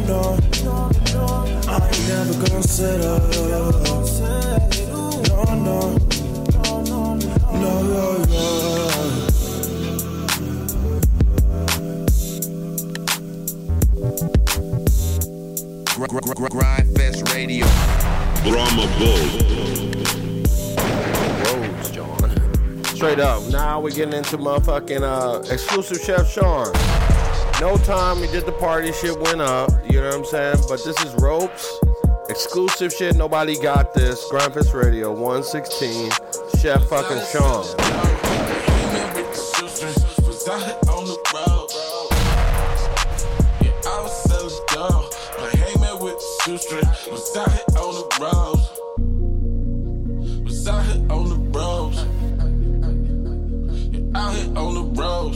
no, 0.09 0.37
no, 0.63 0.89
I 1.67 1.87
ain't 1.87 2.07
never 2.09 2.33
gonna 2.45 2.63
settle. 2.63 3.19
No, 5.29 5.43
no, 5.55 5.97
no, 6.63 7.15
no, 7.53 8.17
no. 8.25 8.41
Gr- 15.95 16.07
gr- 16.07 16.33
gr- 16.33 16.47
Gryndfest 16.47 17.33
Radio. 17.33 17.65
Brahma 18.43 18.87
Bull. 18.97 19.70
Straight 23.01 23.19
up. 23.19 23.41
Now 23.47 23.81
we're 23.81 23.89
getting 23.89 24.13
into 24.13 24.37
motherfucking 24.37 25.01
uh, 25.01 25.39
exclusive 25.51 25.97
Chef 26.01 26.29
Sean. 26.29 26.71
No 27.59 27.75
time 27.77 28.17
he 28.17 28.27
did 28.27 28.45
the 28.45 28.51
party, 28.51 28.91
shit 28.91 29.19
went 29.19 29.41
up. 29.41 29.71
You 29.89 30.01
know 30.01 30.09
what 30.09 30.17
I'm 30.17 30.25
saying? 30.25 30.57
But 30.69 30.83
this 30.85 31.01
is 31.03 31.11
ropes. 31.15 31.79
Exclusive 32.29 32.93
shit, 32.93 33.15
nobody 33.15 33.59
got 33.59 33.95
this. 33.95 34.23
Gryndfest 34.29 34.75
Radio 34.75 35.11
116. 35.11 36.11
Chef 36.59 36.87
fucking 36.89 37.25
Sean. 37.25 37.65
Was 40.27 40.47
out 40.47 40.61
here 40.61 40.77
on 40.93 41.07
the 41.07 41.17
road. 41.33 41.71
Yeah, 43.63 43.71
I 43.83 44.01
was 44.03 44.13
selling 44.29 44.65
dope. 44.67 45.11
But 45.39 45.55
hangman 45.55 46.03
with 46.03 46.19
the 46.19 46.43
shoestring. 46.45 47.11
Was 47.11 47.35
out 47.35 47.51
here 47.51 47.65
on 47.79 47.95
the 47.95 48.05
road. 48.21 48.90
On 54.57 54.73
the 54.75 54.83
road. 55.01 55.35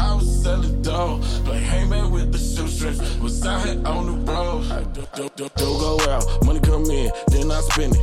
I 0.00 0.14
was 0.14 0.42
selling 0.42 0.82
dope. 0.82 1.22
But 1.44 1.56
hangman 1.56 2.10
with 2.10 2.32
the 2.32 2.38
shoestrings. 2.38 3.00
Was 3.18 3.44
out 3.46 3.64
here 3.66 3.80
on 3.86 4.06
the 4.06 4.32
road. 4.32 4.66
Don't, 5.14 5.36
don't 5.36 5.56
go 5.56 5.98
out. 6.10 6.24
Money 6.44 6.60
come 6.60 6.84
in, 6.90 7.10
then 7.28 7.50
I 7.50 7.60
spend 7.60 7.94
it. 7.96 8.02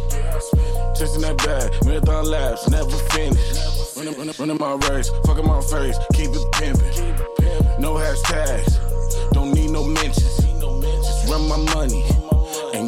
Chasing 0.97 1.21
that 1.21 1.37
bag, 1.37 1.85
marathon 1.85 2.25
laps, 2.25 2.69
never 2.69 2.91
finish. 3.09 3.97
Running, 3.97 4.13
running, 4.17 4.35
running 4.37 4.57
my 4.59 4.73
race, 4.89 5.09
fucking 5.25 5.45
my 5.45 5.59
face, 5.61 5.97
keep 6.13 6.29
it 6.29 6.51
pimping. 6.53 7.15
No 7.81 7.95
hashtags, 7.95 9.31
don't 9.31 9.53
need 9.53 9.71
no 9.71 9.83
mentions. 9.83 10.37
Just 10.37 11.29
run 11.29 11.47
my 11.49 11.57
money, 11.73 12.05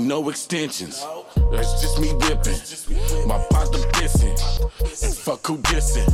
no 0.07 0.29
extensions. 0.29 1.03
That's 1.51 1.81
just 1.81 1.99
me 1.99 2.13
whipping, 2.13 2.57
my 3.27 3.43
partner 3.49 3.79
pissing. 3.93 4.37
And 5.03 5.15
fuck 5.15 5.45
who 5.45 5.57
dissing, 5.57 6.07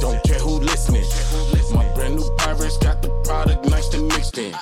don't 0.00 0.22
care 0.24 0.38
who 0.38 0.60
listening. 0.60 1.04
My 1.74 1.86
brand 1.94 2.16
new 2.16 2.34
pirates 2.38 2.78
got 2.78 3.02
the 3.02 3.10
product 3.24 3.68
nice 3.68 3.92
and 3.94 4.08
mixed 4.08 4.38
in. 4.38 4.52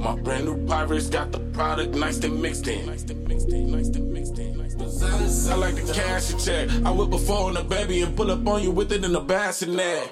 My 0.00 0.16
brand 0.16 0.46
new 0.46 0.66
pirates 0.66 1.10
got 1.10 1.30
the 1.32 1.40
product 1.52 1.94
nice 1.94 2.24
and 2.24 2.40
mixed 2.40 2.66
in. 2.66 2.88
I 2.88 2.92
like 5.56 5.74
the 5.74 5.92
cash 5.94 6.32
and 6.32 6.40
check. 6.40 6.70
I 6.86 6.90
whip 6.90 7.10
before 7.10 7.48
on 7.48 7.54
the 7.54 7.64
baby 7.64 8.00
and 8.02 8.16
pull 8.16 8.30
up 8.30 8.46
on 8.46 8.62
you 8.62 8.70
with 8.70 8.92
it 8.92 9.04
in 9.04 9.14
a 9.14 9.20
bassinet. 9.20 10.08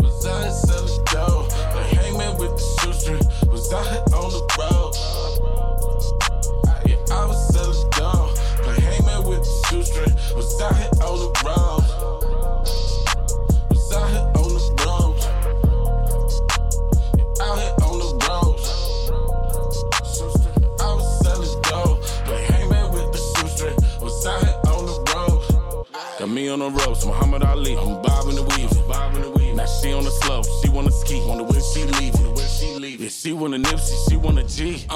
Was 0.00 0.26
I 0.26 0.50
selling 0.50 1.04
dough? 1.06 1.47
With 2.38 2.54
the 2.54 2.62
shoestring. 2.80 3.50
Was 3.50 3.72
out 3.72 3.86
here 3.88 4.04
on 4.14 4.30
the 4.30 4.42
road. 4.58 4.94
Yeah, 6.86 6.96
I 7.10 7.26
was 7.26 7.40
selling 7.52 7.90
dough. 7.90 8.32
The 8.62 8.80
hangman 8.80 9.26
with 9.28 9.42
the 9.42 9.66
shoestring. 9.68 10.14
Was 10.36 10.60
out 10.60 10.76
here 10.76 10.88
on 11.02 11.18
the 11.18 11.30
road. 11.44 11.97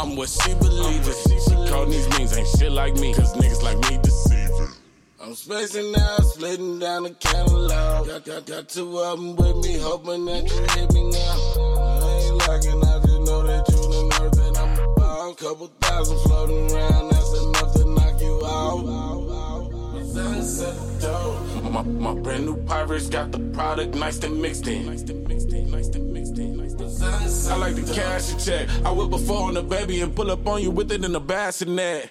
I'm 0.03 0.17
what 0.17 0.29
she 0.29 0.53
believe 0.55 1.07
in. 1.07 1.15
She 1.15 1.71
call 1.71 1.87
these 1.87 2.09
means 2.19 2.37
ain't 2.37 2.49
shit 2.59 2.73
like 2.73 2.97
me, 2.97 3.15
cause 3.15 3.37
niggas 3.37 3.63
like 3.63 3.79
me 3.89 4.01
deceiving. 4.03 4.75
I'm 5.23 5.33
spacing 5.37 5.95
out, 5.97 6.25
splitting 6.25 6.81
down 6.81 7.05
the 7.05 7.11
catalog. 7.11 8.09
Got, 8.09 8.25
got, 8.25 8.45
got 8.45 8.69
two 8.69 8.99
of 8.99 9.17
them 9.17 9.37
with 9.37 9.65
me, 9.65 9.79
hoping 9.79 10.25
that 10.25 10.43
you 10.51 10.61
hit 10.75 10.93
me 10.93 11.09
now. 11.09 11.37
I 11.79 12.19
ain't 12.19 12.37
locking, 12.37 12.83
I 12.83 12.99
just 12.99 13.21
know 13.21 13.43
that 13.47 13.69
you 13.69 13.77
the 13.77 14.19
nerve 14.19 14.33
that 14.33 14.59
I'm 14.59 14.91
about. 14.91 15.37
Couple 15.37 15.71
thousand 15.81 16.19
floating 16.19 16.73
around, 16.73 17.11
that's 17.13 17.41
enough 17.41 17.73
to 17.75 17.85
knock 17.85 18.21
you 18.21 18.45
out. 18.45 19.03
Dope. 21.01 21.73
My, 21.73 21.83
my 21.83 22.15
brand 22.21 22.47
new 22.47 22.57
pirates 22.65 23.09
got 23.09 23.31
the 23.31 23.39
product 23.39 23.95
nice 23.95 24.23
and 24.25 24.43
mixed 24.43 24.67
in. 24.67 25.22
I 27.49 27.57
like 27.57 27.75
the 27.75 27.83
cash 27.93 28.33
a 28.33 28.37
check. 28.39 28.69
I 28.85 28.93
whip 28.93 29.11
before 29.11 29.49
on 29.49 29.55
the 29.55 29.63
baby 29.63 30.01
and 30.01 30.15
pull 30.15 30.31
up 30.31 30.47
on 30.47 30.63
you 30.63 30.71
with 30.71 30.93
it 30.93 31.05
in 31.05 31.15
a 31.15 31.21
bassinet. 31.21 32.09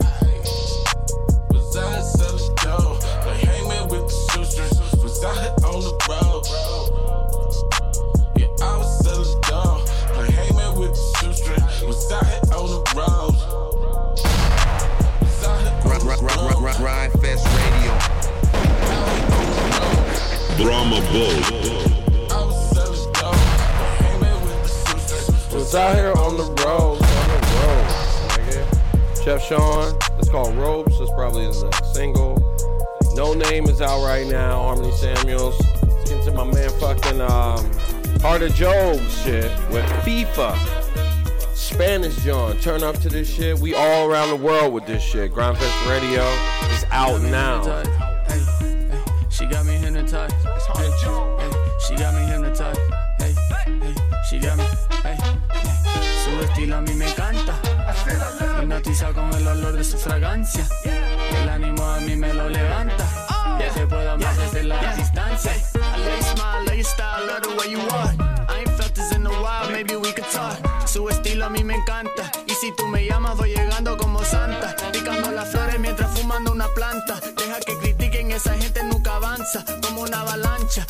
Was 1.49 1.77
I 1.77 2.01
selling 2.01 2.55
dough? 2.57 2.99
They 3.23 3.45
hang 3.45 3.63
me 3.69 3.81
with 3.89 4.07
the 4.07 4.15
shoestrings. 4.31 4.77
Was 5.01 5.23
out 5.23 5.37
here 5.37 5.53
on 5.65 5.81
the 5.81 5.93
road? 6.09 6.43
Yeah, 8.37 8.65
I 8.65 8.77
was 8.77 9.03
selling 9.03 9.41
dough. 9.41 9.85
They 10.15 10.31
hang 10.31 10.55
me 10.55 10.65
with 10.79 10.93
the 10.93 11.03
shoestrings. 11.19 11.81
Was 11.83 12.11
out 12.11 12.25
here 12.25 12.53
on 12.53 12.67
the 12.69 12.81
road. 12.95 13.35
Grind, 15.81 16.01
grind, 16.03 16.19
grind, 16.19 16.39
grind, 16.39 16.57
grind, 16.57 16.77
grind 16.77 17.11
Fest 17.21 17.45
Radio. 17.57 17.93
Brahma 20.57 20.99
Bull. 21.11 21.90
Was 25.71 25.79
out 25.79 25.95
here 25.95 26.11
on 26.17 26.35
the 26.35 26.43
road, 26.65 27.01
on 27.01 27.27
the 27.29 27.47
road. 29.07 29.23
Chef 29.23 29.41
Sean, 29.41 29.97
it's 30.19 30.29
called 30.29 30.53
Ropes. 30.57 30.99
It's 30.99 31.09
probably 31.13 31.45
his 31.45 31.63
next 31.63 31.93
single. 31.93 32.35
No 33.15 33.33
Name 33.33 33.63
is 33.69 33.79
out 33.79 34.05
right 34.05 34.27
now. 34.27 34.63
Harmony 34.63 34.91
Samuels. 34.91 35.57
Let's 35.81 36.09
get 36.09 36.25
to 36.25 36.31
my 36.33 36.43
man 36.43 36.69
fucking 36.71 37.21
um, 37.21 37.71
Heart 38.19 38.41
of 38.41 38.53
Job's 38.53 39.23
shit 39.23 39.49
with 39.69 39.85
FIFA. 40.03 40.57
Spanish 41.55 42.17
John, 42.17 42.57
turn 42.57 42.83
up 42.83 42.97
to 42.97 43.07
this 43.07 43.33
shit. 43.33 43.57
We 43.57 43.73
all 43.73 44.11
around 44.11 44.27
the 44.27 44.45
world 44.45 44.73
with 44.73 44.85
this 44.85 45.01
shit. 45.01 45.31
Gryndfest 45.31 45.89
Radio 45.89 46.23
is 46.73 46.83
out 46.91 47.21
now. 47.21 47.61
She 49.29 49.45
got 49.45 49.65
me 49.65 49.75
hypnotized. 49.75 50.35
A 56.81 56.83
mí 56.83 56.93
me 56.95 57.07
encanta. 57.07 57.53
Hipnotiza 58.61 59.13
con 59.13 59.31
el 59.33 59.47
olor 59.47 59.73
de 59.73 59.83
su 59.83 59.97
fragancia. 59.97 60.67
El 60.83 61.49
ánimo 61.49 61.83
a 61.83 61.99
mí 61.99 62.15
me 62.15 62.33
lo 62.33 62.49
levanta. 62.49 63.05
Ya 63.59 63.69
te 63.73 63.85
puedo 63.85 64.11
amar 64.11 64.35
desde 64.35 64.63
la 64.63 64.95
distancia. 64.95 65.53
Smile, 65.53 66.83
style, 66.83 67.27
love 67.27 67.41
the 67.41 67.49
way 67.57 67.71
you 67.71 67.79
walk. 67.79 68.15
I 68.49 68.59
ain't 68.59 68.69
felt 68.77 68.93
this 68.95 69.11
in 69.11 69.25
a 69.27 69.29
while, 69.29 69.69
maybe 69.71 69.95
we 69.95 70.11
could 70.11 70.29
talk. 70.31 70.57
Su 70.87 71.07
estilo 71.09 71.45
a 71.45 71.49
mí 71.49 71.63
me 71.63 71.75
encanta. 71.75 72.31
Y 72.47 72.53
si 72.53 72.73
tú 72.75 72.87
me 72.87 73.05
llamas, 73.05 73.37
voy 73.37 73.49
llegando 73.53 73.95
como 73.97 74.23
santa. 74.23 74.75
Picando 74.91 75.31
las 75.31 75.49
flores 75.49 75.79
mientras 75.79 76.09
fumando 76.17 76.51
una 76.51 76.67
planta. 76.69 77.19
Deja 77.37 77.59
que 77.59 77.77
critiquen, 77.77 78.31
esa 78.31 78.55
gente 78.55 78.83
nunca 78.83 79.15
avanza. 79.17 79.63
Como 79.83 80.01
una 80.01 80.21
avalancha, 80.21 80.85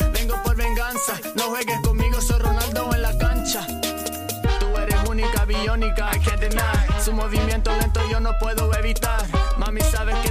Su 7.03 7.13
movimiento 7.13 7.71
lento 7.75 7.99
yo 8.09 8.19
no 8.19 8.37
puedo 8.39 8.73
evitar. 8.75 9.25
Mami, 9.57 9.81
sabes 9.81 10.15
que 10.17 10.30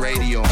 Radio. 0.00 0.42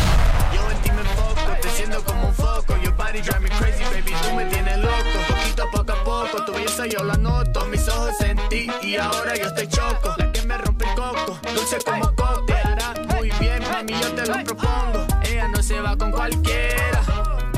Yo 0.54 0.70
en 0.70 0.78
ti 0.82 0.90
me 0.92 1.00
enfoco, 1.00 1.52
te 1.60 1.68
siento 1.70 2.02
como 2.04 2.28
un 2.28 2.34
foco. 2.34 2.76
Your 2.82 2.94
body 2.94 3.20
drive 3.20 3.40
me 3.40 3.48
crazy, 3.50 3.84
baby, 3.84 4.12
tú 4.22 4.34
me 4.34 4.44
tienes 4.46 4.78
loco. 4.78 5.18
Poquito 5.28 5.70
poco 5.70 5.92
a 5.92 6.04
poco, 6.04 6.44
tu 6.44 6.52
belleza 6.52 6.86
yo 6.86 7.02
la 7.04 7.14
noto. 7.14 7.66
Mis 7.66 7.88
ojos 7.88 8.20
en 8.20 8.36
ti 8.48 8.70
y 8.82 8.96
ahora 8.96 9.34
yo 9.36 9.46
estoy 9.46 9.66
choco. 9.68 10.14
La 10.18 10.30
que 10.32 10.42
me 10.42 10.56
rompe 10.58 10.88
el 10.88 10.94
coco, 10.94 11.38
dulce 11.54 11.78
como 11.84 12.06
coco. 12.14 12.44
Te 12.46 12.54
hará 12.54 12.94
muy 13.14 13.30
bien, 13.40 13.62
mami, 13.70 13.92
yo 13.92 14.12
te 14.12 14.26
lo 14.26 14.44
propongo. 14.44 15.06
Ella 15.24 15.48
no 15.48 15.62
se 15.62 15.80
va 15.80 15.96
con 15.96 16.12
cualquiera. 16.12 17.02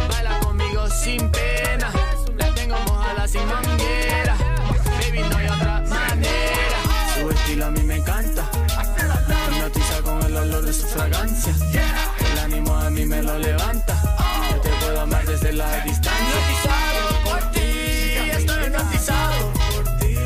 Baila 0.09 0.41
conmigo 0.41 0.89
sin 0.89 1.30
pena. 1.30 1.91
La 2.37 2.55
tengo 2.55 2.76
mojada 2.87 3.28
sin 3.28 3.47
manguera. 3.47 3.64
Lo 13.35 13.41
levanta. 13.41 13.95
Te 14.62 14.70
puedo 14.80 15.01
amar 15.01 15.24
desde 15.26 15.53
la 15.53 15.68
distancia. 15.80 16.24
Hipnotizado 16.24 17.24
por 17.24 17.51
ti, 17.51 17.70
estoy 18.30 18.64
hipnotizado 18.66 19.53
por 19.53 19.99
ti. 19.99 20.16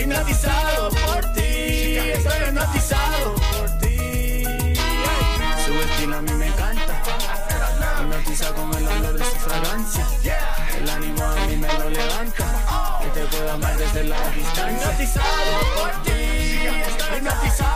Hipnotizado 0.00 0.90
por 0.90 1.32
ti, 1.34 1.98
estoy 2.16 2.48
hipnotizado 2.48 3.34
por 3.34 3.78
ti. 3.78 4.44
Su 5.64 5.72
estilo 5.86 6.16
a 6.16 6.22
mí 6.22 6.32
me 6.32 6.46
encanta. 6.46 7.02
Hipnotiza 8.00 8.52
con 8.54 8.74
el 8.74 8.88
olor 8.88 9.18
de 9.18 9.24
su 9.24 9.36
fragancia. 9.36 10.06
El 10.78 10.90
ánimo 10.90 11.24
a 11.24 11.34
mí 11.46 11.56
me 11.56 11.72
lo 11.78 11.90
levanta. 11.90 12.44
Yo 13.02 13.08
te 13.10 13.20
puedo 13.26 13.52
amar 13.52 13.76
desde 13.76 14.04
la 14.04 14.30
distancia. 14.30 14.82
Hipnotizado 14.82 15.52
por 15.76 16.02
ti, 16.02 16.10
estoy 16.10 17.18
hipnotizado 17.18 17.75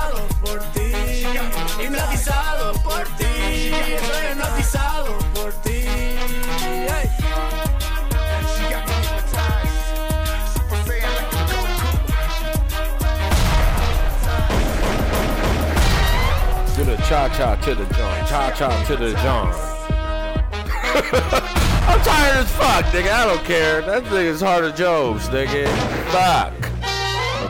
cha 17.10 17.28
cha 17.36 17.56
to 17.56 17.74
the 17.74 17.84
John. 17.94 18.26
Cha 18.28 18.50
cha 18.56 18.84
to 18.86 18.96
the 18.96 19.12
John. 19.14 19.52
I'm 21.90 22.00
tired 22.02 22.36
as 22.36 22.48
fuck, 22.52 22.84
nigga. 22.94 23.10
I 23.10 23.24
don't 23.26 23.44
care. 23.44 23.82
That 23.82 24.04
nigga's 24.04 24.40
hard 24.40 24.62
of 24.64 24.76
Jobs, 24.76 25.28
nigga. 25.28 25.66
Fuck. 26.12 26.52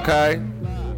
Okay? 0.00 0.40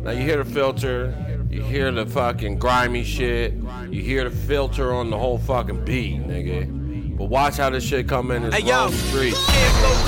Now 0.05 0.13
you 0.13 0.23
hear 0.23 0.37
the 0.43 0.49
filter. 0.49 1.13
You 1.51 1.63
hear 1.63 1.91
the 1.91 2.07
fucking 2.07 2.59
grimy 2.61 3.03
shit. 3.03 3.55
You 3.91 4.01
hear 4.01 4.23
the 4.31 4.37
filter 4.37 4.93
on 4.95 5.11
the 5.11 5.19
whole 5.19 5.39
fucking 5.39 5.85
beat, 5.85 6.21
nigga. 6.21 7.17
But 7.19 7.29
watch 7.31 7.57
how 7.57 7.69
this 7.71 7.83
shit 7.85 8.07
come 8.09 8.31
in 8.31 8.43
this 8.45 8.55
Hey, 8.55 8.63
yo. 8.65 8.91
street. 8.91 9.35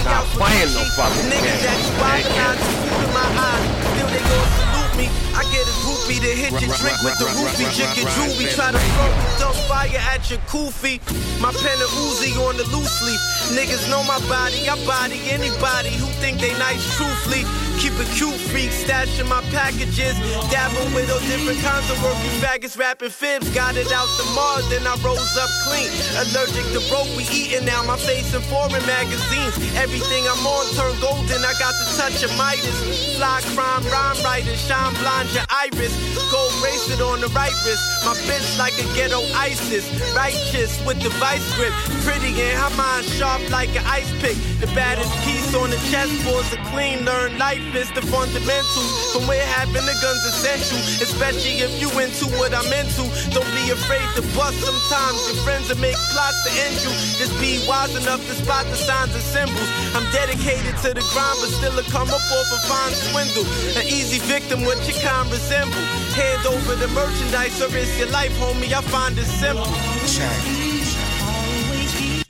Not 0.04 0.24
playing 0.30 0.72
no 0.74 0.84
fucking 0.94 1.28
Niggas 1.28 1.58
that 1.58 1.74
game. 1.74 1.90
you 1.90 1.98
recognize 2.06 2.58
the 2.58 2.64
food 2.86 3.02
in 3.02 3.10
my 3.14 3.26
eyes. 3.34 3.66
Still 3.90 4.08
they 4.14 4.22
gon' 4.22 4.46
salute 4.54 4.94
me. 4.96 5.06
I 5.34 5.42
get 5.50 5.66
a 5.66 5.74
groupie 6.04 6.20
to 6.20 6.32
hit 6.36 6.52
your 6.60 6.76
drink 6.76 7.00
with 7.02 7.18
the 7.18 7.24
roofie. 7.24 7.64
And 7.64 8.08
juvie. 8.08 8.54
Try 8.54 8.72
to 8.72 8.78
throw 8.78 9.08
me 9.08 9.38
dump 9.38 9.56
fire 9.68 9.88
at 10.12 10.30
your 10.30 10.40
koofy. 10.50 11.00
My 11.40 11.52
pen 11.52 11.78
and 11.80 11.92
Uzi 12.04 12.36
on 12.46 12.56
the 12.56 12.64
loose 12.76 13.02
leaf. 13.02 13.20
Niggas 13.56 13.88
know 13.90 14.02
my 14.04 14.18
body. 14.28 14.68
I 14.68 14.76
body 14.86 15.20
anybody 15.30 15.90
who 15.90 16.06
think 16.20 16.40
they 16.40 16.52
nice 16.58 16.84
truthfully. 16.96 17.44
Keep 17.80 17.98
a 17.98 18.06
cute 18.14 18.38
freak, 18.52 18.70
stashing 18.70 19.28
my 19.28 19.42
packages. 19.50 20.14
Dabbing 20.50 20.94
with 20.94 21.08
those 21.08 21.24
different 21.26 21.58
kinds 21.60 21.90
of 21.90 22.00
working 22.02 22.34
faggots, 22.40 22.78
rapping 22.78 23.10
fibs. 23.10 23.50
Got 23.50 23.76
it 23.76 23.90
out 23.92 24.08
the 24.16 24.24
mud, 24.32 24.62
then 24.70 24.86
I 24.86 24.94
rose 25.02 25.36
up 25.36 25.50
clean. 25.66 25.90
Allergic 26.22 26.64
to 26.72 26.80
broke, 26.88 27.08
we 27.16 27.24
eating 27.32 27.64
now. 27.64 27.82
My 27.82 27.96
face 27.96 28.32
in 28.34 28.42
foreign 28.52 28.84
magazines. 28.86 29.56
Everything 29.76 30.24
I'm 30.28 30.46
on 30.46 30.64
turn 30.76 30.94
golden. 31.00 31.40
I 31.44 31.52
got 31.58 31.74
the 31.80 31.86
touch 31.96 32.22
of 32.22 32.32
Midas. 32.38 33.16
Fly 33.16 33.40
crime, 33.54 33.84
rhyme 33.90 34.18
writer, 34.24 34.56
shine 34.56 34.94
blind 35.02 35.28
your 35.34 35.44
iris. 35.50 35.93
Gold 36.30 36.52
bracelet 36.58 37.00
on 37.00 37.20
the 37.20 37.28
right 37.30 37.54
wrist. 37.62 37.84
My 38.02 38.14
bitch 38.26 38.58
like 38.58 38.74
a 38.80 38.86
ghetto 38.96 39.22
ISIS. 39.38 39.86
Righteous 40.16 40.74
with 40.84 40.98
the 40.98 41.10
vice 41.22 41.44
grip. 41.54 41.72
Pretty 42.02 42.34
and 42.34 42.58
her 42.58 42.74
mind 42.74 43.06
sharp 43.06 43.38
like 43.50 43.70
an 43.76 43.84
ice 43.86 44.10
pick. 44.18 44.34
The 44.58 44.66
baddest 44.74 45.12
piece 45.22 45.54
on 45.54 45.70
the 45.70 45.78
chessboard's 45.92 46.50
a 46.52 46.58
clean, 46.72 47.04
learn 47.04 47.38
life 47.38 47.62
is 47.76 47.90
the 47.92 48.02
fundamentals. 48.02 48.90
From 49.12 49.28
where 49.28 49.46
having 49.60 49.86
the 49.86 49.96
guns 50.02 50.24
essential, 50.24 50.80
especially 50.98 51.62
if 51.62 51.70
you 51.78 51.86
into 52.00 52.26
what 52.40 52.50
I'm 52.50 52.66
into. 52.72 53.06
Don't 53.30 53.52
be 53.54 53.70
afraid 53.70 54.08
to 54.16 54.22
bust 54.34 54.58
sometimes. 54.58 55.18
Your 55.28 55.38
friends 55.46 55.68
will 55.68 55.78
make 55.78 55.98
plots 56.10 56.40
to 56.48 56.50
end 56.66 56.76
you. 56.82 56.90
Just 57.20 57.36
be 57.38 57.62
wise 57.68 57.94
enough 57.94 58.24
to 58.26 58.34
spot 58.34 58.64
the 58.72 58.78
signs 58.80 59.14
and 59.14 59.22
symbols. 59.22 59.70
I'm 59.94 60.06
dedicated 60.10 60.74
to 60.82 60.96
the 60.96 61.04
grind, 61.12 61.38
but 61.38 61.52
still 61.52 61.76
a 61.78 61.84
come 61.94 62.08
up 62.08 62.24
off 62.24 62.48
a 62.50 62.58
fine 62.66 62.94
swindle. 63.06 63.46
An 63.78 63.86
easy 63.86 64.18
victim, 64.24 64.64
what 64.64 64.80
your 64.88 64.98
kind 64.98 65.30
resemble. 65.30 65.83
Hand 66.14 66.46
over 66.46 66.74
the 66.76 66.88
merchandise 66.88 67.60
or 67.60 67.68
risk 67.68 67.98
your 67.98 68.10
life, 68.10 68.32
homie. 68.38 68.72
I 68.72 68.80
find 68.82 69.18
it 69.18 69.24
simple. 69.24 69.66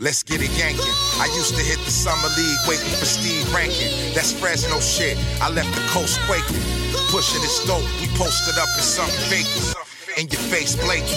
Let's 0.01 0.23
get 0.23 0.43
it 0.43 0.51
yanking. 0.59 0.85
I 1.21 1.27
used 1.37 1.55
to 1.55 1.63
hit 1.63 1.79
the 1.85 1.91
summer 1.91 2.29
league 2.37 2.59
waiting 2.69 2.93
for 2.99 3.07
Steve 3.07 3.47
Rankin. 3.55 4.15
That's 4.15 4.33
Fresno 4.33 4.81
shit. 4.81 5.17
I 5.41 5.51
left 5.51 5.75
the 5.75 5.81
coast 5.89 6.21
quaking. 6.27 6.61
Pushing 7.09 7.41
this 7.41 7.65
dope, 7.67 7.85
we 8.01 8.09
posted 8.19 8.59
up 8.59 8.69
in 8.77 8.83
something 8.83 9.25
vacant. 9.31 9.75
In 10.19 10.29
your 10.29 10.41
face 10.53 10.77
blatant. 10.77 11.11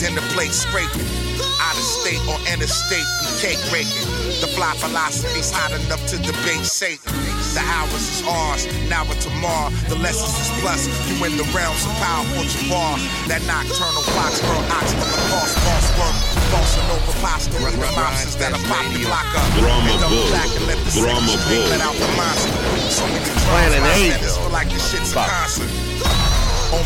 Then 0.00 0.14
the 0.14 0.22
plate 0.34 0.52
scraping. 0.52 1.23
Out 1.60 1.76
of 1.76 1.84
state 1.84 2.20
or 2.28 2.38
interstate, 2.52 3.06
we 3.22 3.28
cake 3.40 3.60
breaking. 3.70 4.04
The 4.42 4.48
fly 4.52 4.74
philosophy's 4.78 5.50
hot 5.50 5.72
enough 5.72 6.02
to 6.12 6.16
debate 6.20 6.64
Satan. 6.66 7.12
The 7.54 7.62
hours 7.62 8.02
is 8.10 8.20
ours, 8.26 8.66
now 8.90 9.06
or 9.06 9.14
tomorrow. 9.22 9.70
The 9.88 9.94
lessons 10.02 10.34
is 10.42 10.50
plus. 10.60 10.90
You 11.06 11.14
in 11.24 11.38
the 11.38 11.46
realms 11.54 11.86
of 11.86 11.94
powerful 12.02 12.42
Jabbar. 12.50 12.98
That 13.30 13.42
nocturnal 13.46 14.02
fox, 14.18 14.42
girl, 14.42 14.58
ox 14.74 14.90
from 14.90 15.06
the 15.06 15.20
false, 15.30 15.54
false 15.62 15.88
work. 15.98 16.16
Bossing 16.50 16.86
over 16.90 17.14
pasta 17.22 17.54
with 17.62 17.74
the 17.78 17.86
mobsters 17.94 18.34
that'll 18.38 18.58
pop 18.66 18.82
the 18.90 19.06
block 19.06 19.26
up. 19.38 19.46
Drama 19.58 19.86
And 19.86 20.00
double 20.02 20.18
Bull. 20.18 20.30
back 20.34 20.50
and 20.58 20.66
let 20.66 20.78
the 20.82 20.90
Drama 20.98 21.22
second 21.22 21.40
string 21.40 21.62
Bull. 21.62 21.70
let 21.70 21.80
out 21.86 21.94
the 21.94 22.10
monster. 22.18 22.50
So 22.90 23.06
many 23.06 23.22
drums, 23.22 23.44
Planet 23.46 23.80
my 23.80 23.94
Eight. 23.94 24.52
like 24.52 24.68
this 24.70 24.82
shit's 24.90 25.12
a 25.14 25.22
concert. 25.22 25.70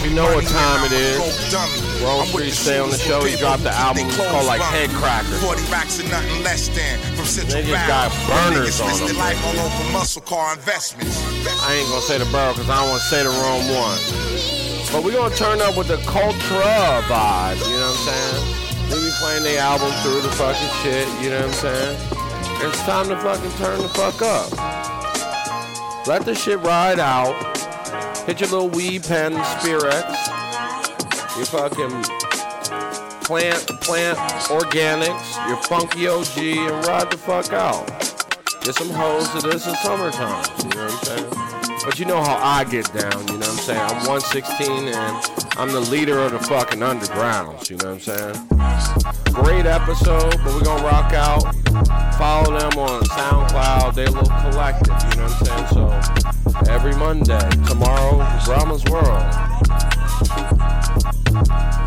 You 0.05 0.15
know 0.15 0.29
what 0.35 0.45
time 0.47 0.85
it 0.85 0.93
is. 0.93 1.19
Rome 2.03 2.25
Streetz 2.27 2.61
Stay 2.61 2.79
on 2.79 2.91
the 2.91 2.97
show. 2.99 3.25
He 3.25 3.37
dropped 3.37 3.63
the 3.63 3.73
album. 3.73 4.07
It's 4.07 4.17
called 4.17 4.47
like. 4.47 4.61
Head 4.61 4.91
Crackers. 4.91 5.43
40 5.43 5.63
racks 5.73 5.99
and 6.01 6.11
nothing 6.11 6.43
less 6.43 6.69
than 6.69 6.99
from 7.17 7.25
Central 7.25 7.63
They 7.63 7.69
just 7.69 7.87
got 7.89 8.13
burners 8.29 8.81
on 8.81 8.93
them, 9.07 9.17
life 9.17 9.37
man. 9.43 9.59
all 9.59 9.67
over 9.67 9.93
muscle 9.93 10.23
car 10.23 10.55
investments. 10.55 11.19
I 11.67 11.75
ain't 11.75 11.89
gonna 11.89 12.01
say 12.03 12.19
the 12.19 12.25
borough 12.27 12.53
because 12.53 12.71
I 12.71 12.81
don't 12.81 12.91
want 12.91 13.03
to 13.03 13.09
say 13.09 13.23
the 13.25 13.31
wrong 13.31 13.65
one. 13.75 13.99
But 14.93 15.05
we're 15.05 15.13
gonna 15.13 15.35
turn 15.35 15.61
up 15.61 15.77
with 15.77 15.89
the 15.89 15.97
Cultravibe, 16.09 17.59
you 17.59 17.77
know 17.77 17.93
what 17.93 17.99
I'm 17.99 18.07
saying? 18.09 18.45
We 18.89 19.05
be 19.05 19.13
playing 19.21 19.43
the 19.45 19.59
album 19.59 19.91
through 20.01 20.23
the 20.23 20.33
fucking 20.33 20.73
shit, 20.81 21.09
you 21.21 21.31
know 21.31 21.41
what 21.45 21.49
I'm 21.49 21.53
saying? 21.53 21.99
It's 22.65 22.81
time 22.83 23.09
to 23.09 23.17
fucking 23.19 23.53
turn 23.59 23.83
the 23.83 23.89
fuck 23.91 24.23
up. 24.23 24.49
Let 26.07 26.25
the 26.25 26.35
shit 26.35 26.59
ride 26.61 26.99
out. 27.01 27.58
Hit 28.29 28.41
your 28.43 28.51
little 28.51 28.69
weed 28.69 29.05
pen 29.05 29.33
spirits. 29.59 30.29
Your 31.35 31.47
fucking 31.47 32.03
plant, 33.25 33.67
plant 33.81 34.19
organics, 34.51 35.49
your 35.49 35.57
funky 35.63 36.09
OG, 36.09 36.37
and 36.37 36.87
ride 36.87 37.11
the 37.11 37.17
fuck 37.17 37.55
out. 37.55 37.89
Get 38.61 38.75
some 38.75 38.91
hoes 38.91 39.31
to 39.31 39.49
this 39.49 39.67
in 39.67 39.75
summertime. 39.77 40.45
You 40.59 40.69
know 40.69 40.85
what 40.85 40.93
I'm 40.93 41.05
saying? 41.05 41.81
But 41.87 41.99
you 41.99 42.05
know 42.05 42.23
how 42.23 42.37
I 42.37 42.65
get 42.65 42.93
down. 42.93 43.27
You 43.29 43.39
know 43.39 43.47
what 43.47 43.49
I'm 43.49 43.65
saying? 43.65 43.81
I'm 43.81 44.07
116 44.07 44.89
and 44.89 45.48
I'm 45.59 45.73
the 45.73 45.81
leader 45.81 46.21
of 46.21 46.31
the 46.31 46.39
fucking 46.39 46.79
undergrounds. 46.79 47.69
You 47.69 47.79
know 47.79 47.97
what 47.97 48.09
I'm 48.09 48.35
saying? 49.35 49.35
Great 49.35 49.67
episode, 49.67 50.37
but 50.45 50.55
we're 50.55 50.63
gonna 50.63 50.85
rock 50.85 51.13
out. 51.13 51.43
Follow 52.17 52.57
them 52.57 52.79
on 52.79 53.03
SoundCloud. 53.03 53.95
They 53.95 54.05
a 54.05 54.11
little 54.11 54.29
collective. 54.39 54.95
You 55.11 55.17
know 55.17 55.27
what 55.27 55.51
I'm 55.51 55.73
saying? 56.07 56.65
So 56.65 56.73
every 56.73 56.95
Monday, 56.95 57.51
tomorrow, 57.67 58.19
Brahma's 58.45 58.85
World. 58.85 59.27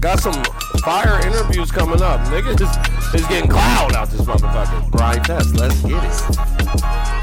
Got 0.02 0.20
some 0.20 0.44
fire 0.84 1.26
interviews 1.26 1.72
coming 1.72 2.02
up. 2.02 2.20
Niggas 2.28 2.60
is, 2.60 3.22
is 3.22 3.28
getting 3.28 3.50
cloud 3.50 3.94
out 3.94 4.10
this 4.10 4.20
motherfucker. 4.20 4.92
Grind 4.92 5.24
test. 5.24 5.56
Let's 5.56 5.82
get 5.82 6.04
it. 6.04 7.21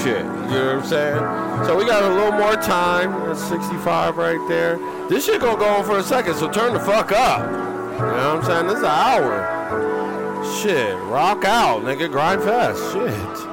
Shit. 0.00 0.24
You 0.24 0.24
know 0.24 0.76
what 0.76 0.76
I'm 0.76 0.86
saying? 0.86 1.66
So 1.66 1.76
we 1.76 1.84
got 1.86 2.02
a 2.02 2.14
little 2.14 2.32
more 2.32 2.56
time. 2.56 3.12
That's 3.26 3.42
65 3.44 4.16
right 4.16 4.48
there. 4.48 4.78
This 5.08 5.26
shit 5.26 5.40
gonna 5.40 5.58
go 5.58 5.66
on 5.66 5.84
for 5.84 5.98
a 5.98 6.02
second, 6.02 6.34
so 6.34 6.50
turn 6.50 6.72
the 6.72 6.80
fuck 6.80 7.12
up. 7.12 7.40
You 7.40 7.98
know 7.98 8.34
what 8.34 8.44
I'm 8.44 8.44
saying? 8.44 8.66
This 8.66 8.78
is 8.78 8.82
an 8.82 8.90
hour. 8.90 10.42
Shit, 10.60 10.96
rock 11.04 11.44
out, 11.44 11.82
nigga. 11.82 12.08
Gryndfest. 12.10 12.92
Shit. 12.92 13.51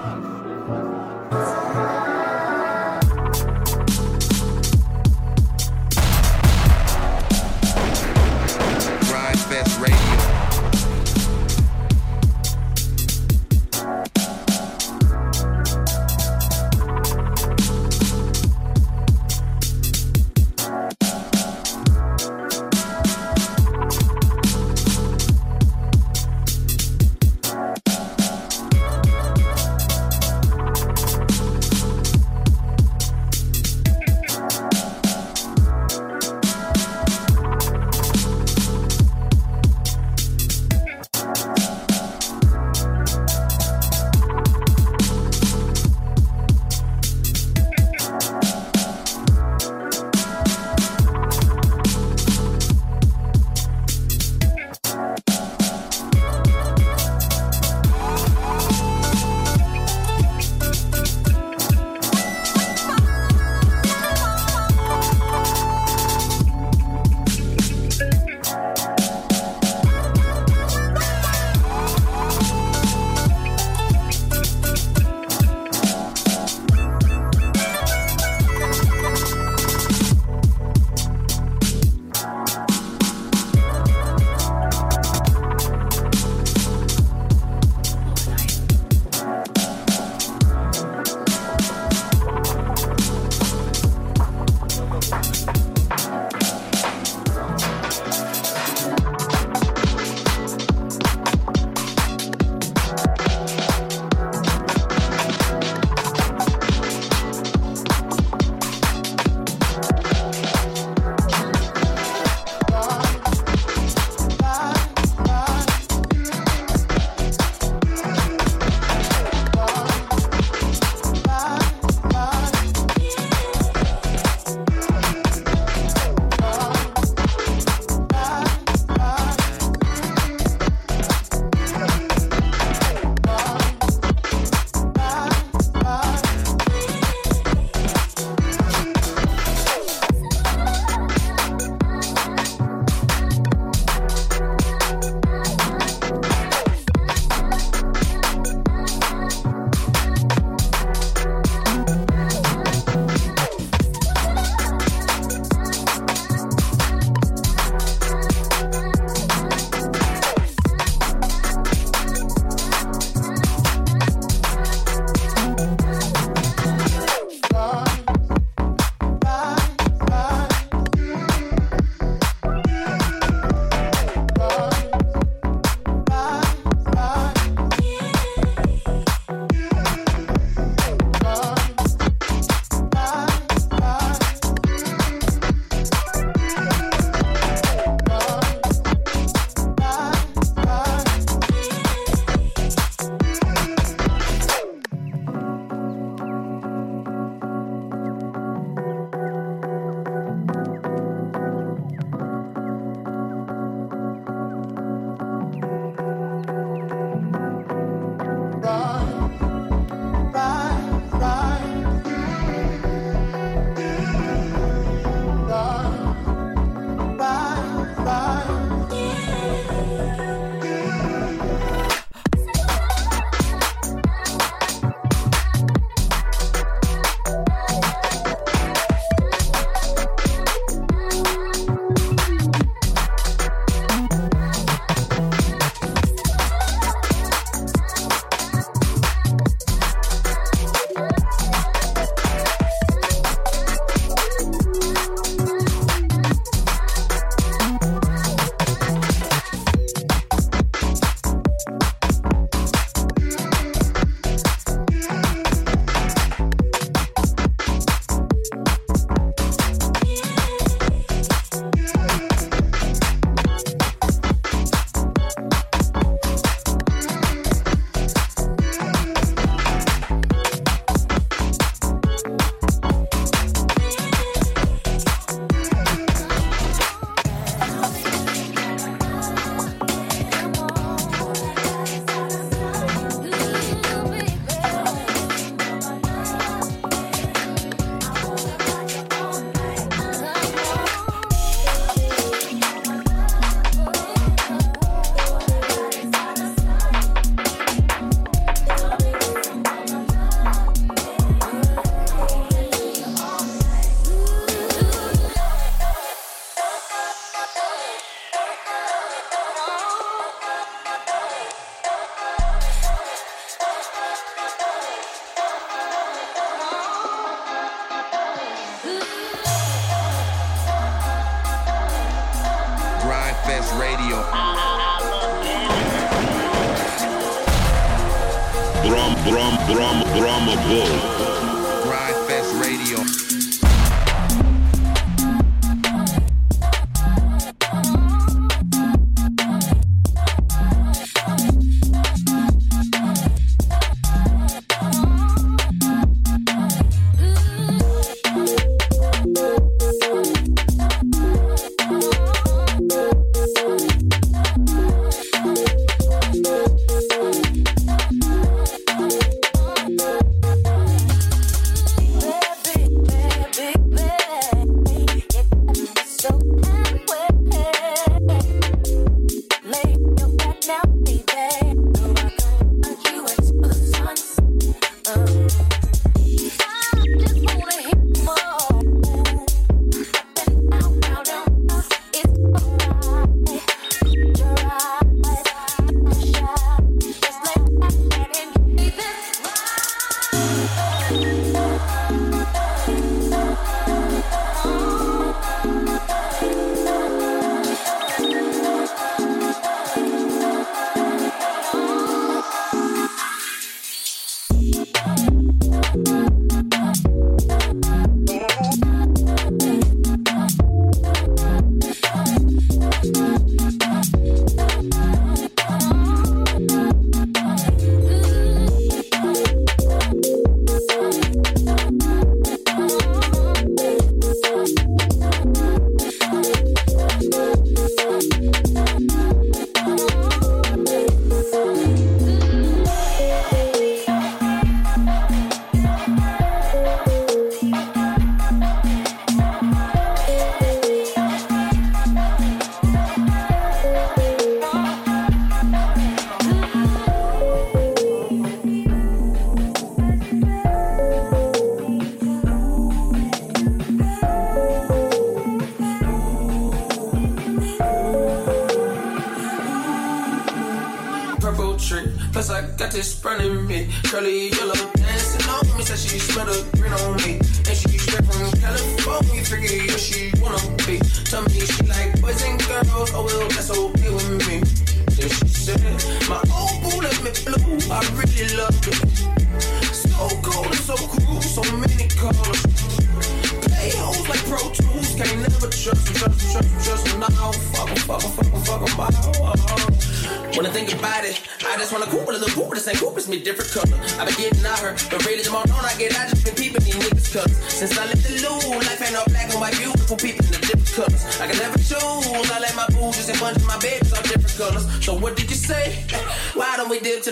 Burning 464.12 464.52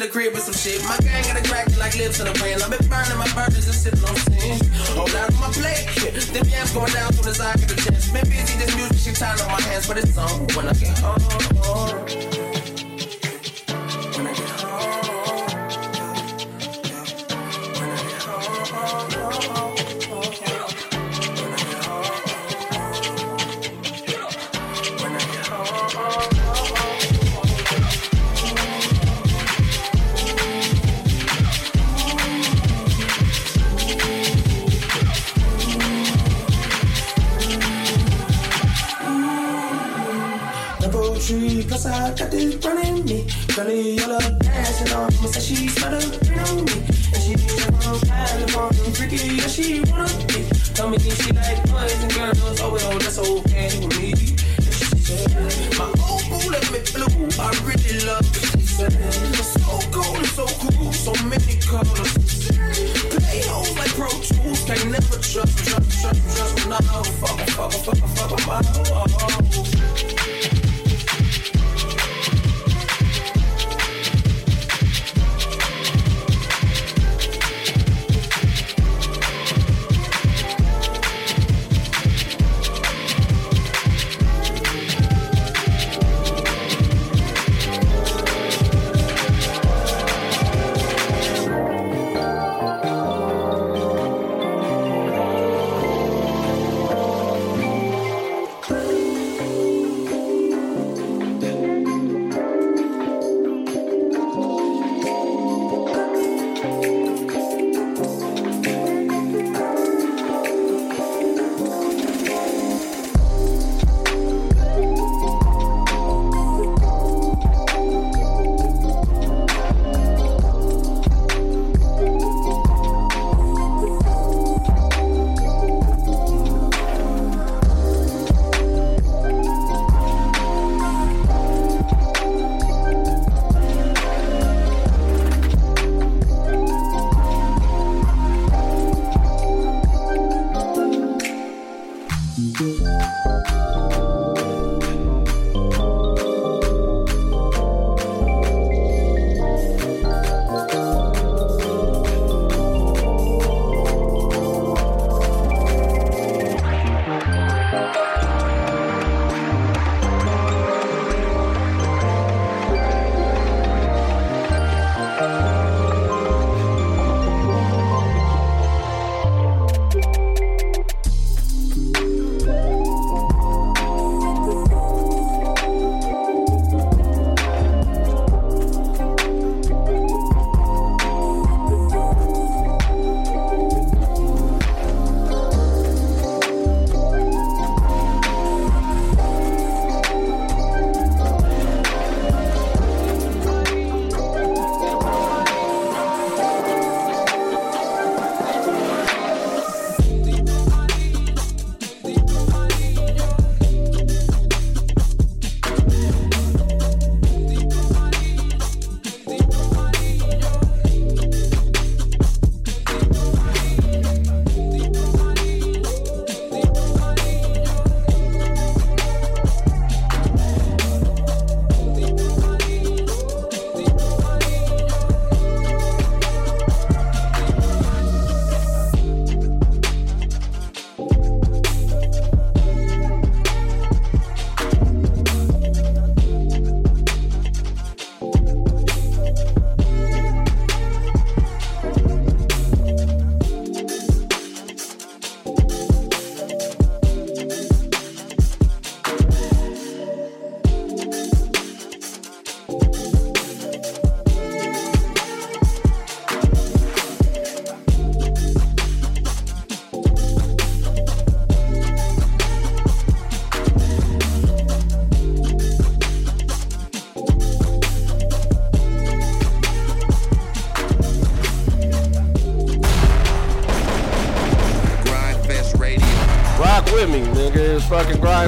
the 0.08 0.14
crib 0.14 0.34
with 0.34 0.44
some 0.44 0.54
shit? 0.54 0.84
My 0.84 1.07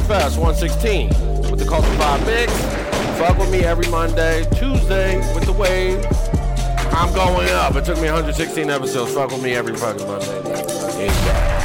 Fest 0.10 0.40
116 0.40 1.10
with 1.52 1.60
the 1.60 1.66
Cultravibe 1.66 2.26
Mix. 2.26 2.52
Fuck 3.20 3.38
with 3.38 3.52
me 3.52 3.60
every 3.60 3.88
Monday, 3.92 4.44
Tuesday 4.56 5.20
with 5.36 5.46
the 5.46 5.54
Wave. 5.54 6.04
I'm 6.92 7.14
going 7.14 7.48
up. 7.50 7.76
It 7.76 7.86
took 7.86 7.98
me 7.98 8.06
116 8.06 8.72
episodes. 8.72 9.14
Fuck 9.14 9.30
with 9.30 9.44
me 9.44 9.54
every 9.54 9.76
fucking 9.76 10.08
Monday. 10.08 10.42
Yeah. 10.98 11.60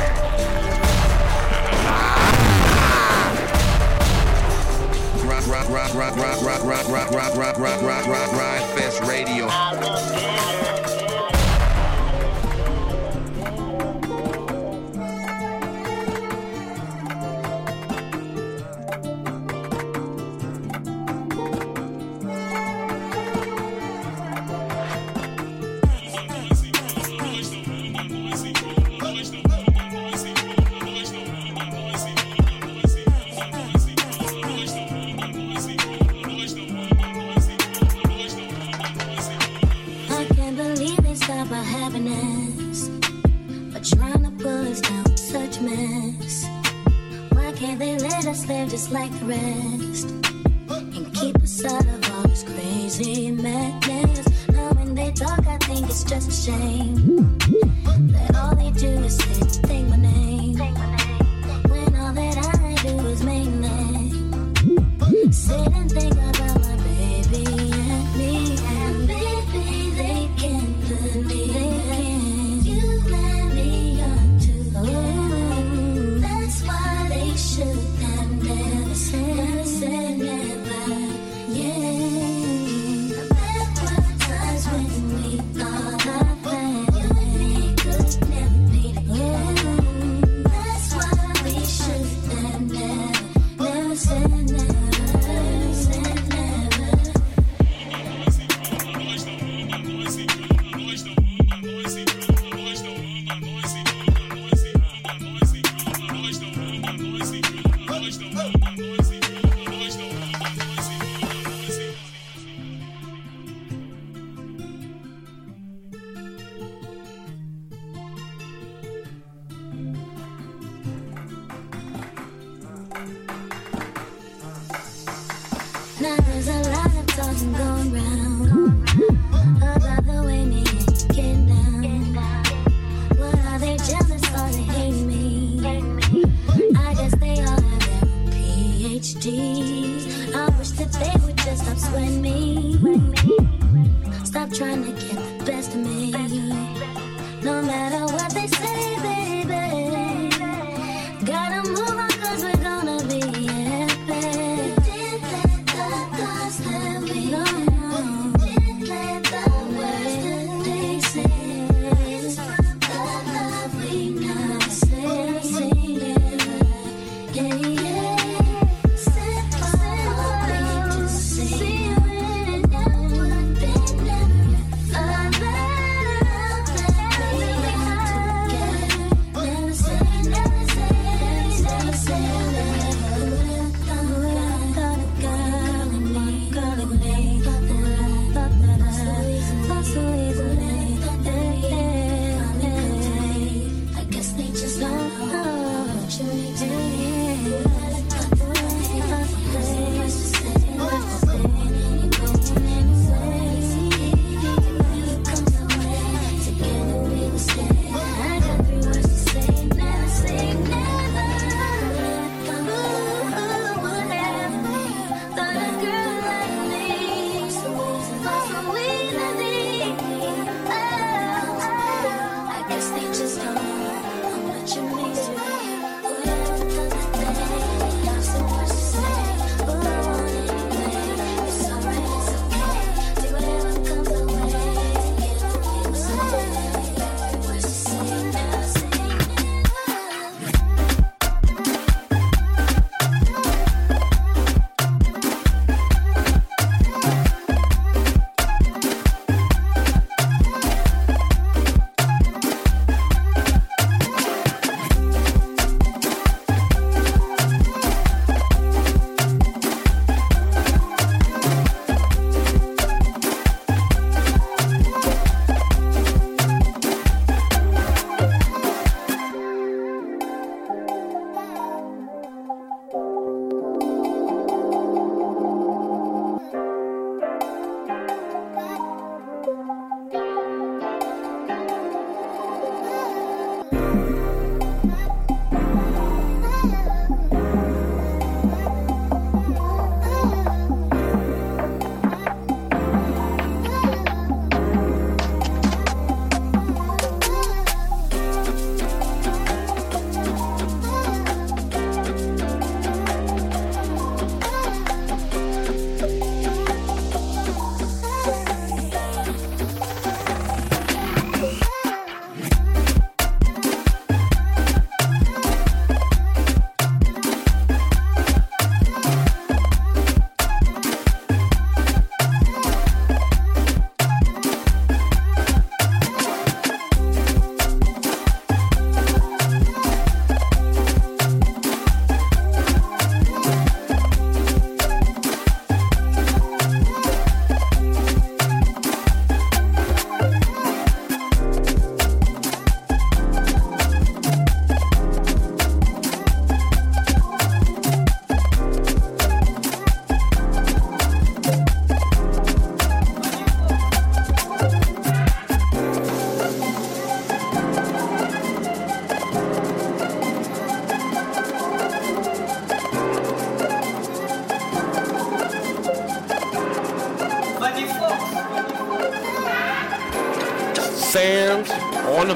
Rock, 5.48 5.70
rock, 5.70 5.94
rock, 5.94 5.94
rock, 5.94 6.42
rock, 6.42 6.42
rock, 6.42 6.64
rock, 6.64 6.88
rock, 6.90 7.08
rock, 7.16 7.38
rock, 7.38 7.58
rock, 7.58 7.82
rock, 7.82 8.06
rock, 8.06 8.30
Grind 8.30 8.78
Fest 8.78 9.00
Radio. 9.04 9.46
I 9.48 9.93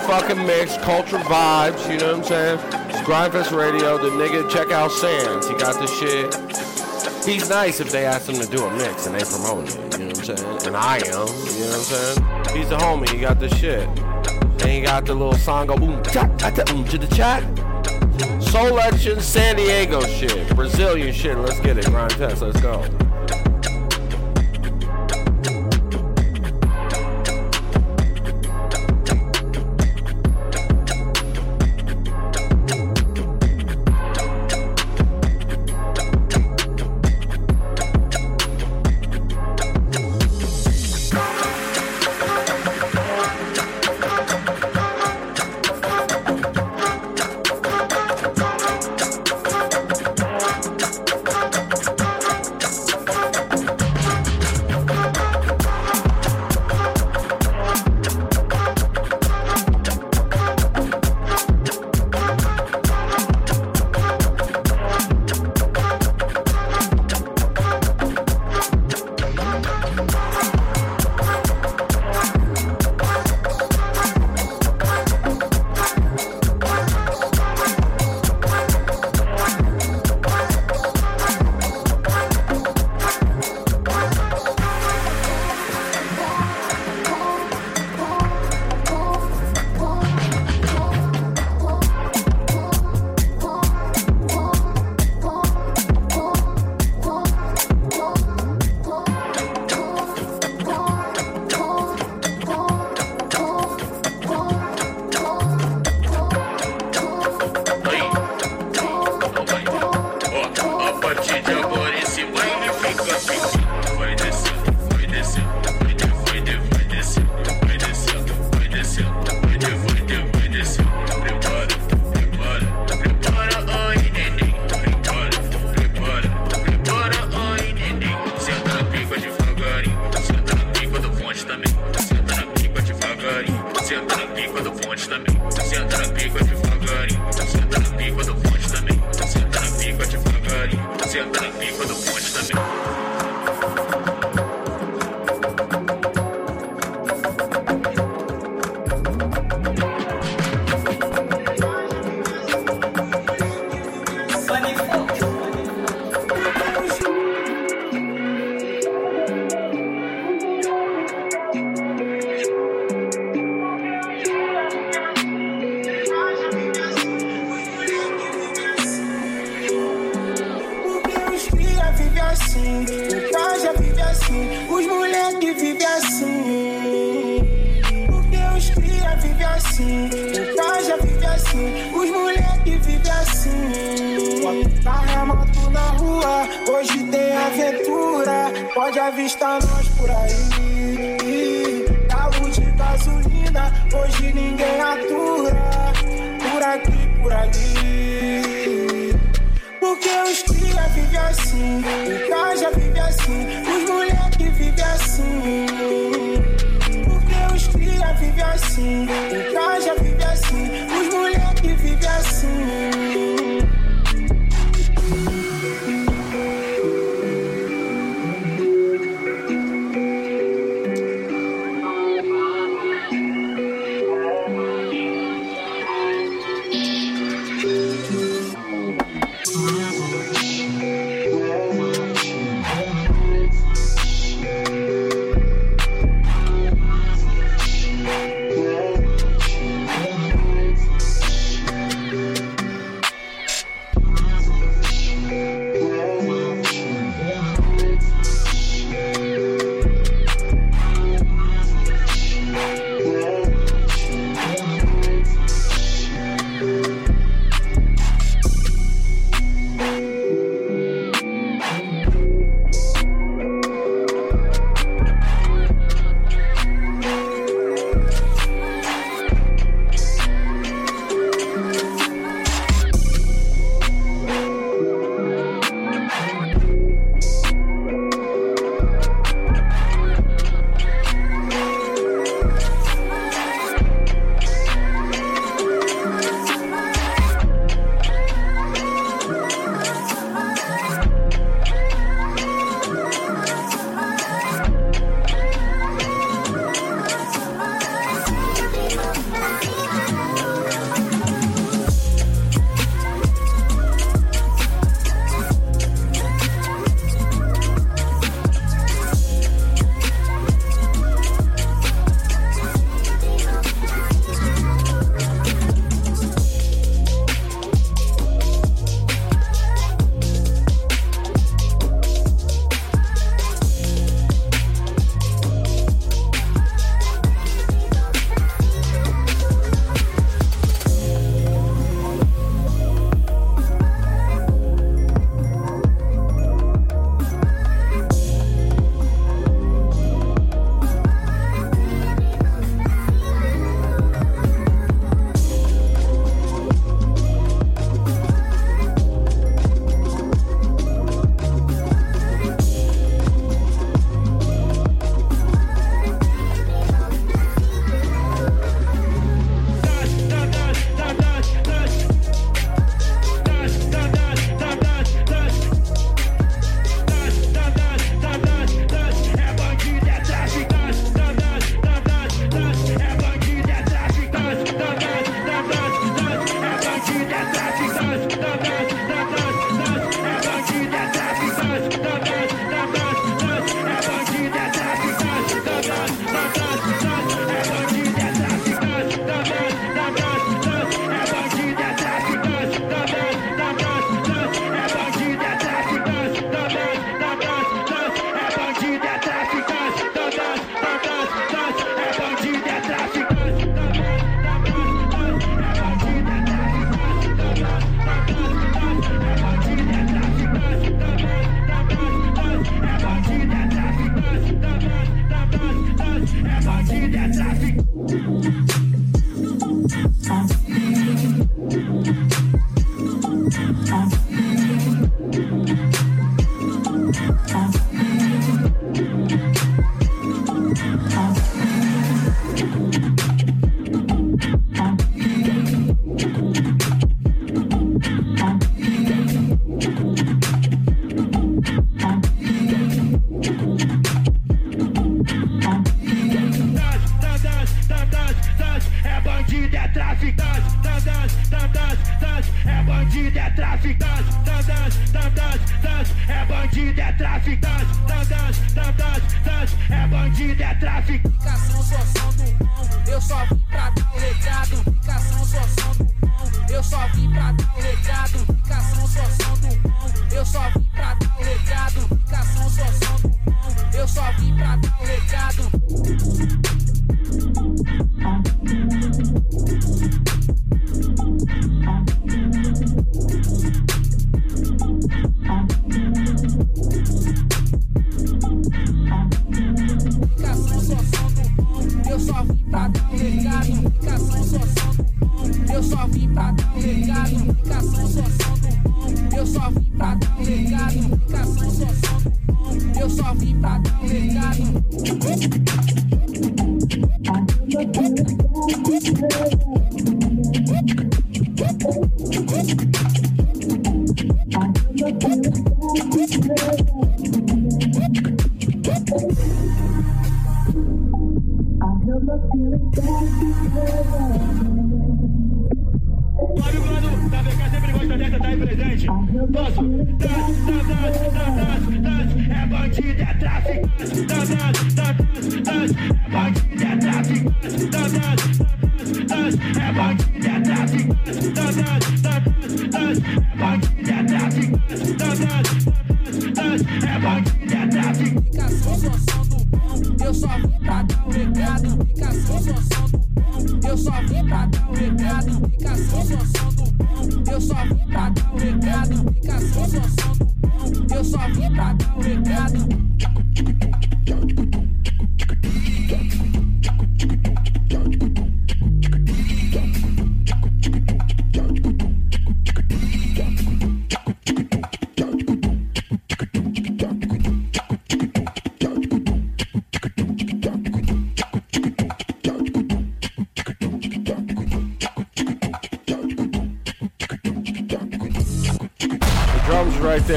fucking 0.08 0.46
mix, 0.46 0.74
culture 0.78 1.18
vibes, 1.18 1.92
you 1.92 1.98
know 1.98 2.16
what 2.16 2.32
I'm 2.32 2.58
saying? 2.58 2.58
Gryndfest 3.04 3.54
Radio, 3.54 3.98
the 3.98 4.08
nigga, 4.08 4.50
check 4.50 4.72
out 4.72 4.90
Sands. 4.90 5.46
He 5.46 5.54
got 5.56 5.74
the 5.74 5.86
shit. 5.86 6.34
He's 7.26 7.50
nice 7.50 7.78
if 7.78 7.92
they 7.92 8.06
ask 8.06 8.26
him 8.26 8.36
to 8.36 8.46
do 8.46 8.64
a 8.64 8.74
mix 8.78 9.06
and 9.06 9.14
they 9.14 9.22
promote 9.22 9.68
it, 9.68 9.98
you 9.98 10.06
know 10.06 10.12
what 10.14 10.30
I'm 10.30 10.36
saying? 10.36 10.66
And 10.66 10.76
I 10.78 10.96
am, 10.96 11.02
you 11.04 11.12
know 11.12 11.26
what 11.28 11.76
I'm 11.76 12.46
saying? 12.48 12.56
He's 12.56 12.70
the 12.70 12.78
homie, 12.78 13.06
he 13.10 13.20
got 13.20 13.38
the 13.38 13.54
shit. 13.56 13.86
And 14.62 14.70
he 14.70 14.80
got 14.80 15.04
the 15.04 15.12
little 15.12 15.34
song 15.34 15.66
go 15.66 15.76
boom, 15.76 16.02
cha, 16.04 16.26
cha, 16.38 16.52
cha, 16.52 16.64
boom, 16.64 16.86
to 16.86 16.96
the 16.96 17.14
chat. 17.14 17.42
Soul 18.42 18.80
Action 18.80 19.20
San 19.20 19.56
Diego 19.56 20.00
shit, 20.06 20.56
Brazilian 20.56 21.12
shit, 21.12 21.36
let's 21.36 21.60
get 21.60 21.76
it, 21.76 21.84
Gryndfest, 21.84 22.40
let's 22.40 22.60
go. 22.62 23.07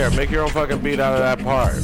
there. 0.01 0.11
Make 0.17 0.31
your 0.31 0.41
own 0.43 0.49
fucking 0.49 0.79
beat 0.79 0.99
out 0.99 1.13
of 1.13 1.19
that 1.19 1.45
part. 1.45 1.75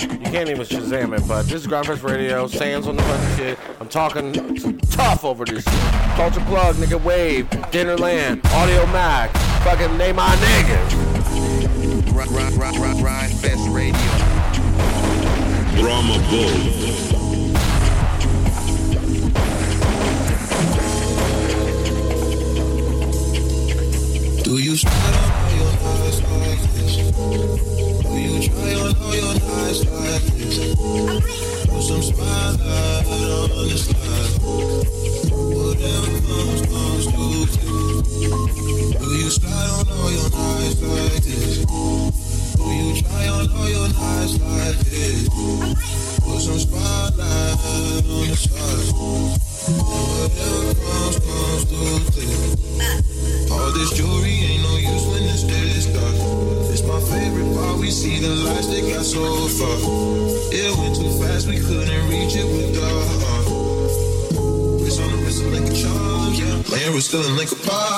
You 0.00 0.30
can't 0.30 0.48
even 0.48 0.62
Shazam 0.62 1.16
it, 1.16 1.26
but 1.26 1.42
this 1.44 1.62
is 1.62 1.66
Gryndfest 1.66 2.08
Radio. 2.08 2.46
Sam's 2.46 2.86
on 2.86 2.96
the 2.96 3.02
fucking 3.02 3.36
shit. 3.36 3.58
I'm 3.80 3.88
talking 3.88 4.78
tough 4.90 5.24
over 5.24 5.44
this 5.44 5.64
shit. 5.64 5.72
Culture 6.14 6.40
Plug, 6.42 6.76
nigga 6.76 7.02
Wave, 7.02 7.46
Dinnerland, 7.72 8.42
Audiomack, 8.42 9.30
fucking 9.64 9.96
name 9.98 10.16
my 10.16 10.36
nigga. 10.36 10.88
Gryndfest 12.12 13.74
Radio. 13.74 13.94
Brahma 15.82 16.18
Bull. 16.30 16.93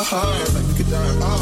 hard 0.09 0.55
like 0.55 0.67
you 0.69 0.75
could 0.85 0.91
die. 0.91 1.36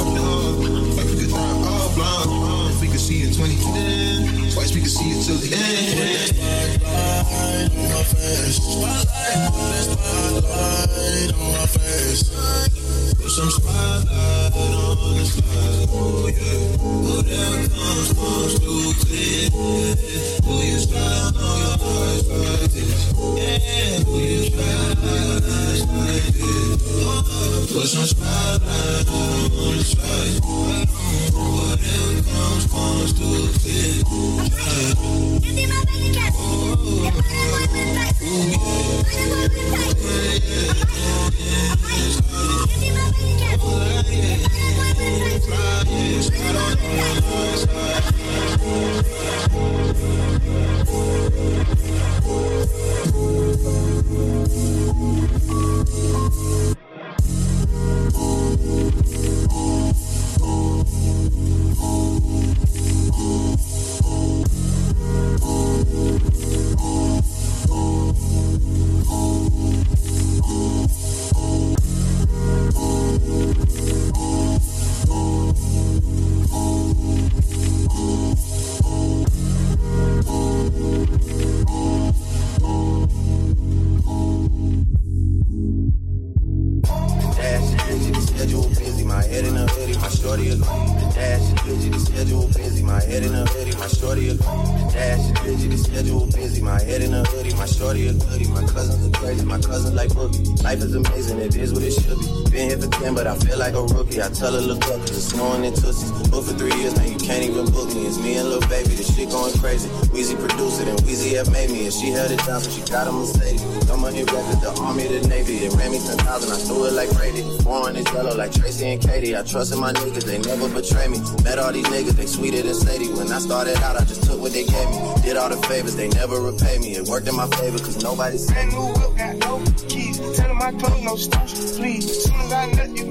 And 119.54 119.68
trusted 119.68 119.78
my 119.78 119.92
niggas, 119.92 120.24
they 120.24 120.38
never 120.38 120.68
betray 120.68 121.08
me. 121.08 121.18
Met 121.44 121.58
all 121.58 121.72
these 121.72 121.86
niggas, 121.86 122.16
they 122.16 122.26
sweeter 122.26 122.62
than 122.62 122.74
Sadie. 122.74 123.12
When 123.12 123.30
I 123.30 123.38
started 123.38 123.76
out, 123.78 123.96
I 123.96 124.04
just 124.04 124.24
took 124.24 124.40
what 124.40 124.52
they 124.52 124.64
gave 124.64 124.88
me. 124.90 124.98
Did 125.22 125.36
all 125.36 125.48
the 125.48 125.56
favors, 125.68 125.96
they 125.96 126.08
never 126.08 126.40
repay 126.40 126.78
me. 126.78 126.96
It 126.96 127.06
worked 127.08 127.28
in 127.28 127.36
my 127.36 127.46
favor, 127.48 127.78
cause 127.78 128.02
nobody 128.02 128.38
said 128.38 128.68
new 128.68 128.86
whip, 128.86 129.16
got 129.16 129.36
no 129.36 129.62
keys. 129.88 130.18
Tell 130.36 130.50
'em 130.50 130.58
my 130.58 130.72
clothes, 130.72 131.02
no 131.02 131.16
starch, 131.16 131.54
please. 131.76 132.24
Soon 132.24 132.40
as 132.40 132.52
I 132.52 132.66
nut, 132.72 132.96
you 132.96 133.04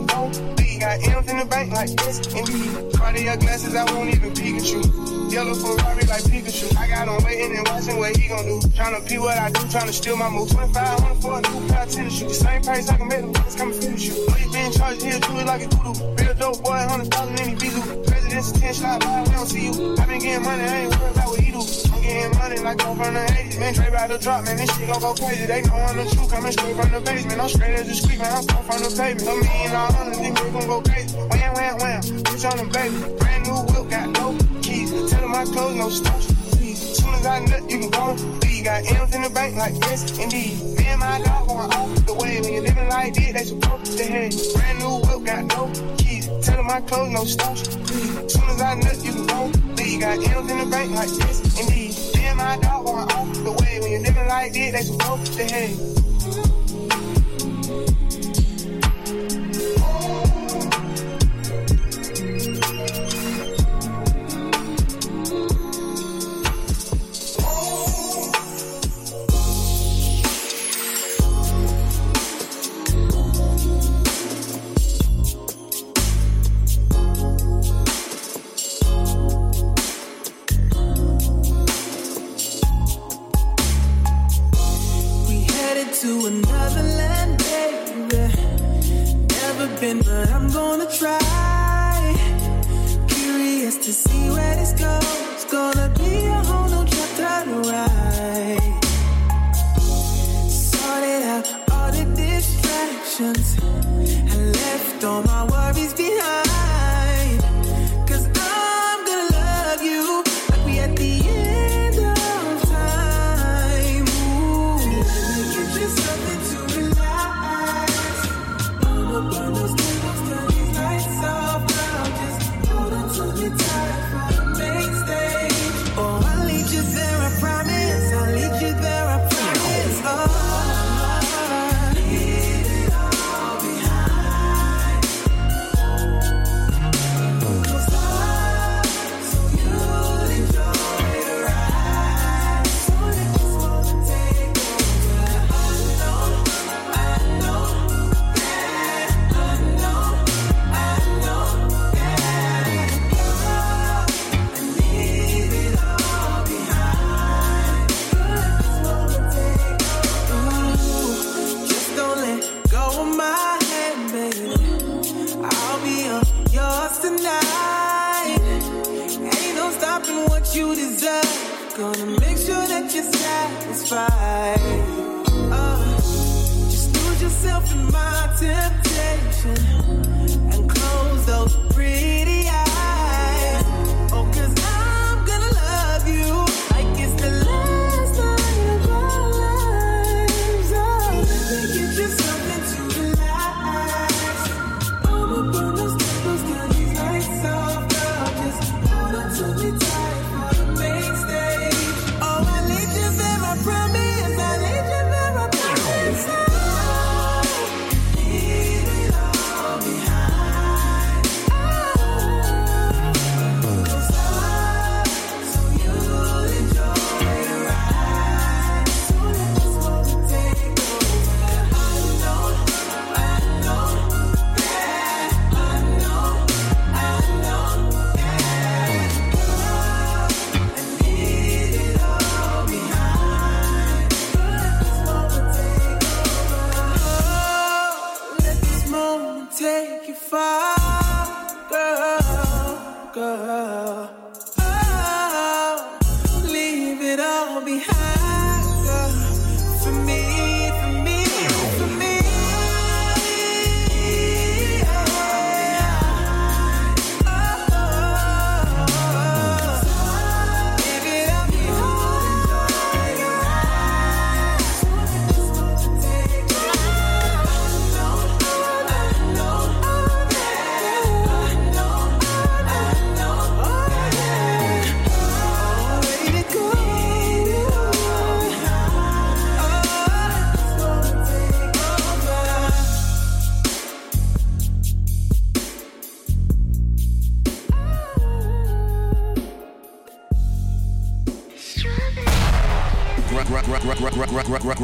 leave. 0.58 0.80
Got 0.84 1.00
M's 1.08 1.32
in 1.32 1.38
the 1.38 1.46
bank 1.46 1.72
like 1.72 1.90
this, 1.96 2.20
indeed. 2.28 2.94
Cartier 2.94 3.38
glasses, 3.38 3.76
I 3.76 3.84
won't 3.94 4.14
even 4.14 4.34
Pikachu. 4.34 5.32
Yellow 5.32 5.54
Ferrari 5.56 6.04
like 6.12 6.24
Pikachu. 6.28 6.76
I 6.76 6.88
got 6.88 7.08
him 7.08 7.24
waiting 7.24 7.58
and 7.58 7.68
watching 7.70 7.98
what 7.98 8.18
he 8.18 8.28
gon' 8.28 8.46
do. 8.46 8.60
Tryna 8.76 9.08
pee 9.08 9.18
what 9.18 9.38
I 9.38 9.50
do, 9.50 9.62
tryna 9.72 9.94
steal 9.94 10.18
my 10.18 10.30
move. 10.30 10.50
2500 10.50 11.22
for 11.22 11.40
a 11.40 11.42
new 11.42 11.68
pair 11.70 11.84
of 11.84 11.90
tennis 11.90 12.18
shoes. 12.20 12.38
Same 12.38 12.62
price 12.62 12.90
I 12.90 12.98
can 12.98 13.08
make 13.08 13.22
them 13.22 13.34
come 13.34 13.72
and 13.72 13.82
finish 13.82 14.08
you. 14.08 14.28
Know 14.28 14.36
you 14.36 14.52
been 14.52 14.72
charged 14.74 15.04
here, 15.04 15.20
do 15.20 15.40
it 15.40 15.48
like 15.48 15.64
a 15.64 15.68
voodoo. 15.70 16.23
Dope 16.44 16.62
boy, 16.62 16.76
100,000 16.76 17.40
in 17.40 17.56
the 17.56 17.66
Bizu. 17.66 18.06
President's 18.06 18.52
attention, 18.52 18.84
I 18.84 18.98
lie, 18.98 19.24
we 19.24 19.32
don't 19.32 19.48
see 19.48 19.64
you. 19.64 19.96
I 19.96 20.06
been 20.06 20.20
getting 20.20 20.44
money, 20.44 20.64
I 20.64 20.76
ain't 20.76 21.00
worried 21.00 21.16
about 21.16 21.30
what 21.32 21.40
he 21.40 21.52
do. 21.56 21.64
I'm 21.64 22.02
getting 22.04 22.38
money 22.38 22.60
like 22.60 22.84
I'm 22.84 22.98
from 23.00 23.14
the 23.14 23.24
80s. 23.32 23.60
Man, 23.62 23.74
Trey 23.74 23.88
about 23.88 24.10
to 24.10 24.18
drop, 24.18 24.44
man, 24.44 24.58
this 24.58 24.70
shit 24.76 24.90
gon' 24.92 25.00
go 25.00 25.14
crazy. 25.16 25.46
They 25.46 25.62
know 25.62 25.72
I'm 25.72 25.96
the 25.96 26.04
truth, 26.04 26.30
coming 26.30 26.52
straight 26.52 26.76
from 26.76 26.92
the 26.92 27.00
basement. 27.00 27.40
I'm 27.40 27.48
straight 27.48 27.80
as 27.80 27.88
a 27.88 27.96
squeak, 27.96 28.20
man, 28.20 28.34
I'm 28.36 28.46
come 28.46 28.64
from 28.68 28.84
the 28.84 28.92
pavement. 28.92 29.24
A 29.24 29.36
million 29.40 29.72
all 29.72 29.94
hundred, 29.94 30.20
these 30.20 30.34
niggas 30.36 30.52
gon' 30.52 30.68
go 30.68 30.82
crazy. 30.84 31.16
Wham, 31.16 31.54
wham, 31.56 31.76
wham, 31.80 32.02
bitch 32.28 32.44
on 32.44 32.58
the 32.60 32.68
baby. 32.76 33.00
Brand 33.24 33.44
new 33.48 33.60
whip, 33.64 33.88
got 33.88 34.08
no 34.12 34.36
keys. 34.60 34.92
Tell 35.12 35.24
'em 35.24 35.32
my 35.32 35.46
clothes, 35.48 35.80
no 35.80 35.88
please. 35.88 36.43
Soon 36.94 37.14
as 37.16 37.26
I 37.26 37.40
nut, 37.40 37.70
you 37.70 37.80
can 37.80 37.90
go 37.90 38.14
leave. 38.44 38.64
Got 38.64 38.92
M's 38.92 39.16
in 39.16 39.22
the 39.24 39.30
bank, 39.30 39.56
like 39.58 39.74
yes, 39.82 40.18
indeed. 40.18 40.80
And 40.86 41.00
my 41.00 41.20
dog 41.20 41.48
going 41.48 41.72
off 41.74 42.06
the 42.06 42.14
way. 42.14 42.40
When 42.42 42.54
you 42.54 42.62
living 42.62 42.90
like 42.90 43.14
this, 43.14 43.34
they 43.34 43.44
supposed 43.44 43.98
to 43.98 44.04
head. 44.04 44.34
Brand 44.54 44.80
new 44.80 45.00
whip, 45.02 45.26
got 45.26 45.44
no 45.46 45.72
keys. 45.98 46.30
Tell 46.46 46.64
my 46.64 46.82
clothes, 46.82 47.12
no 47.12 47.22
please. 47.86 48.34
Soon 48.34 48.50
as 48.50 48.62
I 48.62 48.76
nut, 48.76 49.04
you 49.04 49.14
can 49.14 49.28
go 49.28 49.52
leave. 49.76 50.02
Got 50.02 50.28
M's 50.28 50.52
in 50.52 50.58
the 50.60 50.66
bank, 50.70 50.92
like 50.92 51.10
yes, 51.20 51.60
indeed. 51.60 51.94
And 52.24 52.38
my 52.38 52.58
dog 52.58 52.86
going 52.86 53.12
off 53.12 53.34
the 53.34 53.52
way. 53.52 53.80
When 53.82 53.92
you 53.92 54.00
living 54.00 54.28
like 54.28 54.54
this, 54.54 54.72
they 54.72 54.82
supposed 54.84 55.34
to 55.34 55.44
head. 55.44 56.03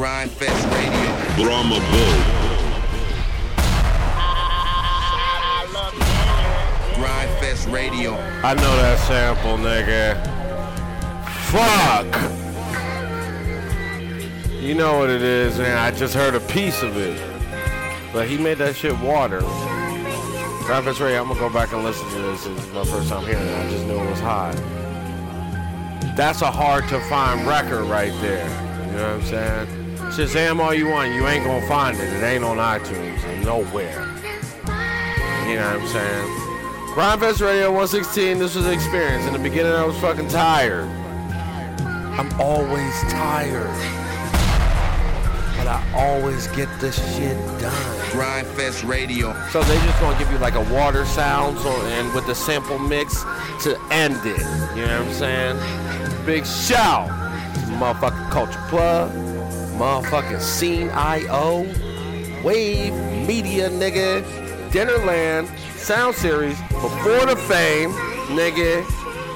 Gr- 0.00 0.06
gr- 0.06 0.12
gr- 0.12 0.30
Gryndfest 0.30 0.64
Radio. 0.72 1.44
Brahma 1.44 1.78
Bull. 1.90 2.16
Gryndfest 6.94 7.70
Radio. 7.70 8.14
I 8.42 8.54
know 8.54 8.76
that 8.76 8.98
sample, 9.00 9.58
nigga. 9.58 10.16
Fuck. 11.50 12.06
You 14.62 14.74
know 14.74 14.98
what 14.98 15.10
it 15.10 15.20
is, 15.20 15.58
man. 15.58 15.76
I 15.76 15.90
just 15.90 16.14
heard 16.14 16.34
a 16.34 16.40
piece 16.40 16.82
of 16.82 16.96
it. 16.96 17.20
But 18.10 18.26
he 18.26 18.38
made 18.38 18.56
that 18.58 18.76
shit 18.76 18.98
water. 19.00 19.40
Travis 20.64 20.98
Ray, 20.98 21.18
I'm 21.18 21.28
gonna 21.28 21.38
go 21.38 21.50
back 21.50 21.74
and 21.74 21.84
listen 21.84 22.08
to 22.08 22.22
this. 22.22 22.44
This 22.44 22.64
is 22.64 22.72
my 22.72 22.84
first 22.84 23.10
time 23.10 23.26
hearing 23.26 23.46
it. 23.46 23.66
I 23.66 23.68
just 23.70 23.84
knew 23.84 24.00
it 24.00 24.10
was 24.10 24.20
hot. 24.20 24.54
That's 26.16 26.40
a 26.40 26.50
hard 26.50 26.88
to 26.88 27.00
find 27.10 27.46
record 27.46 27.84
right 27.84 28.14
there. 28.22 28.48
You 28.86 28.92
know 28.96 29.02
what 29.02 29.22
I'm 29.22 29.26
saying? 29.26 29.79
Shazam 30.10 30.58
all 30.58 30.74
you 30.74 30.88
want, 30.88 31.14
you 31.14 31.28
ain't 31.28 31.44
gonna 31.44 31.64
find 31.68 31.96
it. 31.96 32.12
It 32.12 32.22
ain't 32.24 32.42
on 32.42 32.56
iTunes 32.56 33.22
and 33.24 33.44
nowhere. 33.44 34.06
You 35.48 35.56
know 35.56 35.78
what 35.78 35.80
I'm 35.80 35.86
saying? 35.86 36.26
Gryndfest 36.94 37.40
Radio 37.40 37.68
116, 37.68 38.40
this 38.40 38.56
was 38.56 38.66
an 38.66 38.72
experience. 38.72 39.24
In 39.26 39.32
the 39.32 39.38
beginning, 39.38 39.72
I 39.72 39.84
was 39.84 39.96
fucking 39.98 40.26
tired. 40.26 40.88
I'm 42.18 42.40
always 42.40 42.92
tired. 43.02 43.70
But 45.56 45.68
I 45.68 45.80
always 45.94 46.48
get 46.48 46.68
this 46.80 46.96
shit 47.14 47.36
done. 47.60 47.72
Gryndfest 48.10 48.86
Radio. 48.88 49.32
So 49.50 49.62
they 49.62 49.76
just 49.76 50.00
gonna 50.00 50.18
give 50.18 50.30
you 50.32 50.38
like 50.38 50.54
a 50.54 50.74
water 50.74 51.04
sound 51.04 51.56
so, 51.60 51.70
and 51.70 52.12
with 52.12 52.26
the 52.26 52.34
sample 52.34 52.80
mix 52.80 53.22
to 53.62 53.80
end 53.92 54.16
it. 54.24 54.40
You 54.76 54.86
know 54.86 55.04
what 55.04 55.08
I'm 55.08 55.12
saying? 55.12 56.26
Big 56.26 56.44
shout 56.44 57.06
to 57.06 57.70
motherfucking 57.76 58.30
Culture 58.30 58.64
Plug, 58.68 59.10
motherfucking 59.80 60.42
Cene.io, 60.42 61.62
Wave 62.44 62.92
Media, 63.26 63.70
nigga, 63.70 64.22
Dinnerland, 64.70 65.48
Sound 65.78 66.14
Series, 66.14 66.60
Before 66.68 67.24
the 67.24 67.34
Fame, 67.48 67.90
nigga, 68.36 68.84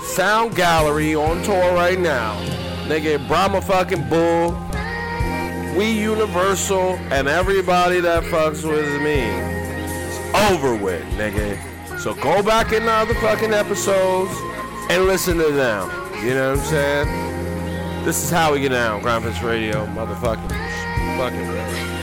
Sound 0.04 0.54
Gallery 0.54 1.14
on 1.14 1.42
tour 1.44 1.72
right 1.72 1.98
now, 1.98 2.38
nigga, 2.86 3.26
Brahma 3.26 3.62
fucking 3.62 4.06
Bull, 4.10 4.52
We 5.78 5.90
Universal, 5.98 6.98
and 7.10 7.26
everybody 7.26 8.00
that 8.00 8.22
fucks 8.24 8.68
with 8.68 9.00
me. 9.00 9.22
It's 9.24 10.52
over 10.52 10.76
with, 10.76 11.04
nigga. 11.14 11.58
So 11.98 12.12
go 12.12 12.42
back 12.42 12.72
in 12.72 12.84
the 12.84 12.92
other 12.92 13.14
fucking 13.14 13.54
episodes 13.54 14.32
and 14.90 15.06
listen 15.06 15.38
to 15.38 15.50
them. 15.50 15.88
You 16.22 16.34
know 16.34 16.50
what 16.50 16.60
I'm 16.60 16.66
saying? 16.66 17.33
This 18.04 18.22
is 18.22 18.30
how 18.30 18.52
we 18.52 18.60
get 18.60 18.74
out, 18.74 19.00
Gryndfest 19.00 19.42
Radio, 19.42 19.86
motherfucking, 19.86 20.50
fucking. 21.16 21.93